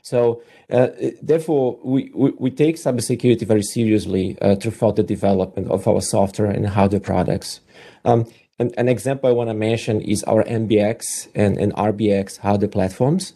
So 0.02 0.42
uh, 0.70 0.88
therefore, 1.20 1.78
we, 1.82 2.10
we, 2.14 2.30
we, 2.38 2.50
take 2.50 2.76
cybersecurity 2.76 3.44
very 3.44 3.62
seriously 3.62 4.38
uh, 4.40 4.54
throughout 4.54 4.94
the 4.94 5.02
development 5.02 5.68
of 5.68 5.86
our 5.88 6.00
software 6.00 6.50
and 6.50 6.66
hardware 6.68 7.00
products. 7.00 7.60
Um, 8.04 8.26
an, 8.60 8.70
an, 8.76 8.88
example 8.88 9.28
I 9.28 9.32
want 9.32 9.48
to 9.48 9.54
mention 9.54 10.00
is 10.02 10.22
our 10.24 10.44
MBX 10.44 11.28
and, 11.34 11.56
and 11.56 11.72
RBX 11.74 12.38
hardware 12.38 12.68
platforms, 12.68 13.32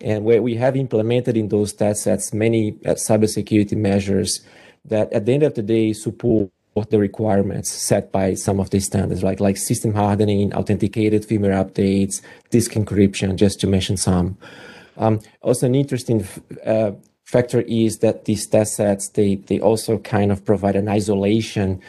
and 0.00 0.24
where 0.24 0.40
we 0.40 0.54
have 0.54 0.76
implemented 0.76 1.36
in 1.36 1.48
those 1.48 1.72
test 1.72 2.04
sets 2.04 2.32
many 2.32 2.76
uh, 2.86 2.94
cybersecurity 2.94 3.76
measures 3.76 4.40
that 4.84 5.12
at 5.12 5.26
the 5.26 5.34
end 5.34 5.42
of 5.42 5.54
the 5.54 5.62
day 5.62 5.92
support 5.92 6.50
the 6.90 6.98
requirements 6.98 7.72
set 7.72 8.12
by 8.12 8.34
some 8.34 8.60
of 8.60 8.70
the 8.70 8.78
standards, 8.78 9.24
like 9.24 9.40
like 9.40 9.56
system 9.56 9.94
hardening, 9.94 10.54
authenticated 10.54 11.26
firmware 11.26 11.58
updates, 11.64 12.22
disk 12.50 12.72
encryption, 12.72 13.34
just 13.34 13.58
to 13.60 13.66
mention 13.66 13.96
some. 13.96 14.38
Um, 14.96 15.18
also, 15.42 15.66
an 15.66 15.74
interesting 15.74 16.24
uh, 16.64 16.92
factor 17.24 17.62
is 17.62 17.98
that 17.98 18.26
these 18.26 18.46
test 18.46 18.76
sets 18.76 19.08
they 19.08 19.34
they 19.34 19.58
also 19.58 19.98
kind 19.98 20.30
of 20.30 20.44
provide 20.44 20.76
an 20.76 20.88
isolation 20.88 21.80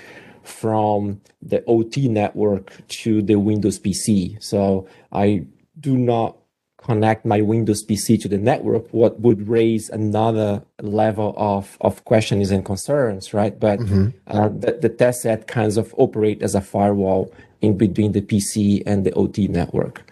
from 0.49 1.21
the 1.41 1.63
OT 1.65 2.07
network 2.07 2.73
to 2.87 3.21
the 3.21 3.35
Windows 3.35 3.79
PC. 3.79 4.41
So 4.43 4.87
I 5.11 5.45
do 5.79 5.97
not 5.97 6.39
connect 6.77 7.25
my 7.25 7.41
Windows 7.41 7.85
PC 7.85 8.19
to 8.21 8.27
the 8.27 8.37
network, 8.37 8.87
what 8.91 9.19
would 9.19 9.47
raise 9.47 9.89
another 9.89 10.63
level 10.81 11.33
of, 11.37 11.77
of 11.81 12.03
questions 12.05 12.51
and 12.51 12.63
concerns, 12.65 13.33
right? 13.33 13.59
But 13.59 13.79
mm-hmm. 13.79 14.09
uh, 14.27 14.49
the, 14.49 14.79
the 14.81 14.89
test 14.89 15.21
set 15.21 15.47
kinds 15.47 15.77
of 15.77 15.93
operate 15.97 16.41
as 16.41 16.55
a 16.55 16.61
firewall 16.61 17.33
in 17.61 17.77
between 17.77 18.13
the 18.13 18.21
PC 18.21 18.81
and 18.85 19.05
the 19.05 19.13
OT 19.13 19.47
network. 19.47 20.08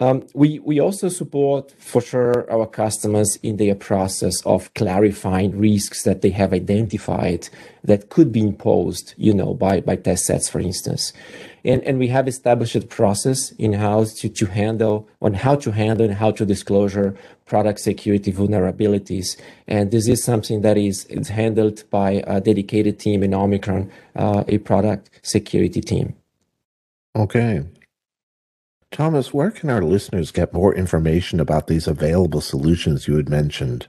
Um, 0.00 0.26
we 0.34 0.58
we 0.60 0.80
also 0.80 1.08
support 1.08 1.74
for 1.78 2.00
sure 2.00 2.50
our 2.50 2.66
customers 2.66 3.38
in 3.42 3.56
their 3.56 3.74
process 3.74 4.34
of 4.44 4.72
clarifying 4.74 5.56
risks 5.56 6.02
that 6.02 6.22
they 6.22 6.30
have 6.30 6.52
identified 6.52 7.48
that 7.84 8.08
could 8.08 8.32
be 8.32 8.40
imposed, 8.40 9.14
you 9.16 9.34
know, 9.34 9.54
by 9.54 9.80
by 9.80 9.96
test 9.96 10.24
sets, 10.24 10.48
for 10.48 10.60
instance, 10.60 11.12
and 11.64 11.82
and 11.84 11.98
we 11.98 12.08
have 12.08 12.26
established 12.26 12.74
a 12.74 12.80
process 12.80 13.52
in 13.52 13.74
house 13.74 14.14
to 14.14 14.28
to 14.28 14.46
handle 14.46 15.08
on 15.20 15.34
how 15.34 15.54
to 15.56 15.70
handle 15.70 16.06
and 16.06 16.16
how 16.16 16.30
to 16.32 16.44
disclosure 16.44 17.14
product 17.44 17.78
security 17.78 18.32
vulnerabilities, 18.32 19.36
and 19.68 19.90
this 19.90 20.08
is 20.08 20.24
something 20.24 20.62
that 20.62 20.76
is 20.78 21.04
is 21.06 21.28
handled 21.28 21.84
by 21.90 22.22
a 22.26 22.40
dedicated 22.40 22.98
team 22.98 23.22
in 23.22 23.34
Omicron, 23.34 23.90
uh, 24.16 24.42
a 24.48 24.58
product 24.58 25.10
security 25.22 25.80
team. 25.80 26.14
Okay, 27.14 27.62
Thomas, 28.92 29.32
where 29.32 29.50
can 29.50 29.70
our 29.70 29.82
listeners 29.82 30.30
get 30.30 30.52
more 30.52 30.74
information 30.74 31.40
about 31.40 31.66
these 31.66 31.88
available 31.88 32.42
solutions 32.42 33.08
you 33.08 33.16
had 33.16 33.30
mentioned? 33.30 33.86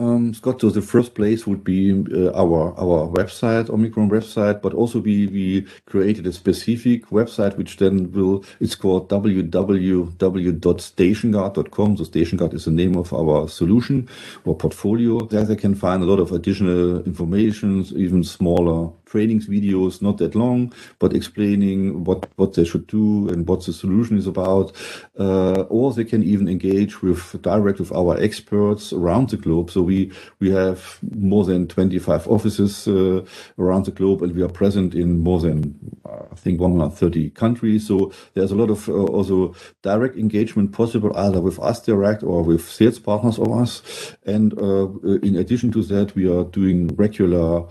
Um, 0.00 0.32
Scott, 0.32 0.60
so 0.60 0.70
the 0.70 0.80
first 0.80 1.14
place 1.14 1.44
would 1.44 1.64
be 1.64 1.90
uh, 1.90 2.30
our 2.32 2.72
our 2.78 3.08
website, 3.08 3.68
Omicron 3.68 4.08
website, 4.08 4.62
but 4.62 4.72
also 4.72 5.00
we 5.00 5.26
we 5.26 5.66
created 5.86 6.24
a 6.26 6.32
specific 6.32 7.10
website 7.10 7.56
which 7.56 7.78
then 7.78 8.12
will 8.12 8.44
it's 8.60 8.76
called 8.76 9.08
www.stationguard.com. 9.08 11.96
So 11.96 12.04
StationGuard 12.04 12.54
is 12.54 12.66
the 12.66 12.70
name 12.70 12.96
of 12.96 13.12
our 13.12 13.48
solution 13.48 14.08
or 14.44 14.56
portfolio. 14.56 15.26
There 15.26 15.44
they 15.44 15.56
can 15.56 15.74
find 15.74 16.00
a 16.00 16.06
lot 16.06 16.20
of 16.20 16.30
additional 16.30 17.02
information, 17.02 17.84
even 17.96 18.22
smaller 18.22 18.92
trainings 19.08 19.46
videos, 19.46 20.02
not 20.02 20.18
that 20.18 20.34
long, 20.34 20.72
but 20.98 21.14
explaining 21.14 22.04
what, 22.04 22.28
what 22.36 22.54
they 22.54 22.64
should 22.64 22.86
do 22.86 23.28
and 23.28 23.46
what 23.46 23.64
the 23.64 23.72
solution 23.72 24.18
is 24.18 24.26
about. 24.26 24.72
Uh, 25.18 25.62
or 25.68 25.92
they 25.92 26.04
can 26.04 26.22
even 26.22 26.48
engage 26.48 27.02
with 27.02 27.40
direct 27.42 27.78
with 27.78 27.92
our 27.92 28.20
experts 28.20 28.92
around 28.92 29.30
the 29.30 29.36
globe. 29.36 29.70
So 29.70 29.82
we, 29.82 30.12
we 30.40 30.50
have 30.50 30.98
more 31.16 31.44
than 31.44 31.66
25 31.66 32.28
offices 32.28 32.86
uh, 32.86 33.24
around 33.58 33.86
the 33.86 33.90
globe 33.90 34.22
and 34.22 34.34
we 34.34 34.42
are 34.42 34.48
present 34.48 34.94
in 34.94 35.20
more 35.20 35.40
than, 35.40 35.78
I 36.06 36.34
think, 36.34 36.60
130 36.60 37.30
countries. 37.30 37.86
So 37.86 38.12
there's 38.34 38.52
a 38.52 38.56
lot 38.56 38.70
of 38.70 38.88
uh, 38.88 38.92
also 38.92 39.54
direct 39.82 40.16
engagement 40.16 40.72
possible 40.72 41.16
either 41.16 41.40
with 41.40 41.58
us 41.58 41.80
direct 41.80 42.22
or 42.22 42.42
with 42.42 42.68
sales 42.68 42.98
partners 42.98 43.38
of 43.38 43.50
us. 43.52 43.82
And 44.26 44.52
uh, 44.60 44.88
in 45.22 45.36
addition 45.36 45.72
to 45.72 45.82
that, 45.84 46.14
we 46.14 46.28
are 46.28 46.44
doing 46.44 46.88
regular 46.96 47.62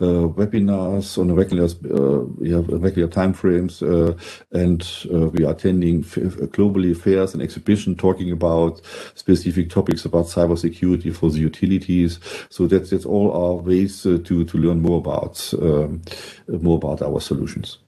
uh, 0.00 0.26
webinars 0.38 0.85
on 0.86 1.30
a 1.30 1.34
regular, 1.34 1.64
uh, 1.64 2.24
we 2.38 2.50
have 2.50 2.68
regular 2.68 3.08
time 3.08 3.32
frames, 3.32 3.82
uh, 3.82 4.16
and 4.52 4.82
uh, 5.12 5.28
we 5.28 5.44
are 5.44 5.52
attending 5.52 6.04
globally 6.04 6.96
fairs 6.96 7.34
and 7.34 7.42
exhibition 7.42 7.94
talking 7.94 8.30
about 8.30 8.80
specific 9.14 9.70
topics 9.70 10.04
about 10.04 10.26
cybersecurity 10.26 11.14
for 11.14 11.30
the 11.30 11.38
utilities. 11.38 12.20
So 12.50 12.66
that's 12.66 12.90
that's 12.90 13.06
all 13.06 13.32
our 13.32 13.54
ways 13.54 14.02
to 14.02 14.18
to 14.18 14.58
learn 14.58 14.80
more 14.80 14.98
about 14.98 15.52
um, 15.60 16.02
more 16.48 16.76
about 16.76 17.02
our 17.02 17.20
solutions. 17.20 17.78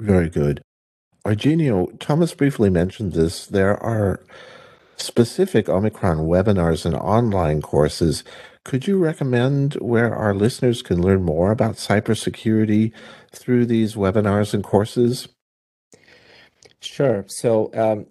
Very 0.00 0.28
good. 0.28 0.60
Eugenio, 1.26 1.86
Thomas 1.98 2.34
briefly 2.34 2.70
mentioned 2.70 3.12
this. 3.12 3.46
There 3.46 3.76
are 3.82 4.20
specific 4.96 5.68
Omicron 5.68 6.18
webinars 6.18 6.86
and 6.86 6.94
online 6.94 7.60
courses 7.62 8.24
could 8.66 8.88
you 8.88 8.98
recommend 8.98 9.74
where 9.74 10.12
our 10.12 10.34
listeners 10.34 10.82
can 10.82 11.00
learn 11.00 11.22
more 11.22 11.52
about 11.52 11.76
cybersecurity 11.76 12.90
through 13.30 13.64
these 13.64 13.94
webinars 13.94 14.52
and 14.54 14.64
courses? 14.64 15.28
Sure. 16.80 17.24
So 17.28 17.70
um, 17.74 18.06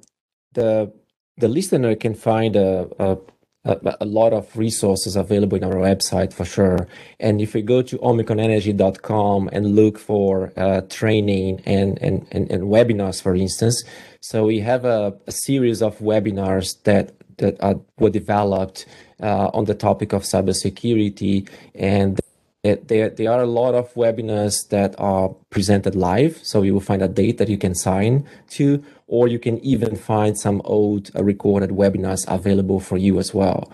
the 0.53 0.93
the 1.35 1.49
listener 1.49 1.93
can 1.95 2.15
find 2.15 2.55
a, 2.55 2.87
a 2.97 3.17
a, 3.65 4.05
lot 4.05 4.31
of 4.31 4.55
resources 4.55 5.15
available 5.15 5.57
in 5.57 5.63
our 5.63 5.73
website 5.73 6.31
for 6.31 6.45
sure. 6.45 6.87
And 7.19 7.41
if 7.41 7.55
we 7.55 7.63
go 7.63 7.81
to 7.81 7.97
omicronenergy.com 7.97 9.49
and 9.51 9.75
look 9.75 9.97
for 9.97 10.53
uh, 10.55 10.81
training 10.81 11.63
and, 11.65 11.97
and, 11.99 12.27
and, 12.31 12.49
and, 12.51 12.65
webinars, 12.65 13.23
for 13.23 13.35
instance, 13.35 13.83
so 14.21 14.45
we 14.45 14.59
have 14.59 14.85
a, 14.85 15.17
a 15.25 15.31
series 15.31 15.81
of 15.81 15.97
webinars 15.97 16.83
that 16.83 17.15
that 17.37 17.61
are, 17.61 17.75
were 17.99 18.09
developed 18.09 18.85
uh, 19.21 19.49
on 19.53 19.65
the 19.65 19.75
topic 19.75 20.13
of 20.13 20.23
cybersecurity. 20.23 21.47
And 21.73 22.19
there, 22.63 23.09
there 23.09 23.31
are 23.31 23.41
a 23.41 23.47
lot 23.47 23.75
of 23.75 23.93
webinars 23.93 24.69
that 24.69 24.95
are 24.97 25.29
presented 25.49 25.95
live. 25.95 26.39
So 26.41 26.63
you 26.63 26.73
will 26.73 26.81
find 26.81 27.01
a 27.01 27.07
date 27.07 27.37
that 27.37 27.49
you 27.49 27.57
can 27.57 27.75
sign 27.75 28.27
to, 28.51 28.83
or 29.07 29.27
you 29.27 29.39
can 29.39 29.59
even 29.59 29.95
find 29.95 30.37
some 30.37 30.61
old 30.65 31.11
uh, 31.15 31.23
recorded 31.23 31.69
webinars 31.69 32.25
available 32.27 32.79
for 32.79 32.97
you 32.97 33.19
as 33.19 33.33
well. 33.33 33.71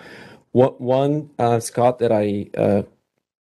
What, 0.52 0.82
one, 0.82 1.30
uh, 1.40 1.62
Scott, 1.62 2.00
that 2.00 2.12
I 2.12 2.50
uh, 2.58 2.84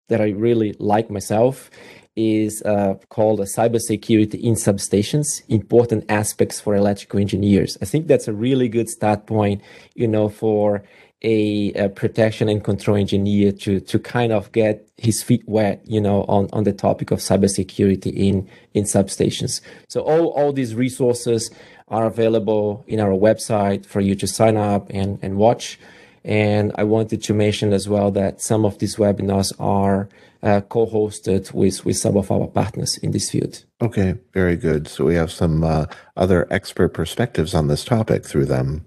that 0.09 0.21
I 0.21 0.31
really 0.31 0.75
like 0.79 1.09
myself 1.09 1.71
is 2.17 2.63
uh, 2.63 2.95
called 3.09 3.41
a 3.41 3.45
cybersecurity 3.45 4.41
in 4.41 4.55
substations, 4.55 5.27
important 5.49 6.05
aspects 6.09 6.61
for 6.61 6.75
electrical 6.75 7.21
engineers. 7.21 7.79
I 7.81 7.85
think 7.85 8.09
that's 8.09 8.29
a 8.29 8.33
really 8.33 8.69
good 8.69 8.89
start 8.89 9.27
point, 9.27 9.63
you 9.95 10.09
know, 10.09 10.29
for 10.29 10.83
a, 11.23 11.73
a, 11.75 11.89
protection 11.89 12.49
and 12.49 12.65
control 12.65 12.97
engineer 12.97 13.53
to 13.53 13.81
to 13.81 13.99
kind 13.99 14.33
of 14.33 14.51
get 14.53 14.89
his 14.97 15.23
feet 15.23 15.43
wet, 15.47 15.83
you 15.85 16.01
know, 16.01 16.25
on, 16.25 16.49
on 16.53 16.65
the 16.65 16.73
topic 16.73 17.11
of 17.11 17.19
cybersecurity 17.19 18.13
in 18.15 18.49
in 18.75 18.85
substations. 18.85 19.61
So 19.89 20.01
all 20.01 20.29
all 20.29 20.53
these 20.53 20.75
resources 20.75 21.51
are 21.89 22.07
available 22.07 22.85
in 22.87 23.01
our 23.01 23.11
website 23.11 23.85
for 23.85 24.01
you 24.01 24.15
to 24.15 24.27
sign 24.27 24.57
up 24.57 24.89
and 24.91 25.19
and 25.23 25.37
watch. 25.37 25.79
And 26.25 26.73
I 26.77 26.85
wanted 26.85 27.23
to 27.23 27.35
mention 27.35 27.73
as 27.73 27.89
well 27.89 28.11
that 28.11 28.43
some 28.43 28.67
of 28.67 28.79
these 28.79 28.97
webinars 28.97 29.53
are 29.59 30.09
uh, 30.43 30.61
co-hosted 30.63 31.53
with 31.53 31.85
with 31.85 31.99
some 31.99 32.17
of 32.17 32.31
our 32.31 32.47
partners 32.47 32.99
in 32.99 33.11
this 33.11 33.31
field. 33.31 33.65
Okay, 33.83 34.15
very 34.33 34.57
good. 34.57 34.89
So 34.89 35.05
we 35.05 35.15
have 35.15 35.31
some 35.31 35.65
uh, 35.65 35.87
other 36.17 36.47
expert 36.51 36.91
perspectives 36.91 37.55
on 37.55 37.69
this 37.69 37.85
topic 37.85 38.25
through 38.25 38.47
them 38.47 38.85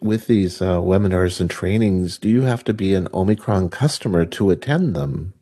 with 0.00 0.26
these 0.26 0.62
uh, 0.62 0.78
webinars 0.78 1.40
and 1.40 1.50
trainings, 1.50 2.18
do 2.18 2.28
you 2.28 2.42
have 2.42 2.64
to 2.64 2.74
be 2.74 2.94
an 2.94 3.08
Omicron 3.14 3.70
customer 3.70 4.24
to 4.26 4.50
attend 4.50 4.94
them? 4.94 5.32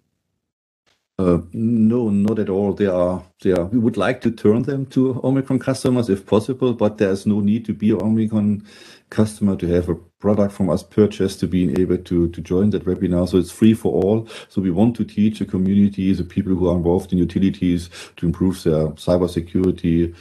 Uh, 1.18 1.38
no, 1.52 2.08
not 2.10 2.40
at 2.40 2.48
all. 2.50 2.72
They 2.72 2.86
are, 2.86 3.24
they 3.42 3.52
are. 3.52 3.66
We 3.66 3.78
would 3.78 3.96
like 3.96 4.20
to 4.22 4.32
turn 4.32 4.62
them 4.62 4.86
to 4.86 5.20
Omicron 5.24 5.60
customers 5.60 6.10
if 6.10 6.26
possible, 6.26 6.74
but 6.74 6.98
there's 6.98 7.26
no 7.26 7.40
need 7.40 7.64
to 7.66 7.74
be 7.74 7.92
Omicron 7.92 8.64
customer 9.10 9.56
to 9.56 9.66
have 9.68 9.88
a 9.88 9.94
product 9.94 10.52
from 10.52 10.70
us 10.70 10.82
purchased 10.82 11.40
to 11.40 11.46
being 11.46 11.78
able 11.78 11.98
to, 11.98 12.28
to 12.28 12.40
join 12.40 12.70
that 12.70 12.84
webinar. 12.84 13.28
So 13.28 13.38
it's 13.38 13.50
free 13.50 13.74
for 13.74 13.92
all. 13.92 14.28
So 14.48 14.60
we 14.60 14.70
want 14.70 14.96
to 14.96 15.04
teach 15.04 15.38
the 15.38 15.44
community, 15.44 16.12
the 16.12 16.24
people 16.24 16.54
who 16.54 16.68
are 16.68 16.76
involved 16.76 17.12
in 17.12 17.18
utilities 17.18 17.90
to 18.16 18.26
improve 18.26 18.62
their 18.62 18.88
cybersecurity, 18.88 20.14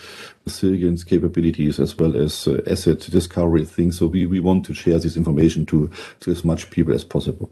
resilience 0.45 1.03
capabilities, 1.03 1.79
as 1.79 1.97
well 1.97 2.15
as 2.15 2.47
uh, 2.47 2.61
asset 2.67 2.99
discovery 2.99 3.65
things. 3.65 3.97
So 3.97 4.07
we, 4.07 4.25
we 4.25 4.39
want 4.39 4.65
to 4.65 4.73
share 4.73 4.99
this 4.99 5.17
information 5.17 5.65
to, 5.67 5.89
to 6.21 6.31
as 6.31 6.43
much 6.43 6.69
people 6.69 6.93
as 6.93 7.03
possible. 7.03 7.49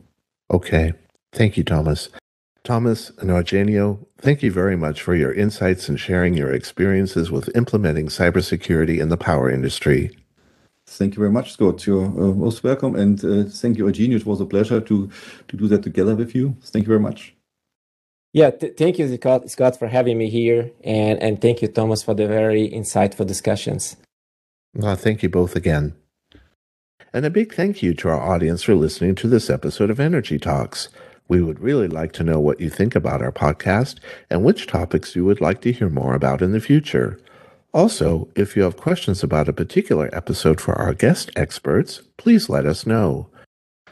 Okay. 0.52 0.94
Thank 1.32 1.58
you, 1.58 1.64
Thomas. 1.64 2.10
Thomas 2.64 3.12
and 3.18 3.30
Eugenio, 3.30 4.06
thank 4.20 4.44
you 4.44 4.52
very 4.52 4.76
much 4.76 5.02
for 5.02 5.16
your 5.16 5.34
insights 5.34 5.90
and 5.90 6.00
sharing 6.00 6.36
your 6.36 6.54
experiences 6.54 7.32
with 7.32 7.50
implementing 7.56 8.06
cybersecurity 8.08 9.00
in 9.00 9.10
the 9.10 9.18
power 9.18 9.50
industry. 9.50 10.12
Thank 10.92 11.16
you 11.16 11.20
very 11.20 11.32
much, 11.32 11.54
Scott. 11.54 11.88
You're 11.88 12.06
uh, 12.06 12.34
most 12.34 12.64
welcome. 12.64 12.96
And 12.96 13.24
uh, 13.24 13.44
thank 13.50 13.78
you, 13.78 13.88
Eugenio. 13.88 14.18
It 14.18 14.26
was 14.26 14.42
a 14.42 14.46
pleasure 14.46 14.82
to, 14.82 15.10
to 15.48 15.58
do 15.58 15.68
that 15.70 15.84
together 15.84 16.16
with 16.16 16.36
you. 16.36 16.58
Thank 16.64 16.84
you 16.84 16.90
very 16.90 17.00
much. 17.00 17.34
Yeah, 18.34 18.52
th- 18.52 18.76
thank 18.78 19.00
you, 19.00 19.14
Scott, 19.16 19.50
Scott, 19.50 19.80
for 19.80 19.88
having 19.88 20.18
me 20.18 20.30
here. 20.30 20.72
And, 20.84 21.22
and 21.22 21.42
thank 21.42 21.62
you, 21.62 21.70
Thomas, 21.70 22.04
for 22.04 22.14
the 22.14 22.28
very 22.28 22.70
insightful 22.70 23.26
discussions. 23.26 23.96
Well, 24.74 24.96
thank 24.96 25.24
you 25.24 25.30
both 25.30 25.56
again. 25.56 25.96
And 27.14 27.26
a 27.26 27.30
big 27.30 27.54
thank 27.54 27.82
you 27.82 27.94
to 27.96 28.10
our 28.10 28.22
audience 28.22 28.64
for 28.64 28.76
listening 28.76 29.16
to 29.16 29.28
this 29.28 29.50
episode 29.50 29.90
of 29.90 30.00
Energy 30.00 30.40
Talks. 30.40 30.90
We 31.28 31.42
would 31.42 31.60
really 31.60 31.88
like 31.88 32.12
to 32.14 32.24
know 32.24 32.40
what 32.40 32.60
you 32.60 32.70
think 32.70 32.96
about 32.96 33.22
our 33.22 33.32
podcast 33.32 34.00
and 34.30 34.44
which 34.44 34.68
topics 34.68 35.16
you 35.16 35.24
would 35.24 35.40
like 35.40 35.62
to 35.62 35.72
hear 35.72 35.90
more 35.90 36.16
about 36.16 36.42
in 36.42 36.52
the 36.52 36.60
future. 36.60 37.18
Also, 37.74 38.28
if 38.36 38.58
you 38.58 38.64
have 38.64 38.76
questions 38.76 39.24
about 39.24 39.48
a 39.48 39.54
particular 39.54 40.10
episode 40.12 40.60
for 40.60 40.76
our 40.76 40.94
guest 40.94 41.32
experts, 41.36 42.02
please 42.18 42.50
let 42.50 42.66
us 42.66 42.86
know. 42.86 43.30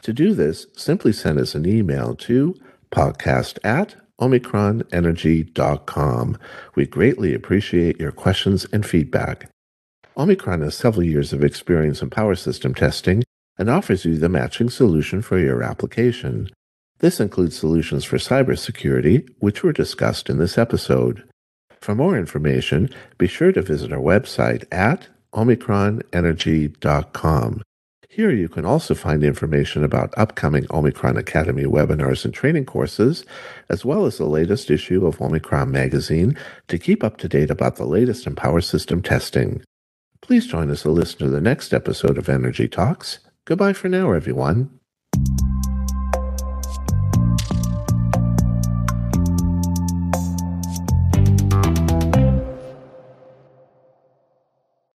To 0.02 0.12
do 0.12 0.34
this, 0.34 0.66
simply 0.76 1.12
send 1.12 1.38
us 1.38 1.54
an 1.54 1.66
email 1.66 2.14
to 2.16 2.54
podcast 2.90 3.58
at 3.64 3.94
omicronenergy.com. 4.20 6.38
We 6.74 6.86
greatly 6.86 7.34
appreciate 7.34 7.98
your 7.98 8.12
questions 8.12 8.66
and 8.72 8.84
feedback. 8.84 9.48
Omicron 10.16 10.60
has 10.60 10.74
several 10.74 11.04
years 11.04 11.32
of 11.32 11.42
experience 11.42 12.02
in 12.02 12.10
power 12.10 12.34
system 12.34 12.74
testing 12.74 13.22
and 13.58 13.70
offers 13.70 14.04
you 14.04 14.18
the 14.18 14.28
matching 14.28 14.68
solution 14.68 15.22
for 15.22 15.38
your 15.38 15.62
application. 15.62 16.50
This 16.98 17.20
includes 17.20 17.56
solutions 17.56 18.04
for 18.04 18.18
cybersecurity, 18.18 19.26
which 19.38 19.62
were 19.62 19.72
discussed 19.72 20.28
in 20.28 20.36
this 20.36 20.58
episode. 20.58 21.24
For 21.80 21.94
more 21.94 22.16
information, 22.16 22.90
be 23.16 23.26
sure 23.26 23.52
to 23.52 23.62
visit 23.62 23.92
our 23.92 23.98
website 23.98 24.64
at 24.70 25.08
omicronenergy.com. 25.32 27.62
Here 28.08 28.30
you 28.32 28.48
can 28.48 28.66
also 28.66 28.94
find 28.94 29.22
information 29.22 29.84
about 29.84 30.12
upcoming 30.16 30.66
Omicron 30.70 31.16
Academy 31.16 31.62
webinars 31.62 32.24
and 32.24 32.34
training 32.34 32.64
courses, 32.66 33.24
as 33.68 33.84
well 33.84 34.04
as 34.04 34.18
the 34.18 34.26
latest 34.26 34.68
issue 34.68 35.06
of 35.06 35.22
Omicron 35.22 35.70
Magazine 35.70 36.36
to 36.66 36.76
keep 36.76 37.04
up 37.04 37.18
to 37.18 37.28
date 37.28 37.50
about 37.50 37.76
the 37.76 37.86
latest 37.86 38.26
in 38.26 38.34
power 38.34 38.60
system 38.60 39.00
testing. 39.00 39.62
Please 40.22 40.48
join 40.48 40.70
us 40.70 40.82
to 40.82 40.90
listen 40.90 41.20
to 41.20 41.28
the 41.28 41.40
next 41.40 41.72
episode 41.72 42.18
of 42.18 42.28
Energy 42.28 42.66
Talks. 42.66 43.20
Goodbye 43.44 43.74
for 43.74 43.88
now, 43.88 44.10
everyone. 44.10 44.80